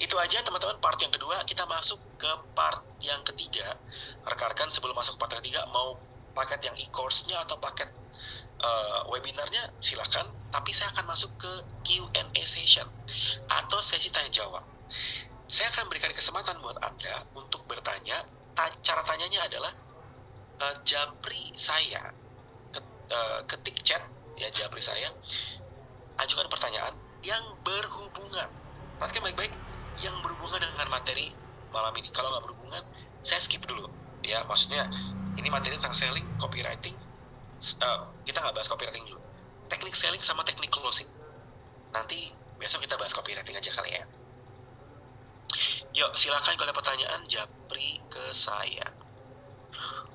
itu 0.00 0.12
aja 0.20 0.44
teman-teman 0.44 0.76
part 0.84 1.00
yang 1.00 1.08
kedua. 1.08 1.40
Kita 1.48 1.64
masuk 1.64 1.96
ke 2.20 2.28
part 2.52 2.84
yang 3.00 3.24
ketiga. 3.24 3.76
Rekan-rekan 4.28 4.68
sebelum 4.68 4.92
masuk 4.92 5.16
part 5.16 5.32
yang 5.32 5.40
ketiga 5.40 5.64
mau 5.72 5.96
paket 6.36 6.60
yang 6.68 6.76
e-course-nya 6.76 7.40
atau 7.40 7.56
paket 7.56 7.88
uh, 8.60 9.08
webinarnya 9.08 9.72
silakan. 9.80 10.28
Tapi 10.52 10.76
saya 10.76 10.92
akan 10.92 11.08
masuk 11.08 11.32
ke 11.40 11.52
Q&A 11.88 12.42
session 12.44 12.84
atau 13.48 13.80
sesi 13.80 14.12
tanya 14.12 14.28
jawab. 14.28 14.64
Saya 15.48 15.72
akan 15.72 15.88
berikan 15.88 16.12
kesempatan 16.12 16.60
buat 16.60 16.76
Anda 16.84 17.24
untuk 17.32 17.64
bertanya. 17.64 18.28
Cara 18.54 19.02
tanyanya 19.02 19.50
adalah 19.50 19.72
uh, 20.62 20.74
japri 20.86 21.50
saya 21.58 22.14
uh, 23.10 23.40
ketik 23.50 23.82
chat 23.82 24.02
ya 24.38 24.50
japri 24.54 24.78
saya 24.78 25.10
ajukan 26.22 26.46
pertanyaan 26.46 26.94
yang 27.26 27.42
berhubungan. 27.66 28.46
Perhatikan 29.02 29.26
baik-baik 29.26 29.50
yang 29.98 30.14
berhubungan 30.22 30.62
dengan 30.62 30.86
materi 30.86 31.34
malam 31.74 31.90
ini. 31.98 32.10
Kalau 32.14 32.30
nggak 32.30 32.44
berhubungan 32.46 32.82
saya 33.26 33.42
skip 33.42 33.66
dulu 33.66 33.90
ya. 34.22 34.46
Maksudnya 34.46 34.86
ini 35.34 35.50
materi 35.50 35.74
tentang 35.74 35.96
selling 35.96 36.26
copywriting. 36.38 36.94
Uh, 37.82 38.06
kita 38.22 38.38
nggak 38.38 38.54
bahas 38.54 38.70
copywriting 38.70 39.02
dulu. 39.02 39.18
Teknik 39.66 39.98
selling 39.98 40.22
sama 40.22 40.46
teknik 40.46 40.70
closing. 40.70 41.10
Nanti 41.90 42.30
besok 42.62 42.86
kita 42.86 42.94
bahas 42.94 43.10
copywriting 43.10 43.58
aja 43.58 43.74
kali 43.74 43.98
ya 43.98 44.06
yuk 45.94 46.10
silakan 46.18 46.58
kalau 46.58 46.72
pertanyaan 46.74 47.22
japri 47.26 48.00
ke 48.10 48.24
saya 48.32 49.04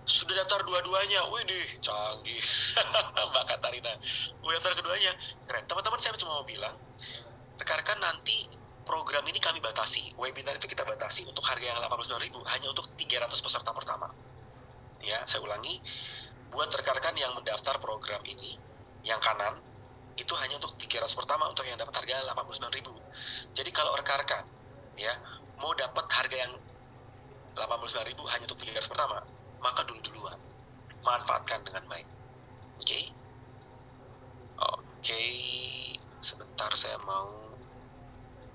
sudah 0.10 0.42
daftar 0.42 0.66
dua-duanya, 0.66 1.22
wih 1.30 1.46
deh 1.46 1.68
canggih, 1.86 2.42
Mbak 3.30 3.46
Katarina. 3.46 3.94
Udah 4.42 4.58
daftar 4.58 4.74
keduanya, 4.82 5.14
keren. 5.46 5.70
Teman-teman 5.70 6.02
saya 6.02 6.18
cuma 6.18 6.42
mau 6.42 6.46
bilang, 6.50 6.74
rekan-rekan 7.62 8.02
nanti 8.02 8.50
program 8.90 9.22
ini 9.30 9.38
kami 9.38 9.62
batasi. 9.62 10.18
Webinar 10.18 10.58
itu 10.58 10.66
kita 10.66 10.82
batasi 10.82 11.30
untuk 11.30 11.46
harga 11.46 11.62
yang 11.62 11.78
89.000 11.78 12.26
hanya 12.42 12.68
untuk 12.74 12.90
300 12.98 13.30
peserta 13.38 13.70
pertama. 13.70 14.10
Ya, 15.06 15.22
saya 15.30 15.46
ulangi, 15.46 15.78
buat 16.50 16.74
rekan-rekan 16.74 17.14
yang 17.14 17.38
mendaftar 17.38 17.78
program 17.78 18.26
ini, 18.26 18.58
yang 19.06 19.22
kanan, 19.22 19.62
itu 20.18 20.34
hanya 20.42 20.58
untuk 20.58 20.74
300 20.76 21.06
pertama 21.14 21.46
untuk 21.46 21.70
yang 21.70 21.78
dapat 21.78 21.94
harga 22.02 22.26
89.000. 22.34 23.54
Jadi 23.54 23.70
kalau 23.70 23.94
rekan-rekan 23.94 24.59
ya 25.00 25.16
mau 25.60 25.72
dapat 25.76 26.06
harga 26.12 26.36
yang 26.36 26.54
89.000 27.56 28.16
hanya 28.16 28.43
untuk 28.47 28.60
300 28.64 28.88
pertama, 28.88 29.20
maka 29.60 29.84
dulu-duluan. 29.84 30.39
Manfaatkan 31.04 31.64
dengan 31.64 31.84
baik. 31.88 32.08
Oke? 32.80 32.88
Okay? 32.88 33.04
Oke, 34.60 34.84
okay. 35.00 35.32
sebentar 36.20 36.72
saya 36.76 37.00
mau 37.08 37.32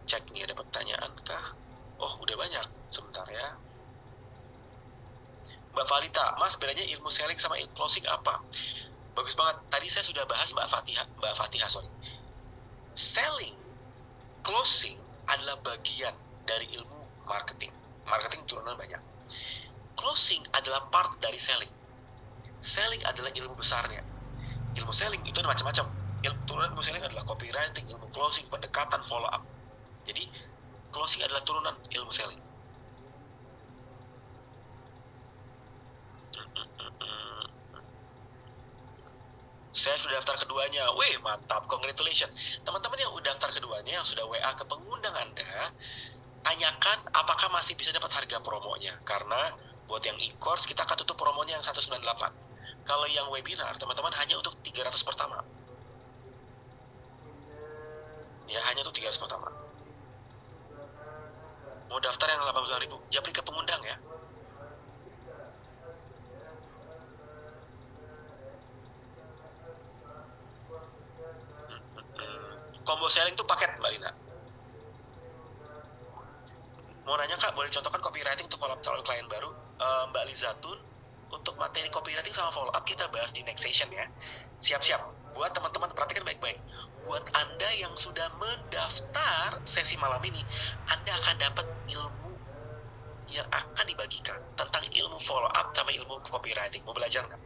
cek 0.04 0.28
nih 0.32 0.44
ada 0.44 0.56
pertanyaan 0.56 1.12
kah? 1.24 1.56
Oh, 2.00 2.20
udah 2.20 2.36
banyak. 2.36 2.64
Sebentar 2.92 3.24
ya. 3.28 3.56
Mbak 5.74 5.86
Valita, 5.90 6.36
Mas 6.38 6.54
bedanya 6.54 6.84
ilmu 6.86 7.10
selling 7.10 7.40
sama 7.40 7.58
closing 7.74 8.04
apa? 8.06 8.38
Bagus 9.16 9.34
banget. 9.34 9.58
Tadi 9.72 9.88
saya 9.90 10.04
sudah 10.06 10.24
bahas 10.28 10.52
Mbak 10.52 10.68
Fatihah, 10.70 11.06
Mbak 11.18 11.34
Fatihah 11.34 11.68
sorry. 11.72 11.90
Selling, 12.94 13.56
closing 14.46 15.00
adalah 15.26 15.58
bagian 15.64 16.14
dari 16.44 16.68
ilmu 16.76 17.26
marketing. 17.28 17.72
Marketing 18.04 18.44
turunan 18.44 18.76
banyak. 18.76 19.00
Closing 19.96 20.44
adalah 20.52 20.84
part 20.92 21.16
dari 21.18 21.40
selling. 21.40 21.70
Selling 22.60 23.00
adalah 23.04 23.32
ilmu 23.32 23.56
besarnya. 23.56 24.00
Ilmu 24.76 24.92
selling 24.92 25.22
itu 25.24 25.36
ada 25.40 25.48
macam-macam. 25.48 25.86
Ilmu 26.24 26.40
turunan 26.48 26.68
ilmu 26.72 26.84
selling 26.84 27.04
adalah 27.04 27.24
copywriting, 27.24 27.84
ilmu 27.88 28.08
closing, 28.12 28.44
pendekatan, 28.48 29.00
follow 29.04 29.28
up 29.28 29.44
jadi 30.04 30.24
closing 30.92 31.24
adalah 31.24 31.42
turunan 31.42 31.74
ilmu 31.88 32.12
selling. 32.12 32.40
Saya 39.74 39.98
sudah 39.98 40.22
daftar 40.22 40.38
keduanya. 40.38 40.86
Wih, 40.94 41.18
mantap. 41.18 41.66
Congratulations. 41.66 42.30
Teman-teman 42.62 42.94
yang 42.94 43.10
udah 43.10 43.34
daftar 43.34 43.50
keduanya, 43.50 43.98
yang 43.98 44.06
sudah 44.06 44.22
WA 44.22 44.54
ke 44.54 44.62
pengundang 44.70 45.12
Anda, 45.18 45.74
tanyakan 46.44 46.98
apakah 47.10 47.48
masih 47.50 47.74
bisa 47.74 47.90
dapat 47.90 48.12
harga 48.12 48.38
promonya. 48.44 48.94
Karena 49.02 49.56
buat 49.88 50.04
yang 50.04 50.16
e-course, 50.20 50.68
kita 50.68 50.84
akan 50.84 50.96
tutup 51.02 51.16
promonya 51.16 51.56
yang 51.56 51.64
198. 51.64 52.04
Kalau 52.84 53.06
yang 53.08 53.26
webinar, 53.32 53.72
teman-teman 53.80 54.12
hanya 54.20 54.36
untuk 54.36 54.54
300 54.60 55.00
pertama. 55.02 55.40
Ya, 58.44 58.60
hanya 58.68 58.84
untuk 58.84 58.92
300 58.92 59.16
pertama 59.16 59.48
mau 61.94 62.02
daftar 62.02 62.26
yang 62.26 62.42
80 62.42 62.82
ribu 62.82 62.98
japri 63.06 63.30
ke 63.30 63.38
pengundang 63.38 63.78
ya 63.86 63.94
combo 72.82 73.06
selling 73.06 73.38
tuh 73.38 73.46
paket 73.46 73.70
mbak 73.78 73.94
Lina 73.94 74.10
mau 77.04 77.16
nanya 77.20 77.36
kak 77.36 77.52
boleh 77.52 77.68
contohkan 77.68 78.00
copywriting 78.00 78.44
untuk 78.48 78.60
follow 78.60 78.76
up 78.76 78.82
calon 78.84 79.04
klien 79.04 79.26
baru 79.28 79.52
uh, 79.80 80.08
mbak 80.12 80.24
Lizatun 80.28 80.78
untuk 81.32 81.54
materi 81.60 81.88
copywriting 81.92 82.32
sama 82.32 82.48
follow 82.52 82.72
up 82.72 82.84
kita 82.84 83.04
bahas 83.12 83.32
di 83.32 83.44
next 83.44 83.64
session 83.64 83.88
ya 83.92 84.08
siap-siap 84.60 85.00
buat 85.36 85.50
teman-teman 85.52 85.92
perhatikan 85.92 86.24
baik-baik 86.24 86.56
buat 87.04 87.24
Anda 87.36 87.68
yang 87.76 87.92
sudah 87.92 88.32
mendaftar 88.40 89.60
sesi 89.68 90.00
malam 90.00 90.20
ini, 90.24 90.40
Anda 90.88 91.12
akan 91.20 91.36
dapat 91.36 91.66
ilmu 91.92 92.32
yang 93.28 93.48
akan 93.52 93.84
dibagikan 93.84 94.40
tentang 94.56 94.84
ilmu 94.88 95.20
follow 95.20 95.48
up 95.52 95.72
sama 95.76 95.92
ilmu 95.92 96.16
copywriting. 96.24 96.80
Mau 96.88 96.96
belajar 96.96 97.24
nggak? 97.28 97.40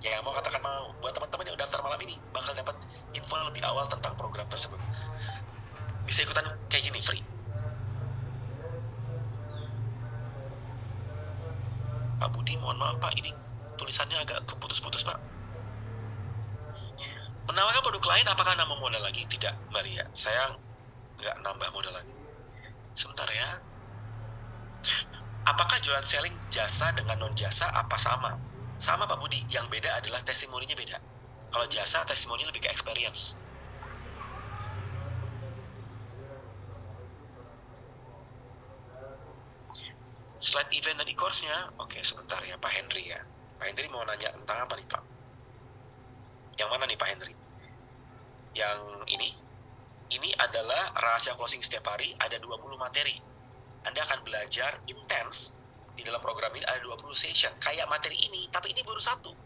Ya 0.00 0.16
mau 0.24 0.32
katakan 0.32 0.64
mau. 0.64 0.96
Buat 1.04 1.12
teman-teman 1.12 1.52
yang 1.52 1.58
daftar 1.60 1.84
malam 1.84 2.00
ini, 2.00 2.16
bakal 2.32 2.56
dapat 2.56 2.76
info 3.12 3.36
lebih 3.52 3.60
awal 3.68 3.84
tentang 3.88 4.16
program 4.16 4.48
tersebut. 4.48 4.80
Bisa 6.08 6.24
ikutan 6.24 6.48
kayak 6.72 6.88
gini, 6.88 7.00
free. 7.04 7.24
Pak 12.20 12.28
Budi, 12.36 12.56
mohon 12.60 12.69
maaf 12.80 12.96
Pak, 12.96 13.12
ini 13.20 13.36
tulisannya 13.76 14.16
agak 14.24 14.48
keputus-putus 14.48 15.04
Pak. 15.04 15.20
Menawarkan 17.44 17.82
produk 17.84 18.04
lain 18.16 18.26
apakah 18.30 18.56
nambah 18.56 18.78
modal 18.80 19.02
lagi? 19.04 19.28
Tidak, 19.28 19.68
Mbak 19.68 19.82
Lia. 19.84 20.04
Saya 20.16 20.56
nggak 21.20 21.36
nambah 21.44 21.68
modal 21.76 21.92
lagi. 21.92 22.14
Sebentar 22.96 23.28
ya. 23.28 23.60
Apakah 25.44 25.76
jualan 25.82 26.06
selling 26.06 26.32
jasa 26.48 26.94
dengan 26.94 27.20
non 27.20 27.34
jasa 27.34 27.68
apa 27.74 27.98
sama? 27.98 28.38
Sama 28.80 29.04
Pak 29.04 29.18
Budi. 29.18 29.44
Yang 29.50 29.66
beda 29.66 29.98
adalah 29.98 30.22
testimoninya 30.24 30.78
beda. 30.78 30.96
Kalau 31.50 31.66
jasa, 31.66 32.06
testimoni 32.06 32.46
lebih 32.46 32.62
ke 32.62 32.70
experience. 32.70 33.34
Slide 40.40 40.72
event 40.72 40.96
dan 41.04 41.08
e-course-nya, 41.08 41.76
oke 41.76 42.00
sebentar 42.00 42.40
ya 42.40 42.56
Pak 42.56 42.72
Henry 42.72 43.12
ya. 43.12 43.20
Pak 43.60 43.70
Henry 43.70 43.86
mau 43.92 44.00
nanya 44.08 44.32
tentang 44.32 44.64
apa 44.64 44.72
nih 44.74 44.88
Pak? 44.88 45.02
Yang 46.56 46.68
mana 46.72 46.84
nih 46.88 46.96
Pak 46.96 47.08
Henry? 47.12 47.34
Yang 48.56 48.80
ini? 49.12 49.30
Ini 50.10 50.34
adalah 50.40 50.96
rahasia 50.96 51.36
closing 51.36 51.60
setiap 51.60 51.92
hari, 51.92 52.16
ada 52.18 52.40
20 52.40 52.56
materi. 52.80 53.14
Anda 53.84 54.00
akan 54.02 54.24
belajar 54.26 54.80
intens 54.88 55.60
di 56.00 56.08
dalam 56.08 56.24
program 56.24 56.48
ini 56.56 56.64
ada 56.64 56.80
20 56.80 57.12
session 57.12 57.52
kayak 57.60 57.84
materi 57.84 58.16
ini 58.16 58.48
tapi 58.48 58.72
ini 58.72 58.80
baru 58.80 58.96
satu 58.96 59.36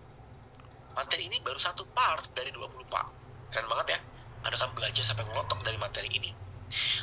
materi 0.94 1.26
ini 1.26 1.42
baru 1.42 1.58
satu 1.58 1.82
part 1.90 2.30
dari 2.30 2.54
20 2.54 2.86
part 2.86 3.10
keren 3.50 3.66
banget 3.66 3.98
ya 3.98 4.00
anda 4.46 4.54
akan 4.54 4.70
belajar 4.78 5.02
sampai 5.02 5.26
ngelotok 5.26 5.66
dari 5.66 5.74
materi 5.82 6.06
ini 6.14 6.30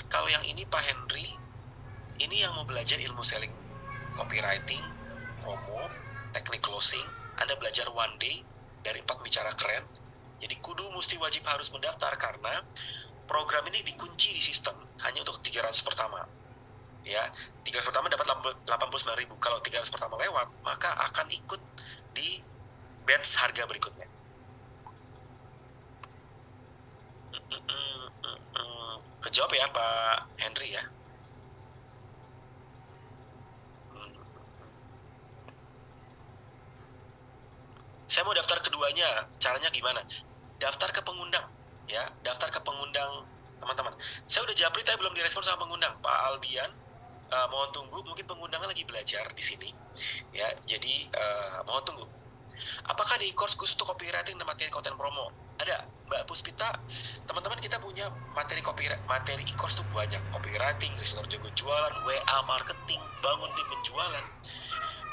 kalau 0.08 0.32
yang 0.32 0.40
ini 0.48 0.64
Pak 0.64 0.84
Henry 0.88 1.36
ini 2.24 2.48
yang 2.48 2.56
mau 2.56 2.64
belajar 2.64 2.96
ilmu 2.96 3.20
selling 3.28 3.52
copywriting 4.16 4.84
promo 5.42 5.88
teknik 6.36 6.62
closing 6.64 7.04
Anda 7.40 7.58
belajar 7.58 7.90
one 7.92 8.16
day 8.22 8.46
dari 8.86 9.02
empat 9.02 9.22
bicara 9.26 9.52
keren. 9.58 9.86
Jadi 10.42 10.58
kudu 10.62 10.90
mesti 10.94 11.18
wajib 11.22 11.46
harus 11.46 11.70
mendaftar 11.70 12.14
karena 12.18 12.66
program 13.30 13.66
ini 13.70 13.86
dikunci 13.86 14.34
di 14.34 14.42
sistem 14.42 14.74
hanya 15.06 15.22
untuk 15.26 15.42
300 15.42 15.74
pertama. 15.86 16.26
Ya 17.02 17.30
300 17.66 17.88
pertama 17.90 18.10
dapat 18.10 18.28
89 18.66 19.22
ribu. 19.22 19.34
Kalau 19.42 19.62
300 19.62 19.90
pertama 19.90 20.18
lewat 20.22 20.50
maka 20.66 20.94
akan 21.10 21.30
ikut 21.34 21.62
di 22.14 22.42
batch 23.06 23.38
harga 23.42 23.66
berikutnya. 23.66 24.10
Kejawab 29.22 29.52
ya 29.54 29.70
Pak 29.70 30.42
Henry 30.42 30.74
ya 30.74 30.84
saya 38.12 38.28
mau 38.28 38.36
daftar 38.36 38.60
keduanya. 38.60 39.24
Caranya 39.40 39.72
gimana? 39.72 40.04
Daftar 40.60 40.92
ke 40.92 41.00
pengundang 41.00 41.48
ya. 41.88 42.12
Daftar 42.28 42.52
ke 42.52 42.60
pengundang 42.60 43.24
teman-teman. 43.64 43.96
Saya 44.28 44.44
udah 44.44 44.52
japri 44.52 44.84
tapi 44.84 45.00
belum 45.00 45.16
direspon 45.16 45.40
sama 45.48 45.64
pengundang. 45.64 45.96
Pak 46.04 46.18
Albian 46.28 46.68
uh, 47.32 47.48
mohon 47.48 47.72
tunggu. 47.72 48.04
Mungkin 48.04 48.28
pengundangnya 48.28 48.68
lagi 48.68 48.84
belajar 48.84 49.32
di 49.32 49.40
sini 49.40 49.72
ya. 50.36 50.52
Jadi 50.68 51.08
uh, 51.16 51.64
mohon 51.64 51.88
tunggu. 51.88 52.06
Apakah 52.92 53.16
di 53.16 53.32
course 53.32 53.56
khusus 53.56 53.80
untuk 53.80 53.96
copywriting 53.96 54.36
dan 54.36 54.44
materi 54.44 54.68
konten 54.68 54.92
promo? 55.00 55.32
Ada. 55.64 55.88
Mbak 56.12 56.28
Puspita 56.28 56.68
teman-teman 57.24 57.56
kita 57.64 57.80
punya 57.80 58.12
materi 58.36 58.60
copy 58.60 58.92
materi 59.08 59.48
e-course 59.48 59.80
tuh 59.80 59.88
banyak. 59.96 60.20
Copywriting 60.36 60.92
listener 61.00 61.24
jago 61.32 61.48
jualan 61.56 61.96
WA 62.04 62.38
marketing 62.44 63.00
bangun 63.24 63.48
tim 63.56 63.68
penjualan. 63.72 64.26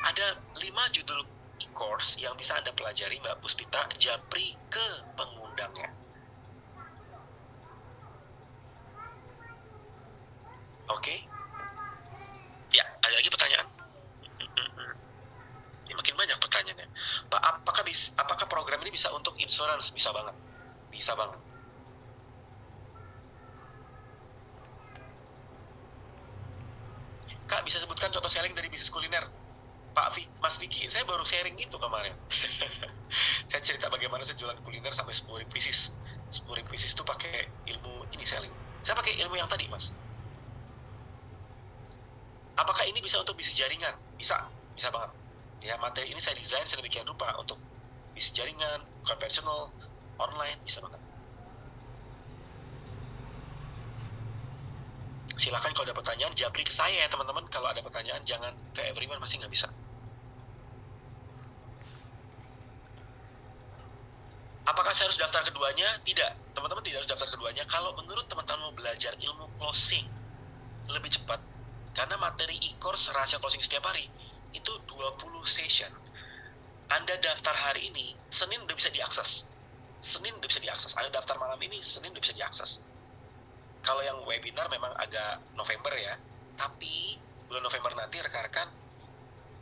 Ada 0.02 0.26
lima 0.58 0.82
judul 0.90 1.37
e-course 1.58 2.18
yang 2.22 2.34
bisa 2.38 2.54
Anda 2.58 2.70
pelajari 2.74 3.18
Mbak 3.22 3.42
Puspita 3.42 3.86
japri 3.98 4.54
ke 4.70 4.86
pengundangnya. 5.18 5.90
Oke. 10.88 11.04
Okay. 11.04 11.18
Ya, 12.72 12.84
ada 13.04 13.14
lagi 13.16 13.28
pertanyaan? 13.28 13.66
Ya, 15.88 15.94
makin 15.96 16.14
banyak 16.16 16.36
pertanyaannya. 16.36 16.88
Pak, 17.32 17.40
apakah 17.40 17.82
bis, 17.84 18.12
apakah 18.16 18.44
program 18.48 18.80
ini 18.84 18.92
bisa 18.92 19.08
untuk 19.12 19.36
insurance? 19.40 19.88
Bisa 19.92 20.12
banget. 20.12 20.36
Bisa 20.92 21.12
banget. 21.16 21.40
Kak, 27.48 27.64
bisa 27.64 27.80
sebutkan 27.80 28.12
contoh 28.12 28.28
selling 28.28 28.52
dari 28.52 28.68
bisnis 28.68 28.92
kuliner? 28.92 29.24
Pak 29.94 30.14
Vicky, 30.14 30.30
Mas 30.38 30.56
Vicky, 30.60 30.86
saya 30.86 31.02
baru 31.04 31.24
sharing 31.26 31.58
itu 31.58 31.76
kemarin. 31.76 32.14
saya 33.50 33.60
cerita 33.62 33.90
bagaimana 33.90 34.22
saya 34.22 34.38
jualan 34.38 34.58
kuliner 34.62 34.94
sampai 34.94 35.12
10 35.12 35.42
ribu 35.42 35.50
pieces. 35.50 35.92
10 36.30 36.46
ribu 36.54 36.68
pieces 36.70 36.94
itu 36.94 37.02
pakai 37.02 37.48
ilmu 37.66 38.06
ini 38.14 38.24
selling. 38.24 38.52
Saya 38.84 38.94
pakai 38.94 39.18
ilmu 39.26 39.34
yang 39.34 39.50
tadi, 39.50 39.66
Mas. 39.66 39.90
Apakah 42.58 42.84
ini 42.90 42.98
bisa 42.98 43.18
untuk 43.22 43.38
bisnis 43.38 43.58
jaringan? 43.58 43.94
Bisa, 44.18 44.46
bisa 44.74 44.90
banget. 44.90 45.10
Ya, 45.62 45.74
materi 45.78 46.10
ini 46.10 46.22
saya 46.22 46.38
desain 46.38 46.66
sedemikian 46.66 47.06
rupa 47.06 47.34
untuk 47.38 47.58
bisnis 48.14 48.34
jaringan, 48.34 48.82
konvensional, 49.02 49.70
online, 50.18 50.58
bisa 50.62 50.82
banget. 50.82 50.98
Silahkan 55.38 55.70
kalau 55.70 55.86
ada 55.86 55.94
pertanyaan, 55.94 56.34
japri 56.34 56.66
ke 56.66 56.74
saya 56.74 57.06
ya 57.06 57.06
teman-teman. 57.06 57.46
Kalau 57.46 57.70
ada 57.70 57.78
pertanyaan, 57.78 58.18
jangan 58.26 58.50
ke 58.74 58.82
everyone, 58.90 59.22
masih 59.22 59.38
nggak 59.38 59.54
bisa. 59.54 59.70
Apakah 64.68 64.92
saya 64.92 65.08
harus 65.08 65.16
daftar 65.16 65.40
keduanya? 65.48 65.96
Tidak. 66.04 66.52
Teman-teman 66.52 66.84
tidak 66.84 67.00
harus 67.00 67.08
daftar 67.08 67.28
keduanya. 67.32 67.64
Kalau 67.64 67.96
menurut 67.96 68.28
teman-teman 68.28 68.68
mau 68.68 68.74
belajar 68.76 69.16
ilmu 69.16 69.48
closing 69.56 70.04
lebih 70.92 71.08
cepat, 71.08 71.40
karena 71.96 72.20
materi 72.20 72.60
e-course 72.60 73.08
rahasia 73.16 73.40
closing 73.40 73.64
setiap 73.64 73.88
hari 73.88 74.12
itu 74.52 74.72
20 74.84 75.24
session. 75.48 75.88
Anda 76.92 77.16
daftar 77.20 77.52
hari 77.52 77.88
ini, 77.92 78.12
Senin 78.28 78.64
udah 78.64 78.76
bisa 78.76 78.92
diakses. 78.92 79.48
Senin 80.00 80.36
udah 80.36 80.48
bisa 80.48 80.60
diakses. 80.60 80.92
Anda 81.00 81.12
daftar 81.16 81.40
malam 81.40 81.60
ini, 81.64 81.80
Senin 81.80 82.12
udah 82.12 82.20
bisa 82.20 82.36
diakses. 82.36 82.84
Kalau 83.80 84.04
yang 84.04 84.20
webinar 84.28 84.68
memang 84.68 84.92
agak 85.00 85.40
November 85.56 85.92
ya, 85.96 86.16
tapi 86.60 87.16
bulan 87.48 87.64
November 87.64 87.92
nanti 87.96 88.20
rekan-rekan 88.20 88.68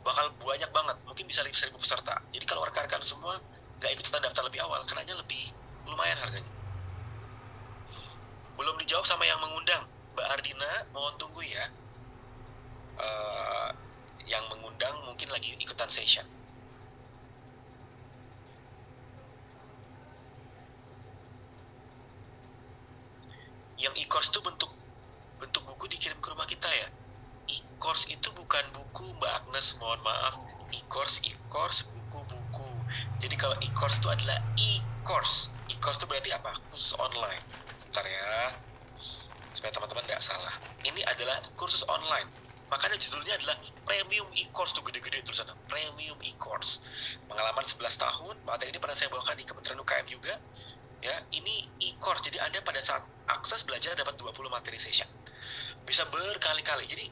bakal 0.07 0.31
banyak 0.39 0.71
banget, 0.71 0.95
mungkin 1.03 1.27
bisa 1.27 1.43
lebih 1.43 1.59
seribu 1.59 1.83
peserta. 1.83 2.15
Jadi 2.31 2.47
kalau 2.47 2.63
rekan-rekan 2.63 3.03
semua 3.03 3.35
nggak 3.77 3.91
ikutan 3.93 4.21
daftar 4.21 4.43
lebih 4.49 4.61
awal. 4.65 4.81
Kenanya 4.89 5.13
lebih 5.17 5.53
lumayan 5.85 6.17
harganya. 6.17 6.53
Belum 8.57 8.75
dijawab 8.81 9.05
sama 9.05 9.23
yang 9.23 9.37
mengundang. 9.37 9.85
Mbak 10.17 10.27
Ardina 10.33 10.71
mohon 10.89 11.13
tunggu 11.21 11.45
ya. 11.45 11.69
Uh, 12.97 13.69
yang 14.25 14.41
mengundang 14.49 14.97
mungkin 15.05 15.29
lagi 15.29 15.53
ikutan 15.61 15.85
session. 15.87 16.25
Yang 23.77 23.93
e-course 24.09 24.33
itu 24.33 24.41
bentuk 24.41 24.73
bentuk 25.37 25.61
buku 25.69 25.85
dikirim 25.85 26.17
ke 26.17 26.33
rumah 26.33 26.49
kita 26.49 26.65
ya? 26.65 26.89
E-course 27.45 28.09
itu 28.09 28.33
bukan 28.33 28.65
buku 28.73 29.05
Mbak 29.21 29.45
Agnes 29.45 29.77
mohon 29.77 30.01
maaf. 30.01 30.41
E-course 30.73 31.21
e-course 31.29 31.85
buku-buku 31.93 32.36
jadi 33.17 33.35
kalau 33.35 33.55
e-course 33.65 33.97
itu 33.97 34.09
adalah 34.13 34.37
e-course. 34.57 35.49
E-course 35.73 35.97
itu 35.97 36.05
berarti 36.05 36.29
apa? 36.33 36.53
Khusus 36.69 36.93
online. 37.01 37.41
Bentar 37.89 38.05
ya. 38.05 38.53
Supaya 39.53 39.73
teman-teman 39.73 40.05
nggak 40.05 40.21
salah. 40.21 40.53
Ini 40.85 41.01
adalah 41.09 41.41
kursus 41.57 41.81
online. 41.89 42.29
Makanya 42.69 42.99
judulnya 42.99 43.33
adalah 43.39 43.57
Premium 43.87 44.27
e-course 44.35 44.75
tuh 44.75 44.83
gede-gede 44.83 45.23
tulisannya. 45.23 45.55
Premium 45.71 46.19
e-course. 46.19 46.83
Pengalaman 47.25 47.63
11 47.63 47.87
tahun, 47.95 48.35
materi 48.43 48.75
ini 48.75 48.83
pernah 48.83 48.97
saya 48.99 49.07
bawakan 49.07 49.39
di 49.39 49.47
Kementerian 49.47 49.79
UKM 49.79 50.07
juga. 50.11 50.35
Ya, 50.99 51.15
ini 51.31 51.71
e-course. 51.79 52.27
Jadi 52.27 52.37
Anda 52.43 52.59
pada 52.61 52.83
saat 52.83 53.07
akses 53.31 53.63
belajar 53.63 53.95
dapat 53.95 54.19
20 54.19 54.51
materi 54.51 54.75
session. 54.75 55.07
Bisa 55.87 56.03
berkali-kali. 56.11 56.83
Jadi 56.83 57.07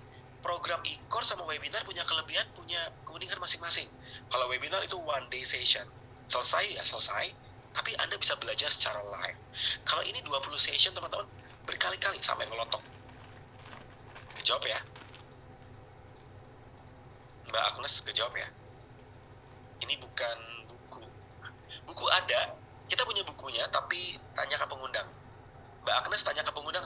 program 0.45 0.77
e-course 0.85 1.33
sama 1.33 1.41
webinar 1.49 1.81
punya 1.81 2.05
kelebihan, 2.05 2.45
punya 2.53 2.77
keunikan 3.01 3.41
masing-masing. 3.41 3.89
Kalau 4.29 4.45
webinar 4.45 4.77
itu 4.85 4.93
one 5.01 5.25
day 5.33 5.41
session, 5.41 5.89
selesai 6.29 6.77
ya 6.77 6.85
selesai, 6.85 7.33
tapi 7.73 7.97
Anda 7.97 8.13
bisa 8.21 8.37
belajar 8.37 8.69
secara 8.69 9.01
live. 9.01 9.39
Kalau 9.89 10.05
ini 10.05 10.21
20 10.21 10.53
session 10.61 10.93
teman-teman, 10.93 11.25
berkali-kali 11.65 12.21
sampai 12.21 12.45
ngelotok. 12.45 12.85
Jawab 14.45 14.61
ya. 14.69 14.77
Mbak 17.49 17.63
Agnes 17.73 18.05
kejawab 18.05 18.37
ya. 18.37 18.45
Ini 19.81 19.97
bukan 19.97 20.37
buku. 20.69 21.01
Buku 21.89 22.05
ada, 22.13 22.53
kita 22.85 23.01
punya 23.01 23.25
bukunya, 23.25 23.65
tapi 23.73 24.21
tanya 24.37 24.61
ke 24.61 24.65
pengundang. 24.69 25.09
Mbak 25.81 26.05
Agnes 26.05 26.21
tanya 26.21 26.45
ke 26.45 26.53
pengundang 26.53 26.85